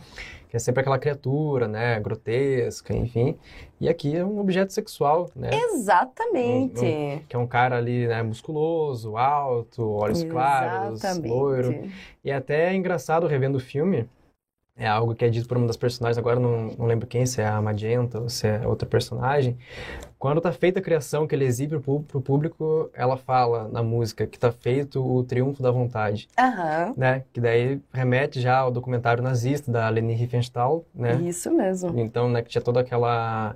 que 0.47 0.55
é 0.55 0.60
sempre 0.60 0.82
aquela 0.82 0.97
criatura, 0.97 1.68
né, 1.68 1.99
grotesca, 1.99 2.95
enfim. 2.95 3.38
E 3.80 3.89
aqui 3.89 4.16
é 4.16 4.24
um 4.24 4.39
objeto 4.39 4.72
sexual, 4.72 5.30
né, 5.36 5.49
Exatamente. 5.53 7.24
que 7.28 7.36
é 7.36 7.38
um 7.38 7.47
cara 7.47 7.78
ali, 7.78 8.08
né, 8.08 8.24
musculoso, 8.24 9.18
alto, 9.18 9.84
olhos 9.84 10.24
claros, 10.24 10.99
Exatamente. 10.99 11.28
loiro. 11.28 11.89
E 12.24 12.32
é 12.32 12.36
até 12.36 12.74
engraçado 12.74 13.28
revendo 13.28 13.58
o 13.58 13.62
filme, 13.62 14.08
é 14.78 14.88
algo 14.88 15.15
que 15.15 15.25
é 15.25 15.30
dito 15.30 15.47
por 15.47 15.57
uma 15.57 15.65
das 15.67 15.78
personagens, 15.78 16.17
agora 16.17 16.39
não, 16.39 16.67
não 16.78 16.86
lembro 16.86 17.07
quem, 17.07 17.25
se 17.25 17.41
é 17.41 17.47
a 17.47 17.61
Magenta 17.61 18.19
ou 18.19 18.30
se 18.30 18.47
é 18.47 18.65
outra 18.67 18.88
personagem. 18.88 19.57
Quando 20.19 20.41
tá 20.41 20.51
feita 20.51 20.80
a 20.80 20.82
criação 20.82 21.28
que 21.28 21.36
ele 21.36 21.45
exibe 21.45 21.80
pro, 21.80 22.01
pro 22.01 22.21
público, 22.21 22.89
ela 22.93 23.17
fala 23.17 23.67
na 23.71 23.84
música 23.84 24.25
que 24.25 24.38
tá 24.38 24.51
feito 24.51 25.03
o 25.03 25.23
triunfo 25.23 25.61
da 25.61 25.69
vontade, 25.69 26.28
Aham. 26.38 26.93
né? 26.97 27.23
Que 27.32 27.39
daí 27.39 27.80
remete 27.93 28.41
já 28.41 28.57
ao 28.57 28.71
documentário 28.71 29.21
nazista 29.23 29.71
da 29.71 29.88
Leni 29.89 30.13
Riefenstahl, 30.13 30.84
né? 30.93 31.15
Isso 31.21 31.51
mesmo. 31.51 31.99
Então, 31.99 32.30
né, 32.30 32.41
que 32.41 32.49
tinha 32.49 32.61
todo 32.61 32.78
aquela, 32.78 33.55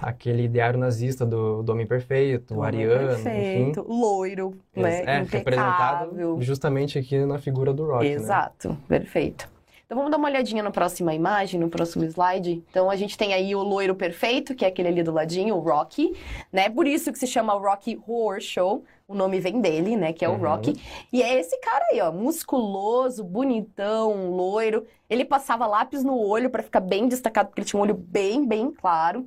aquele 0.00 0.44
ideário 0.44 0.78
nazista 0.78 1.26
do, 1.26 1.62
do 1.62 1.72
homem 1.72 1.86
perfeito, 1.86 2.54
o 2.54 2.58
O 2.58 2.62
ariano, 2.62 3.12
enfim. 3.12 3.72
Perfeito. 3.72 3.84
Loiro, 3.88 4.54
né? 4.76 5.02
É, 5.04 5.18
representado 5.18 6.04
Impecável. 6.06 6.40
justamente 6.40 6.98
aqui 6.98 7.18
na 7.24 7.38
figura 7.38 7.72
do 7.72 7.84
Rock, 7.84 8.04
né? 8.04 8.14
Exato, 8.14 8.76
perfeito. 8.88 9.55
Então 9.86 9.98
vamos 9.98 10.10
dar 10.10 10.16
uma 10.18 10.26
olhadinha 10.28 10.64
na 10.64 10.72
próxima 10.72 11.14
imagem, 11.14 11.60
no 11.60 11.68
próximo 11.68 12.04
slide. 12.04 12.60
Então 12.68 12.90
a 12.90 12.96
gente 12.96 13.16
tem 13.16 13.32
aí 13.32 13.54
o 13.54 13.62
loiro 13.62 13.94
perfeito, 13.94 14.52
que 14.52 14.64
é 14.64 14.68
aquele 14.68 14.88
ali 14.88 15.00
do 15.00 15.12
ladinho, 15.12 15.54
o 15.54 15.60
Rocky, 15.60 16.12
né? 16.52 16.68
Por 16.68 16.88
isso 16.88 17.12
que 17.12 17.18
se 17.20 17.26
chama 17.26 17.52
Rocky 17.52 17.96
Horror 18.04 18.40
Show. 18.40 18.84
O 19.06 19.14
nome 19.14 19.38
vem 19.38 19.60
dele, 19.60 19.94
né? 19.94 20.12
Que 20.12 20.24
é 20.24 20.28
o 20.28 20.32
Uhum. 20.32 20.38
Rocky. 20.38 20.74
E 21.12 21.22
é 21.22 21.38
esse 21.38 21.56
cara 21.60 21.84
aí, 21.92 22.00
ó, 22.00 22.10
musculoso, 22.10 23.22
bonitão, 23.22 24.28
loiro. 24.32 24.84
Ele 25.08 25.24
passava 25.24 25.64
lápis 25.68 26.02
no 26.02 26.18
olho 26.18 26.50
pra 26.50 26.64
ficar 26.64 26.80
bem 26.80 27.06
destacado, 27.06 27.46
porque 27.46 27.60
ele 27.60 27.68
tinha 27.68 27.78
um 27.78 27.84
olho 27.84 27.94
bem, 27.94 28.44
bem 28.44 28.72
claro. 28.72 29.24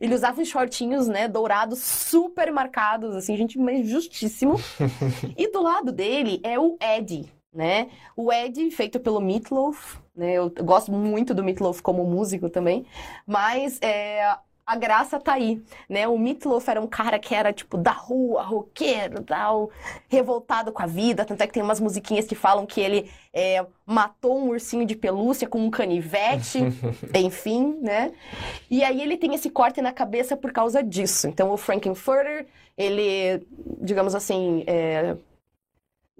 Ele 0.00 0.16
usava 0.16 0.40
uns 0.40 0.48
shortinhos, 0.48 1.06
né, 1.06 1.28
dourados, 1.28 1.78
super 1.78 2.50
marcados, 2.52 3.14
assim, 3.14 3.36
gente, 3.36 3.56
mas 3.56 3.88
justíssimo. 3.88 4.56
e 5.38 5.46
do 5.52 5.62
lado 5.62 5.92
dele 5.92 6.40
é 6.42 6.58
o 6.58 6.76
Eddie, 6.80 7.30
né? 7.52 7.88
O 8.16 8.32
Ed, 8.32 8.70
feito 8.70 8.98
pelo 8.98 9.20
Meatloaf, 9.20 9.98
né? 10.16 10.32
Eu 10.34 10.50
gosto 10.50 10.90
muito 10.90 11.34
do 11.34 11.44
Meatloaf 11.44 11.82
como 11.82 12.04
músico 12.04 12.48
também, 12.48 12.86
mas 13.26 13.78
é, 13.82 14.36
a 14.64 14.76
graça 14.76 15.18
tá 15.18 15.34
aí, 15.34 15.62
né? 15.88 16.06
O 16.08 16.16
Meatloaf 16.18 16.68
era 16.68 16.80
um 16.80 16.86
cara 16.86 17.18
que 17.18 17.34
era, 17.34 17.52
tipo, 17.52 17.76
da 17.76 17.90
rua, 17.90 18.42
roqueiro, 18.42 19.22
tal, 19.22 19.70
revoltado 20.08 20.72
com 20.72 20.82
a 20.82 20.86
vida, 20.86 21.24
tanto 21.24 21.42
é 21.42 21.46
que 21.46 21.52
tem 21.52 21.62
umas 21.62 21.80
musiquinhas 21.80 22.26
que 22.26 22.34
falam 22.34 22.64
que 22.64 22.80
ele 22.80 23.10
é, 23.34 23.66
matou 23.84 24.38
um 24.38 24.48
ursinho 24.48 24.86
de 24.86 24.96
pelúcia 24.96 25.48
com 25.48 25.58
um 25.58 25.70
canivete, 25.70 26.60
enfim, 27.14 27.76
né? 27.82 28.12
E 28.70 28.82
aí 28.82 29.02
ele 29.02 29.16
tem 29.16 29.34
esse 29.34 29.50
corte 29.50 29.82
na 29.82 29.92
cabeça 29.92 30.36
por 30.36 30.52
causa 30.52 30.82
disso. 30.82 31.28
Então 31.28 31.50
o 31.50 31.56
Frankenfurter, 31.56 32.46
ele, 32.78 33.46
digamos 33.80 34.14
assim, 34.14 34.64
é, 34.66 35.16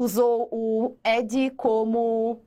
usou 0.03 0.48
o 0.50 0.96
Ed 1.05 1.50
como 1.57 2.40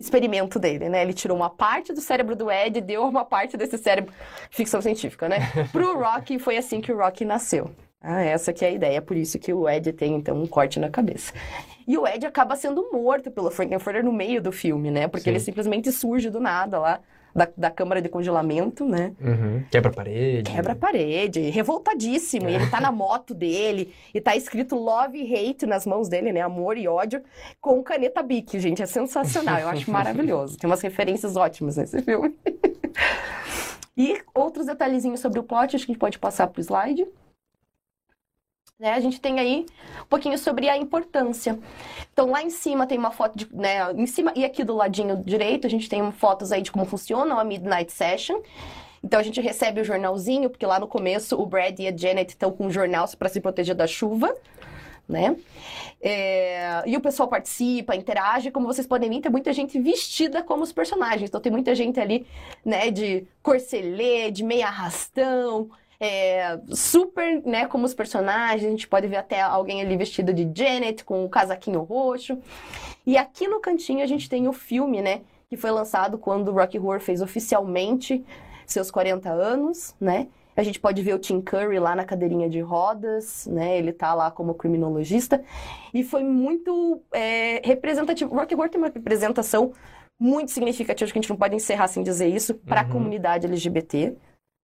experimento 0.00 0.58
dele, 0.58 0.88
né? 0.88 1.02
Ele 1.02 1.12
tirou 1.12 1.36
uma 1.36 1.48
parte 1.48 1.92
do 1.92 2.00
cérebro 2.00 2.34
do 2.34 2.50
Ed 2.50 2.78
e 2.78 2.82
deu 2.82 3.04
uma 3.04 3.24
parte 3.24 3.56
desse 3.56 3.78
cérebro 3.78 4.12
ficção 4.50 4.82
científica, 4.82 5.28
né? 5.28 5.38
Pro 5.70 5.98
Rocky, 5.98 6.38
foi 6.38 6.56
assim 6.56 6.80
que 6.80 6.92
o 6.92 6.98
Rocky 6.98 7.24
nasceu. 7.24 7.70
Ah, 8.00 8.22
essa 8.22 8.52
que 8.52 8.64
é 8.64 8.68
a 8.68 8.72
ideia, 8.72 9.00
por 9.00 9.16
isso 9.16 9.38
que 9.38 9.52
o 9.52 9.68
Ed 9.68 9.92
tem, 9.92 10.14
então, 10.14 10.42
um 10.42 10.46
corte 10.46 10.80
na 10.80 10.90
cabeça. 10.90 11.32
E 11.86 11.96
o 11.96 12.06
Ed 12.06 12.26
acaba 12.26 12.56
sendo 12.56 12.90
morto 12.92 13.30
pelo 13.30 13.50
Frankenfurter 13.50 14.04
no 14.04 14.12
meio 14.12 14.42
do 14.42 14.50
filme, 14.50 14.90
né? 14.90 15.06
Porque 15.06 15.24
Sim. 15.24 15.30
ele 15.30 15.40
simplesmente 15.40 15.92
surge 15.92 16.28
do 16.28 16.40
nada 16.40 16.80
lá, 16.80 17.00
da, 17.34 17.48
da 17.56 17.70
câmara 17.70 18.00
de 18.00 18.08
congelamento, 18.08 18.84
né? 18.86 19.12
Uhum. 19.20 19.62
Quebra 19.70 19.90
a 19.90 19.94
parede. 19.94 20.50
Quebra 20.50 20.72
a 20.72 20.76
parede, 20.76 21.40
revoltadíssimo. 21.50 22.48
E 22.48 22.54
ele 22.54 22.68
tá 22.68 22.80
na 22.80 22.92
moto 22.92 23.34
dele, 23.34 23.92
e 24.14 24.20
tá 24.20 24.36
escrito 24.36 24.76
love 24.76 25.18
e 25.18 25.34
hate 25.34 25.66
nas 25.66 25.86
mãos 25.86 26.08
dele, 26.08 26.32
né? 26.32 26.40
Amor 26.40 26.76
e 26.76 26.86
ódio, 26.86 27.22
com 27.60 27.82
caneta 27.82 28.22
Bic, 28.22 28.58
gente. 28.58 28.82
É 28.82 28.86
sensacional, 28.86 29.58
eu 29.58 29.68
acho 29.68 29.90
maravilhoso. 29.90 30.58
Tem 30.58 30.68
umas 30.68 30.80
referências 30.80 31.36
ótimas 31.36 31.76
nesse 31.76 32.00
filme. 32.02 32.34
e 33.96 34.20
outros 34.34 34.66
detalhezinhos 34.66 35.20
sobre 35.20 35.38
o 35.38 35.42
plot, 35.42 35.76
acho 35.76 35.86
que 35.86 35.92
a 35.92 35.94
gente 35.94 36.00
pode 36.00 36.18
passar 36.18 36.46
pro 36.48 36.60
slide. 36.60 37.06
Né, 38.78 38.92
a 38.94 39.00
gente 39.00 39.20
tem 39.20 39.38
aí 39.38 39.64
um 40.02 40.06
pouquinho 40.06 40.36
sobre 40.36 40.68
a 40.68 40.76
importância. 40.76 41.56
Então, 42.12 42.30
lá 42.30 42.42
em 42.42 42.50
cima 42.50 42.84
tem 42.86 42.98
uma 42.98 43.12
foto 43.12 43.38
de, 43.38 43.48
né, 43.54 43.92
em 43.92 44.06
cima 44.06 44.32
e 44.34 44.44
aqui 44.44 44.64
do 44.64 44.74
ladinho 44.74 45.22
direito, 45.24 45.66
a 45.66 45.70
gente 45.70 45.88
tem 45.88 46.10
fotos 46.10 46.50
aí 46.50 46.62
de 46.62 46.72
como 46.72 46.84
funciona 46.84 47.40
a 47.40 47.44
Midnight 47.44 47.92
Session. 47.92 48.40
Então 49.04 49.20
a 49.20 49.22
gente 49.22 49.40
recebe 49.40 49.80
o 49.80 49.84
jornalzinho, 49.84 50.50
porque 50.50 50.66
lá 50.66 50.80
no 50.80 50.88
começo 50.88 51.36
o 51.40 51.46
Brad 51.46 51.78
e 51.80 51.88
a 51.88 51.96
Janet 51.96 52.30
estão 52.30 52.52
com 52.52 52.66
um 52.66 52.70
jornal 52.70 53.06
para 53.18 53.28
se 53.28 53.40
proteger 53.40 53.74
da 53.74 53.86
chuva, 53.86 54.34
né? 55.08 55.36
É, 56.00 56.82
E 56.86 56.96
o 56.96 57.00
pessoal 57.00 57.28
participa, 57.28 57.94
interage. 57.96 58.50
Como 58.50 58.66
vocês 58.66 58.86
podem 58.86 59.10
ver, 59.10 59.20
tem 59.20 59.30
muita 59.32 59.52
gente 59.52 59.78
vestida 59.80 60.42
como 60.42 60.62
os 60.62 60.72
personagens. 60.72 61.28
Então 61.28 61.40
tem 61.40 61.52
muita 61.52 61.74
gente 61.74 62.00
ali, 62.00 62.26
né, 62.64 62.90
de 62.90 63.26
corcelê, 63.42 64.30
de 64.30 64.44
meia 64.44 64.66
arrastão, 64.68 65.70
é, 66.02 66.58
super, 66.70 67.40
né, 67.46 67.66
como 67.66 67.84
os 67.86 67.94
personagens. 67.94 68.64
A 68.66 68.70
gente 68.70 68.88
pode 68.88 69.06
ver 69.06 69.16
até 69.18 69.40
alguém 69.40 69.80
ali 69.80 69.96
vestido 69.96 70.34
de 70.34 70.50
Janet 70.52 71.04
com 71.04 71.24
um 71.24 71.28
casaquinho 71.28 71.80
roxo. 71.82 72.36
E 73.06 73.16
aqui 73.16 73.46
no 73.46 73.60
cantinho 73.60 74.02
a 74.02 74.06
gente 74.06 74.28
tem 74.28 74.48
o 74.48 74.52
filme, 74.52 75.00
né, 75.00 75.20
que 75.48 75.56
foi 75.56 75.70
lançado 75.70 76.18
quando 76.18 76.48
o 76.48 76.52
Rocky 76.54 76.78
Horror 76.78 76.98
fez 76.98 77.22
oficialmente 77.22 78.24
seus 78.66 78.90
40 78.90 79.30
anos, 79.30 79.94
né? 80.00 80.26
A 80.56 80.62
gente 80.62 80.78
pode 80.80 81.00
ver 81.02 81.14
o 81.14 81.18
Tim 81.18 81.40
Curry 81.40 81.78
lá 81.78 81.94
na 81.94 82.04
cadeirinha 82.04 82.48
de 82.48 82.60
rodas, 82.60 83.46
né? 83.46 83.78
Ele 83.78 83.92
tá 83.92 84.12
lá 84.12 84.30
como 84.30 84.54
criminologista. 84.54 85.42
E 85.94 86.02
foi 86.02 86.22
muito 86.22 87.00
é, 87.12 87.62
representativo. 87.64 88.34
O 88.34 88.38
Rocky 88.38 88.54
Horror 88.54 88.68
tem 88.68 88.78
uma 88.80 88.88
representação 88.92 89.72
muito 90.20 90.50
significativa, 90.50 91.04
acho 91.04 91.12
que 91.12 91.18
a 91.18 91.22
gente 91.22 91.30
não 91.30 91.36
pode 91.38 91.54
encerrar 91.56 91.88
sem 91.88 92.02
dizer 92.02 92.28
isso, 92.28 92.54
para 92.54 92.82
a 92.82 92.84
Uhum. 92.84 92.90
comunidade 92.90 93.46
LGBT. 93.46 94.14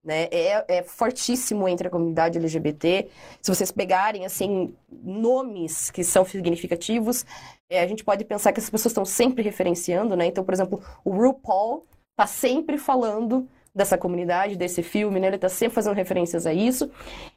Né? 0.04 0.28
É, 0.30 0.64
é 0.78 0.82
fortíssimo 0.82 1.68
entre 1.68 1.88
a 1.88 1.90
comunidade 1.90 2.38
LGBT. 2.38 3.08
Se 3.42 3.54
vocês 3.54 3.70
pegarem, 3.70 4.24
assim, 4.24 4.74
nomes 4.90 5.90
que 5.90 6.04
são 6.04 6.24
significativos, 6.24 7.26
é, 7.68 7.80
a 7.80 7.86
gente 7.86 8.04
pode 8.04 8.24
pensar 8.24 8.52
que 8.52 8.60
essas 8.60 8.70
pessoas 8.70 8.92
estão 8.92 9.04
sempre 9.04 9.42
referenciando, 9.42 10.16
né? 10.16 10.26
Então, 10.26 10.44
por 10.44 10.54
exemplo, 10.54 10.82
o 11.04 11.10
RuPaul 11.10 11.86
tá 12.16 12.26
sempre 12.26 12.78
falando 12.78 13.48
dessa 13.74 13.98
comunidade, 13.98 14.56
desse 14.56 14.82
filme, 14.82 15.20
né? 15.20 15.28
Ele 15.28 15.38
tá 15.38 15.48
sempre 15.48 15.74
fazendo 15.74 15.94
referências 15.94 16.46
a 16.46 16.52
isso. 16.52 16.90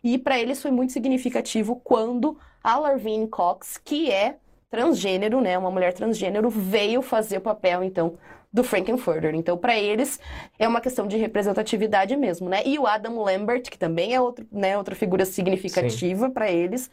E 0.04 0.18
para 0.18 0.40
eles 0.40 0.62
foi 0.62 0.72
muito 0.72 0.94
significativo 0.94 1.76
quando 1.84 2.38
a 2.64 2.78
Larvine 2.78 3.28
Cox, 3.28 3.78
que 3.78 4.10
é 4.12 4.38
transgênero, 4.70 5.42
né, 5.42 5.58
uma 5.58 5.70
mulher 5.70 5.94
transgênero, 5.94 6.50
veio 6.50 7.02
fazer 7.02 7.38
o 7.38 7.42
papel 7.42 7.84
então 7.84 8.14
do 8.54 8.64
Frankenfurter. 8.64 9.34
Então, 9.34 9.58
para 9.58 9.78
eles 9.78 10.20
é 10.60 10.68
uma 10.68 10.82
questão 10.82 11.08
de 11.08 11.18
representatividade 11.18 12.16
mesmo, 12.18 12.50
né? 12.50 12.62
E 12.66 12.78
o 12.78 12.86
Adam 12.86 13.22
Lambert, 13.22 13.64
que 13.64 13.78
também 13.78 14.14
é 14.14 14.20
outro, 14.20 14.46
né, 14.52 14.78
outra 14.78 14.94
figura 14.96 15.26
significativa 15.26 16.30
para 16.30 16.52
eles, 16.52 16.92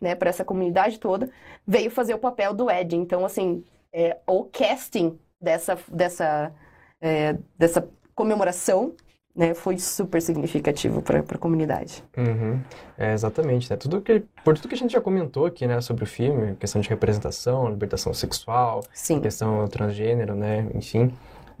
né, 0.00 0.14
para 0.14 0.28
essa 0.28 0.44
comunidade 0.44 0.98
toda, 0.98 1.30
veio 1.66 1.90
fazer 1.90 2.14
o 2.14 2.18
papel 2.18 2.52
do 2.52 2.70
Ed. 2.70 2.94
Então, 2.96 3.24
assim, 3.24 3.64
é, 3.92 4.18
o 4.26 4.44
casting 4.44 5.18
dessa 5.40 5.78
dessa 5.88 6.52
é, 7.00 7.36
dessa 7.56 7.88
comemoração 8.14 8.94
né, 9.34 9.54
foi 9.54 9.78
super 9.78 10.20
significativo 10.20 11.00
para 11.02 11.20
a 11.20 11.38
comunidade. 11.38 12.02
Uhum. 12.16 12.60
É, 12.98 13.12
exatamente, 13.12 13.70
né? 13.70 13.76
Tudo 13.76 14.00
que, 14.00 14.22
por 14.44 14.56
tudo 14.56 14.68
que 14.68 14.74
a 14.74 14.78
gente 14.78 14.92
já 14.92 15.00
comentou 15.00 15.46
aqui, 15.46 15.66
né, 15.66 15.80
sobre 15.80 16.04
o 16.04 16.06
filme, 16.06 16.56
questão 16.56 16.80
de 16.80 16.88
representação, 16.88 17.68
libertação 17.68 18.12
sexual, 18.12 18.82
Sim. 18.92 19.20
questão 19.20 19.66
transgênero, 19.68 20.34
né, 20.34 20.66
enfim, 20.74 21.12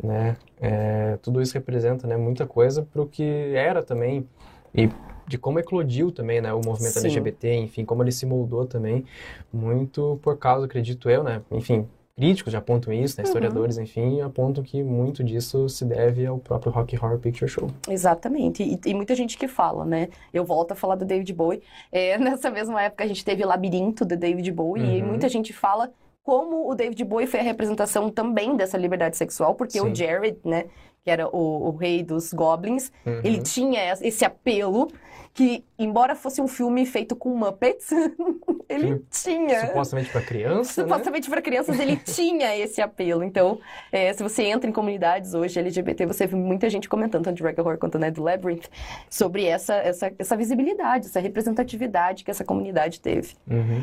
né, 0.02 0.36
é, 0.60 1.18
tudo 1.22 1.40
isso 1.40 1.54
representa, 1.54 2.06
né, 2.06 2.16
muita 2.16 2.46
coisa 2.46 2.82
para 2.82 3.02
o 3.02 3.06
que 3.06 3.52
era 3.54 3.82
também 3.82 4.28
e 4.74 4.88
de 5.26 5.38
como 5.38 5.60
eclodiu 5.60 6.10
também, 6.10 6.40
né, 6.40 6.52
o 6.52 6.60
movimento 6.64 6.94
Sim. 6.98 7.06
LGBT, 7.06 7.54
enfim, 7.54 7.84
como 7.84 8.02
ele 8.02 8.10
se 8.10 8.26
moldou 8.26 8.66
também, 8.66 9.04
muito 9.52 10.18
por 10.22 10.36
causa, 10.36 10.66
acredito 10.66 11.08
eu, 11.08 11.22
né, 11.22 11.40
enfim, 11.52 11.86
críticos 12.20 12.52
já 12.52 12.58
apontam 12.58 12.92
isso, 12.92 13.16
né, 13.16 13.22
Uhum. 13.22 13.28
historiadores, 13.28 13.78
enfim, 13.78 14.20
apontam 14.20 14.62
que 14.62 14.82
muito 14.82 15.24
disso 15.24 15.68
se 15.70 15.84
deve 15.86 16.26
ao 16.26 16.38
próprio 16.38 16.70
Rock 16.70 16.94
Horror 16.96 17.18
Picture 17.18 17.48
Show. 17.50 17.70
Exatamente. 17.88 18.62
E 18.62 18.76
tem 18.76 18.94
muita 18.94 19.14
gente 19.14 19.38
que 19.38 19.48
fala, 19.48 19.84
né? 19.86 20.08
Eu 20.32 20.44
volto 20.44 20.72
a 20.72 20.74
falar 20.74 20.96
do 20.96 21.04
David 21.06 21.32
Bowie. 21.32 21.62
É, 21.90 22.18
nessa 22.18 22.50
mesma 22.50 22.82
época 22.82 23.04
a 23.04 23.06
gente 23.06 23.24
teve 23.24 23.42
Labirinto 23.44 24.04
do 24.04 24.16
David 24.16 24.50
Bowie 24.52 24.82
e 24.98 25.00
Uhum. 25.02 25.08
muita 25.08 25.28
gente 25.28 25.52
fala 25.52 25.90
como 26.22 26.70
o 26.70 26.74
David 26.74 27.02
Bowie 27.04 27.26
foi 27.26 27.40
a 27.40 27.42
representação 27.42 28.10
também 28.10 28.54
dessa 28.54 28.76
liberdade 28.76 29.16
sexual, 29.16 29.54
porque 29.54 29.80
Sim. 29.80 29.90
o 29.90 29.94
Jared, 29.94 30.36
né, 30.44 30.66
que 31.04 31.10
era 31.10 31.28
o, 31.28 31.68
o 31.68 31.76
rei 31.76 32.02
dos 32.02 32.32
goblins, 32.32 32.90
Uhum. 33.06 33.20
ele 33.24 33.42
tinha 33.42 33.92
esse 34.02 34.24
apelo 34.24 34.88
que, 35.32 35.64
embora 35.78 36.14
fosse 36.16 36.40
um 36.40 36.48
filme 36.48 36.84
feito 36.84 37.14
com 37.14 37.30
Muppets, 37.36 37.90
ele 38.68 38.86
Filme 38.88 39.04
tinha. 39.10 39.66
Supostamente 39.68 40.10
para 40.10 40.20
criança, 40.22 40.82
né? 40.82 40.88
Supostamente 40.88 41.30
para 41.30 41.40
crianças 41.40 41.78
ele 41.78 41.96
tinha 42.04 42.56
esse 42.56 42.82
apelo. 42.82 43.22
Então, 43.22 43.58
é, 43.92 44.12
se 44.12 44.22
você 44.22 44.42
entra 44.44 44.68
em 44.68 44.72
comunidades 44.72 45.32
hoje 45.32 45.58
LGBT, 45.58 46.04
você 46.04 46.26
vê 46.26 46.36
muita 46.36 46.68
gente 46.68 46.88
comentando, 46.88 47.24
tanto 47.24 47.36
de 47.36 47.44
Horror 47.60 47.78
quanto 47.78 47.98
né, 47.98 48.10
do 48.10 48.22
Labyrinth, 48.22 48.66
sobre 49.08 49.46
essa, 49.46 49.74
essa, 49.74 50.12
essa 50.18 50.36
visibilidade, 50.36 51.06
essa 51.06 51.20
representatividade 51.20 52.24
que 52.24 52.30
essa 52.30 52.44
comunidade 52.44 53.00
teve. 53.00 53.34
Uhum. 53.48 53.82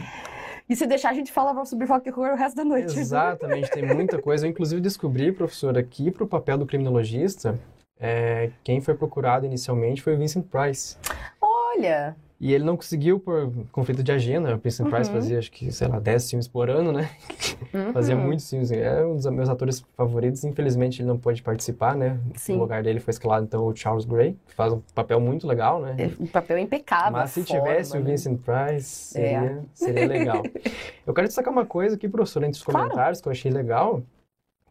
E 0.70 0.76
se 0.76 0.86
deixar, 0.86 1.10
a 1.10 1.14
gente 1.14 1.32
fala 1.32 1.64
sobre 1.66 1.86
rock 1.86 2.10
horror 2.10 2.34
o 2.34 2.36
resto 2.36 2.58
da 2.58 2.66
noite. 2.66 3.00
Exatamente, 3.00 3.72
tem 3.72 3.86
muita 3.86 4.22
coisa. 4.22 4.46
Eu, 4.46 4.50
inclusive, 4.50 4.82
descobri, 4.82 5.32
professor, 5.32 5.78
aqui 5.78 6.12
para 6.12 6.24
o 6.24 6.28
papel 6.28 6.58
do 6.58 6.66
criminologista, 6.66 7.58
é, 8.00 8.52
quem 8.64 8.82
foi 8.82 8.94
procurado 8.94 9.46
inicialmente 9.46 10.02
foi 10.02 10.16
o 10.16 10.18
Vincent 10.18 10.46
Price. 10.46 10.98
Olha, 11.42 12.16
E 12.40 12.54
ele 12.54 12.64
não 12.64 12.76
conseguiu 12.78 13.20
por 13.20 13.52
conflito 13.72 14.04
de 14.04 14.12
agenda. 14.12 14.54
O 14.54 14.58
Vincent 14.60 14.88
Price 14.90 15.10
Uhum. 15.10 15.16
fazia, 15.16 15.40
acho 15.40 15.52
que, 15.52 15.72
sei 15.72 15.88
lá, 15.88 16.00
10 16.00 16.30
filmes 16.30 16.48
por 16.48 16.70
ano, 16.70 16.92
né? 16.92 17.10
uhum. 17.74 17.92
Fazia 17.92 18.16
muitos 18.16 18.48
filmes. 18.48 18.72
É 18.72 19.04
um 19.04 19.16
dos 19.16 19.26
meus 19.26 19.50
atores 19.50 19.84
favoritos. 19.96 20.44
Infelizmente, 20.44 21.02
ele 21.02 21.08
não 21.08 21.18
pôde 21.18 21.42
participar, 21.42 21.96
né? 21.96 22.20
Sim. 22.36 22.54
No 22.54 22.60
lugar 22.60 22.84
dele 22.84 23.00
foi 23.00 23.12
escalado, 23.12 23.44
então, 23.44 23.66
o 23.66 23.76
Charles 23.76 24.06
Gray, 24.06 24.38
que 24.46 24.54
faz 24.54 24.72
um 24.72 24.82
papel 24.94 25.20
muito 25.20 25.48
legal, 25.48 25.82
né? 25.82 25.96
O 26.20 26.28
papel 26.28 26.58
é 26.58 26.62
impecável. 26.62 27.14
Mas 27.14 27.32
se 27.32 27.44
forma, 27.44 27.64
tivesse 27.64 27.98
o 27.98 28.00
né? 28.00 28.12
Vincent 28.12 28.40
Price, 28.42 29.18
É. 29.18 29.40
seria, 29.40 29.60
seria 29.74 30.06
legal. 30.08 30.44
Eu 31.08 31.14
quero 31.16 31.26
destacar 31.28 31.52
uma 31.52 31.66
coisa 31.66 31.96
aqui, 31.96 32.08
professor, 32.08 32.44
entre 32.44 32.58
os 32.60 32.64
Claro. 32.64 32.90
comentários 32.90 33.20
que 33.20 33.28
eu 33.28 33.32
achei 33.32 33.50
legal, 33.50 34.04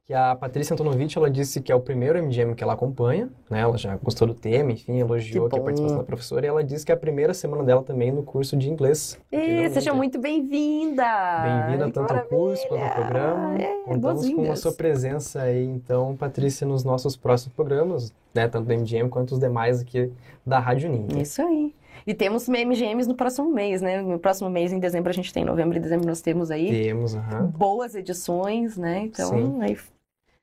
que 0.07 0.15
a 0.15 0.37
Patrícia 0.37 0.73
Antonovich, 0.73 1.19
ela 1.19 1.29
disse 1.29 1.61
que 1.61 1.73
é 1.73 1.75
o 1.75 1.81
primeiro 1.81 2.17
MGM 2.23 2.55
que 2.55 2.63
ela 2.63 2.75
acompanha, 2.75 3.29
né? 3.51 3.61
Ela 3.61 3.77
já 3.77 3.97
gostou 3.97 4.29
do 4.29 4.35
tema, 4.35 4.71
enfim, 4.71 5.01
elogiou 5.01 5.49
Que 5.49 5.59
a 5.59 5.61
participação 5.61 5.99
da 5.99 6.05
professora, 6.05 6.47
e 6.47 6.49
ela 6.49 6.63
disse 6.63 6.87
que 6.87 6.93
é 6.93 6.95
a 6.95 6.99
primeira 6.99 7.35
semana 7.35 7.65
dela 7.65 7.83
também 7.83 8.13
no 8.13 8.23
curso 8.23 8.57
de 8.57 8.71
inglês. 8.71 9.19
no 9.33 9.71
seja 9.71 9.93
muito 9.93 10.21
bem-vinda! 10.21 11.03
Bem-vinda 11.43 11.91
tanto 11.91 12.15
ao 12.15 12.25
curso 12.27 12.69
quanto 12.69 12.85
ao 12.85 12.91
programa. 12.91 13.61
É, 13.61 13.83
Contamos 13.83 14.33
com 14.33 14.53
a 14.53 14.55
sua 14.55 14.73
presença 14.73 15.43
aí, 15.43 15.65
então, 15.65 16.15
Patrícia, 16.17 16.65
nos 16.65 16.85
nossos 16.85 17.17
próximos 17.17 17.53
programas, 17.57 18.15
né? 18.33 18.47
Tanto 18.47 18.67
do 18.67 18.75
MGM 18.75 19.09
quanto 19.09 19.33
os 19.33 19.41
demais 19.41 19.81
aqui 19.81 20.13
da 20.47 20.61
Rádio 20.61 20.89
Ninja. 20.89 21.21
Isso 21.21 21.43
aí. 21.43 21.75
E 22.07 22.15
temos 22.15 22.49
MGMs 22.49 23.09
no 23.09 23.17
próximo 23.17 23.51
mês, 23.51 23.83
né? 23.83 24.01
No 24.01 24.21
próximo 24.21 24.49
mês, 24.49 24.73
em 24.73 24.79
dezembro, 24.79 25.11
a 25.11 25.13
gente 25.13 25.33
tem. 25.33 25.45
Novembro 25.45 25.77
e 25.77 25.81
dezembro 25.81 26.07
nós 26.07 26.21
temos 26.21 26.53
aí 26.53 26.71
Temos, 26.71 27.17
aham. 27.17 27.47
boas 27.47 27.97
edições, 27.97 28.77
né? 28.77 29.01
Então, 29.07 29.31
Sim. 29.31 29.59
aí 29.61 29.77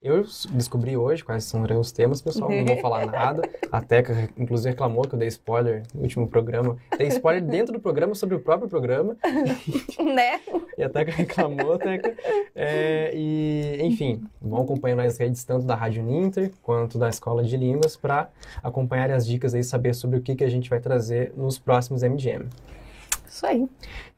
Eu 0.04 0.22
descobri 0.52 0.98
hoje 0.98 1.24
quais 1.24 1.46
são 1.46 1.64
os 1.80 1.92
temas, 1.94 2.22
pessoal. 2.22 2.52
Não 2.52 2.66
vou 2.66 2.78
falar 2.82 3.06
nada. 3.06 3.42
A 3.72 3.80
Teca, 3.80 4.30
inclusive, 4.38 4.72
reclamou 4.72 5.04
que 5.08 5.16
eu 5.16 5.20
dei 5.20 5.30
spoiler 5.30 5.84
no 5.96 6.02
último 6.02 6.28
programa. 6.28 6.76
Dei 6.98 7.08
spoiler 7.08 7.42
dentro 7.42 7.72
do 7.72 7.80
programa 7.80 8.14
sobre 8.14 8.36
o 8.36 8.40
próprio 8.42 8.68
programa. 8.68 9.16
né? 10.14 10.42
E 10.78 10.84
a 10.84 10.90
Teca 10.90 11.10
reclamou, 11.10 11.80
Teca. 11.80 12.14
É, 12.54 13.12
e, 13.16 13.78
enfim, 13.82 14.22
vão 14.42 14.64
acompanhando 14.64 15.00
as 15.00 15.18
redes 15.18 15.42
tanto 15.46 15.66
da 15.66 15.74
Rádio 15.74 16.04
Ninter 16.04 16.52
quanto 16.62 16.98
da 17.00 17.08
Escola 17.08 17.42
de 17.42 17.56
Línguas 17.56 17.96
para 17.96 18.28
acompanhar 18.62 19.10
as 19.10 19.26
dicas 19.26 19.54
e 19.54 19.64
saber 19.64 19.96
sobre 19.96 20.20
o 20.20 20.22
que, 20.22 20.36
que 20.36 20.44
a 20.44 20.50
gente 20.50 20.70
vai 20.70 20.82
trazer 20.82 21.32
nos 21.38 21.58
próximos 21.58 22.04
MGM. 22.04 22.50
Isso 23.34 23.48
aí. 23.48 23.68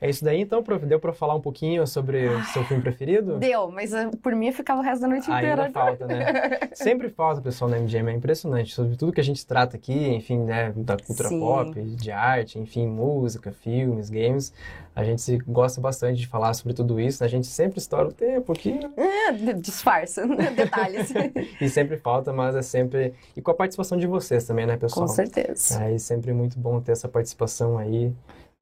É 0.01 0.09
isso 0.09 0.25
daí, 0.25 0.41
então, 0.41 0.61
prof. 0.61 0.85
Deu 0.85 0.99
para 0.99 1.13
falar 1.13 1.35
um 1.35 1.39
pouquinho 1.39 1.87
sobre 1.87 2.27
o 2.27 2.43
seu 2.47 2.65
filme 2.65 2.83
preferido? 2.83 3.37
Deu, 3.37 3.71
mas 3.71 3.93
eh, 3.93 4.11
por 4.21 4.35
mim 4.35 4.47
eu 4.47 4.53
ficava 4.53 4.81
o 4.81 4.83
resto 4.83 5.03
da 5.03 5.07
noite 5.07 5.31
inteira. 5.31 5.63
Ainda 5.63 5.71
falta, 5.71 6.05
né? 6.05 6.59
Sempre 6.75 7.07
falta, 7.07 7.41
pessoal, 7.41 7.71
na 7.71 7.79
MGM. 7.79 8.11
É 8.11 8.13
impressionante. 8.13 8.75
Sobre 8.75 8.97
tudo 8.97 9.13
que 9.13 9.21
a 9.21 9.23
gente 9.23 9.47
trata 9.47 9.77
aqui, 9.77 10.09
enfim, 10.09 10.39
né? 10.39 10.73
Da 10.75 10.97
cultura 10.97 11.29
Sim. 11.29 11.39
pop, 11.39 11.81
de 11.81 12.11
arte, 12.11 12.59
enfim, 12.59 12.87
música, 12.87 13.53
filmes, 13.53 14.09
games. 14.09 14.51
A 14.93 15.03
gente 15.05 15.37
gosta 15.47 15.79
bastante 15.79 16.19
de 16.19 16.27
falar 16.27 16.53
sobre 16.53 16.73
tudo 16.73 16.99
isso. 16.99 17.23
né? 17.23 17.27
A 17.27 17.29
gente 17.29 17.47
sempre 17.47 17.79
estoura 17.79 18.09
o 18.09 18.13
tempo 18.13 18.51
aqui 18.51 18.77
É, 18.97 19.53
disfarça, 19.53 20.27
detalhes. 20.55 21.13
e 21.59 21.69
sempre 21.69 21.97
falta, 21.97 22.33
mas 22.33 22.53
é 22.53 22.61
sempre... 22.61 23.13
E 23.35 23.41
com 23.41 23.51
a 23.51 23.53
participação 23.53 23.97
de 23.97 24.07
vocês 24.07 24.45
também, 24.45 24.65
né, 24.65 24.75
pessoal? 24.75 25.07
Com 25.07 25.13
certeza. 25.13 25.79
Aí 25.81 25.97
sempre 25.99 26.33
muito 26.33 26.59
bom 26.59 26.81
ter 26.81 26.91
essa 26.91 27.07
participação 27.07 27.77
aí 27.77 28.13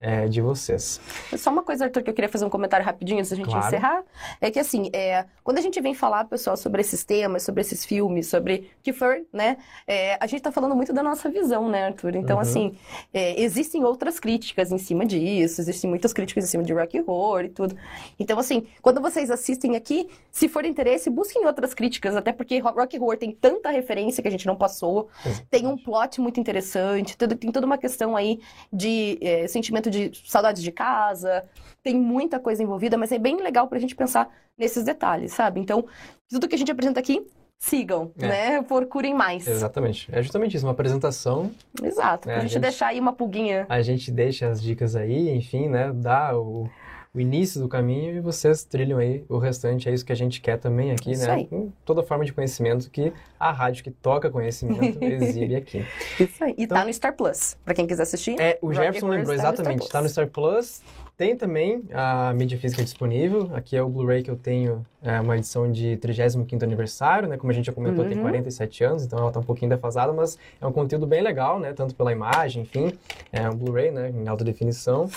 é, 0.04 0.28
de 0.28 0.42
vocês. 0.42 1.00
Só 1.38 1.50
uma 1.50 1.64
coisa, 1.64 1.86
Arthur, 1.86 2.04
que 2.04 2.10
eu 2.10 2.14
queria 2.14 2.30
fazer 2.30 2.44
um 2.46 2.50
comentário 2.50 2.86
rapidinho 2.86 3.20
antes 3.20 3.32
da 3.32 3.38
gente 3.38 3.46
Claro. 3.50 3.66
encerrar. 3.66 4.04
É 4.42 4.52
que, 4.52 4.60
assim, 4.60 4.90
é, 4.94 5.26
quando 5.44 5.58
a 5.58 5.62
gente 5.62 5.80
vem 5.80 5.94
falar, 5.94 6.26
pessoal, 6.26 6.58
sobre 6.58 6.82
esses 6.82 7.04
temas, 7.06 7.44
sobre 7.44 7.62
esses 7.62 7.86
filmes, 7.86 8.28
sobre 8.28 8.70
que 8.84 8.92
for, 8.92 9.16
né? 9.32 9.58
é, 9.88 10.18
a 10.20 10.28
gente 10.28 10.42
tá 10.42 10.52
falando 10.52 10.76
muito 10.76 10.92
da 10.94 11.02
nossa 11.02 11.30
visão, 11.30 11.70
né, 11.70 11.86
Arthur? 11.86 12.16
Então, 12.16 12.36
Uhum. 12.36 12.42
assim, 12.42 12.76
é, 13.14 13.42
existem 13.42 13.84
outras 13.84 14.20
críticas 14.20 14.72
em 14.72 14.78
cima 14.78 15.06
disso, 15.06 15.62
existem 15.62 15.90
muitas 15.90 16.12
críticas 16.12 16.44
em 16.44 16.48
cima 16.48 16.64
de 16.64 16.74
Rock 16.74 17.00
Horror 17.08 17.46
e 17.46 17.50
tudo. 17.50 17.76
Então, 18.20 18.38
assim, 18.38 18.68
quando 18.82 19.00
vocês 19.02 19.32
assistem 19.32 19.76
aqui, 19.78 20.10
se 20.32 20.50
for 20.50 20.66
interesse, 20.66 21.10
busquem 21.10 21.46
outras 21.46 21.74
críticas, 21.74 22.16
até 22.16 22.34
porque 22.34 22.60
Ro- 22.60 22.72
Rock 22.76 23.00
Horror 23.00 23.18
tem 23.18 23.32
tanta 23.32 23.70
referência 23.72 24.22
que 24.22 24.28
a 24.28 24.32
gente 24.32 24.46
não 24.46 24.56
passou, 24.56 25.08
tem 25.50 25.66
um 25.66 25.78
plot 25.78 26.20
muito 26.20 26.40
interessante, 26.40 27.18
tem 27.18 27.52
toda 27.52 27.66
uma 27.66 27.78
questão 27.78 28.16
aí 28.16 28.40
de 28.72 29.18
é, 29.22 29.48
sentimento 29.48 29.90
de 29.90 29.93
saudades 30.26 30.62
de 30.64 30.72
casa, 30.72 31.44
tem 31.82 31.96
muita 31.96 32.40
coisa 32.40 32.62
envolvida, 32.64 32.98
mas 32.98 33.12
é 33.12 33.18
bem 33.20 33.38
legal 33.42 33.68
pra 33.68 33.80
gente 33.80 33.96
pensar 33.96 34.30
nesses 34.58 34.84
detalhes, 34.84 35.34
sabe? 35.34 35.60
Então, 35.60 35.86
tudo 36.30 36.48
que 36.48 36.56
a 36.56 36.58
gente 36.58 36.72
apresenta 36.72 37.00
aqui, 37.00 37.26
sigam, 37.60 38.12
É. 38.20 38.28
né? 38.28 38.62
Procurem 38.62 39.14
mais. 39.14 39.48
Exatamente. 39.48 40.10
É 40.12 40.22
justamente 40.22 40.56
isso, 40.58 40.66
uma 40.66 40.74
apresentação 40.74 41.50
Exato. 41.82 42.30
É, 42.30 42.34
pra 42.34 42.38
a 42.40 42.42
gente, 42.42 42.54
gente- 42.54 42.62
deixar 42.62 42.88
aí 42.88 43.00
uma 43.00 43.14
pulguinha. 43.14 43.66
A 43.70 43.82
gente 43.82 44.12
deixa 44.12 44.48
as 44.50 44.62
dicas 44.62 44.96
aí, 44.96 45.30
enfim, 45.30 45.70
né? 45.70 45.92
Dá 45.94 46.38
o, 46.38 46.70
o 47.16 47.20
início 47.20 47.62
do 47.62 47.68
caminho 47.70 48.16
e 48.16 48.20
vocês 48.20 48.64
trilham 48.64 48.98
aí 48.98 49.24
o 49.30 49.38
restante. 49.38 49.88
É 49.88 49.94
isso 49.94 50.04
que 50.04 50.12
a 50.12 50.16
gente 50.16 50.42
quer 50.42 50.58
também 50.58 50.92
aqui, 50.92 51.12
Isso 51.12 51.28
né? 51.28 51.34
aí. 51.34 51.46
Com 51.46 51.72
toda 51.86 52.02
forma 52.02 52.26
de 52.26 52.34
conhecimento 52.34 52.90
que 52.90 53.14
a 53.40 53.52
rádio 53.52 53.84
que 53.84 53.92
toca 53.92 54.32
conhecimento 54.32 54.98
exibe 55.04 55.56
aqui. 55.56 55.86
Isso 56.20 56.44
aí. 56.44 56.56
E 56.58 56.64
Então- 56.64 56.76
tá 56.78 56.84
no 56.86 56.92
Star 56.92 57.16
Plus, 57.16 57.56
pra 57.64 57.76
quem 57.76 57.86
quiser 57.86 58.02
assistir. 58.04 58.40
É, 58.42 58.58
o 58.64 58.74
Jefferson 58.74 59.08
lembrou 59.10 59.36
está 59.36 59.52
no 59.52 59.54
Star 59.54 59.54
exatamente, 59.54 59.78
Plus. 59.78 59.86
está 59.88 60.02
no 60.02 60.10
Star 60.10 60.28
Plus. 60.28 60.82
Tem 61.16 61.36
também 61.38 61.84
a 61.94 62.34
mídia 62.34 62.58
física 62.58 62.84
disponível. 62.84 63.52
Aqui 63.54 63.78
é 63.78 63.84
o 63.84 63.88
Blu-ray 63.88 64.24
que 64.24 64.32
eu 64.32 64.36
tenho, 64.36 64.84
é 65.02 65.22
uma 65.22 65.38
edição 65.38 65.72
de 65.72 65.96
35º 65.98 66.64
aniversário, 66.64 67.30
né? 67.30 67.38
Como 67.38 67.52
a 67.52 67.54
gente 67.54 67.66
já 67.66 67.72
comentou, 67.72 68.04
tem 68.04 68.18
Uhum. 68.18 68.24
47 68.24 68.84
anos, 68.84 69.06
então 69.06 69.20
ela 69.20 69.32
tá 69.32 69.40
um 69.40 69.44
pouquinho 69.44 69.70
defasada, 69.70 70.12
mas 70.12 70.40
é 70.60 70.66
um 70.66 70.72
conteúdo 70.72 71.06
bem 71.06 71.22
legal, 71.22 71.60
né? 71.60 71.72
Tanto 71.72 71.94
pela 71.94 72.12
imagem, 72.12 72.64
enfim. 72.64 72.94
É 73.32 73.48
um 73.48 73.56
Blu-ray, 73.56 73.92
né? 73.92 74.10
Em 74.10 74.28
alta 74.28 74.44
definição. 74.44 75.08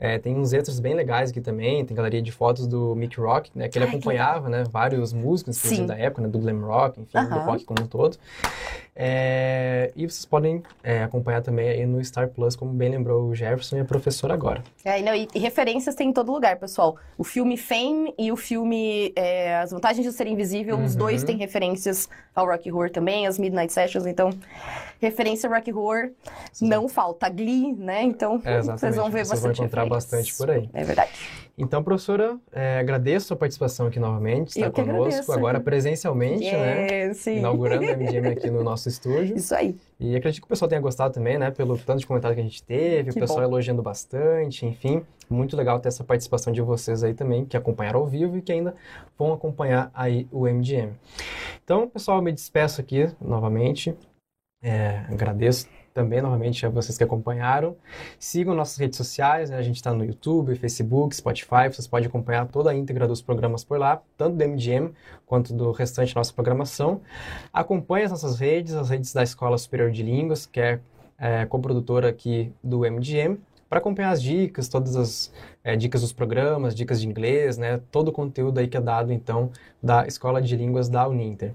É, 0.00 0.18
tem 0.18 0.34
uns 0.34 0.54
extras 0.54 0.80
bem 0.80 0.94
legais 0.94 1.30
aqui 1.30 1.40
também. 1.40 1.84
Tem 1.84 1.94
galeria 1.94 2.22
de 2.22 2.32
fotos 2.32 2.66
do 2.66 2.94
Mick 2.96 3.20
Rock, 3.20 3.50
né? 3.54 3.68
Que 3.68 3.76
ele 3.76 3.84
Ai, 3.84 3.90
que 3.90 3.96
acompanhava, 3.96 4.48
né? 4.48 4.64
Vários 4.70 5.12
músicos, 5.12 5.60
da 5.86 5.96
época, 5.98 6.22
né? 6.22 6.28
Do 6.28 6.38
glam 6.38 6.60
rock, 6.60 6.98
enfim, 6.98 7.28
do 7.28 7.34
Aham. 7.36 7.44
rock 7.44 7.64
como 7.64 7.82
um 7.82 7.86
todo. 7.86 8.16
É, 8.94 9.90
e 9.96 10.06
vocês 10.06 10.24
podem 10.26 10.62
é, 10.82 11.02
acompanhar 11.02 11.40
também 11.42 11.68
aí 11.68 11.86
no 11.86 12.02
Star 12.04 12.28
Plus, 12.28 12.54
como 12.54 12.72
bem 12.72 12.90
lembrou 12.90 13.24
o 13.28 13.34
Jefferson 13.34 13.76
e 13.78 13.80
a 13.80 13.84
professora 13.84 14.34
agora. 14.34 14.62
É, 14.84 15.00
e 15.00 15.02
não, 15.02 15.14
e, 15.14 15.26
e 15.34 15.38
referências 15.38 15.94
tem 15.94 16.10
em 16.10 16.12
todo 16.12 16.30
lugar, 16.30 16.56
pessoal. 16.58 16.96
O 17.16 17.24
filme 17.24 17.56
Fame 17.56 18.12
e 18.18 18.30
o 18.30 18.36
filme 18.36 19.12
é, 19.16 19.56
As 19.56 19.70
Vantagens 19.70 20.06
de 20.06 20.12
Ser 20.12 20.26
Invisível, 20.26 20.78
os 20.78 20.92
Uhum. 20.92 20.98
dois 20.98 21.24
têm 21.24 21.36
referências 21.38 22.08
ao 22.34 22.46
Rocky 22.46 22.70
Horror 22.70 22.90
também, 22.90 23.26
as 23.26 23.38
Midnight 23.38 23.72
Sessions, 23.72 24.06
então 24.06 24.30
referência 25.00 25.48
Rock 25.48 25.72
Horror 25.72 26.10
não 26.60 26.88
falta. 26.88 27.28
Glee, 27.28 27.72
né? 27.72 28.02
Então, 28.02 28.40
É, 28.44 28.60
vocês 28.62 28.94
vão 28.96 29.10
ver 29.10 29.24
Vocês 29.24 29.40
bastante 29.40 29.56
vão 29.56 29.66
encontrar 29.66 29.84
referências. 29.84 30.10
bastante 30.20 30.36
por 30.36 30.50
aí. 30.50 30.68
É 30.74 30.84
verdade. 30.84 31.10
Então, 31.56 31.82
professora, 31.82 32.38
é, 32.50 32.78
agradeço 32.78 33.34
a 33.34 33.36
participação 33.36 33.86
aqui 33.86 34.00
novamente, 34.00 34.48
estar 34.48 34.70
conosco, 34.70 35.02
agradeço. 35.02 35.32
agora 35.32 35.60
presencialmente, 35.60 36.50
né? 36.50 36.86
É, 37.08 37.14
sim. 37.14 37.38
Inaugurando 37.38 37.84
a 37.84 37.96
MGM 37.96 38.28
aqui 38.32 38.50
no 38.50 38.64
nosso 38.64 38.88
estúdio. 38.88 39.36
Isso 39.36 39.54
aí. 39.54 39.76
E 40.00 40.16
acredito 40.16 40.40
que 40.40 40.46
o 40.46 40.48
pessoal 40.48 40.68
tenha 40.68 40.80
gostado 40.80 41.12
também, 41.12 41.38
né? 41.38 41.50
Pelo 41.50 41.76
tanto 41.76 42.00
de 42.00 42.06
comentário 42.06 42.34
que 42.34 42.40
a 42.40 42.44
gente 42.44 42.62
teve, 42.62 43.10
Que 43.12 43.18
o 43.18 43.20
pessoal 43.20 43.40
bom. 43.40 43.46
elogiando 43.46 43.82
bastante, 43.82 44.64
enfim. 44.64 45.04
Muito 45.28 45.54
legal 45.56 45.78
ter 45.78 45.88
essa 45.88 46.02
participação 46.02 46.52
de 46.52 46.62
vocês 46.62 47.04
aí 47.04 47.12
também, 47.12 47.44
que 47.44 47.56
acompanharam 47.56 48.00
ao 48.00 48.06
vivo 48.06 48.38
e 48.38 48.42
que 48.42 48.50
ainda 48.50 48.74
vão 49.18 49.32
acompanhar 49.32 49.90
aí 49.94 50.26
o 50.32 50.46
MGM. 50.48 50.92
Então, 51.62 51.86
pessoal, 51.86 52.22
me 52.22 52.32
despeço 52.32 52.80
aqui 52.80 53.10
novamente. 53.20 53.94
É, 54.62 55.04
agradeço 55.10 55.68
também 55.92 56.20
novamente 56.20 56.64
a 56.64 56.68
vocês 56.68 56.96
que 56.96 57.04
acompanharam. 57.04 57.76
Sigam 58.18 58.54
nossas 58.54 58.76
redes 58.76 58.96
sociais, 58.96 59.50
né? 59.50 59.56
a 59.56 59.62
gente 59.62 59.76
está 59.76 59.92
no 59.92 60.04
YouTube, 60.04 60.54
Facebook, 60.56 61.14
Spotify, 61.14 61.68
vocês 61.70 61.86
podem 61.86 62.08
acompanhar 62.08 62.46
toda 62.48 62.70
a 62.70 62.74
íntegra 62.74 63.06
dos 63.06 63.22
programas 63.22 63.64
por 63.64 63.78
lá, 63.78 64.02
tanto 64.16 64.36
do 64.36 64.44
MGM 64.44 64.92
quanto 65.26 65.52
do 65.52 65.70
restante 65.72 66.14
da 66.14 66.20
nossa 66.20 66.32
programação. 66.32 67.00
Acompanhe 67.52 68.04
as 68.04 68.10
nossas 68.10 68.38
redes, 68.38 68.74
as 68.74 68.90
redes 68.90 69.12
da 69.12 69.22
Escola 69.22 69.56
Superior 69.58 69.90
de 69.90 70.02
Línguas, 70.02 70.46
que 70.46 70.60
é, 70.60 70.80
é 71.18 71.46
coprodutora 71.46 72.08
aqui 72.08 72.52
do 72.62 72.80
MGM, 72.80 73.38
para 73.72 73.78
acompanhar 73.78 74.10
as 74.10 74.22
dicas, 74.22 74.68
todas 74.68 74.96
as 74.96 75.32
é, 75.64 75.74
dicas 75.74 76.02
dos 76.02 76.12
programas, 76.12 76.74
dicas 76.74 77.00
de 77.00 77.08
inglês, 77.08 77.56
né? 77.56 77.80
Todo 77.90 78.08
o 78.08 78.12
conteúdo 78.12 78.58
aí 78.58 78.68
que 78.68 78.76
é 78.76 78.80
dado, 78.82 79.14
então, 79.14 79.50
da 79.82 80.06
Escola 80.06 80.42
de 80.42 80.54
Línguas 80.54 80.90
da 80.90 81.08
Uninter. 81.08 81.54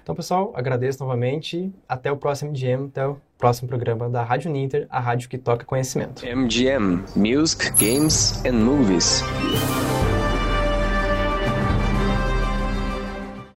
Então, 0.00 0.14
pessoal, 0.14 0.52
agradeço 0.54 1.02
novamente. 1.02 1.72
Até 1.88 2.12
o 2.12 2.16
próximo 2.16 2.52
MGM, 2.52 2.86
até 2.86 3.04
o 3.08 3.16
próximo 3.36 3.66
programa 3.66 4.08
da 4.08 4.22
Rádio 4.22 4.48
Uninter, 4.48 4.86
a 4.88 5.00
rádio 5.00 5.28
que 5.28 5.38
toca 5.38 5.64
conhecimento. 5.64 6.24
MGM 6.24 7.02
Music, 7.16 7.72
Games 7.72 8.40
and 8.46 8.64
Movies. 8.64 9.24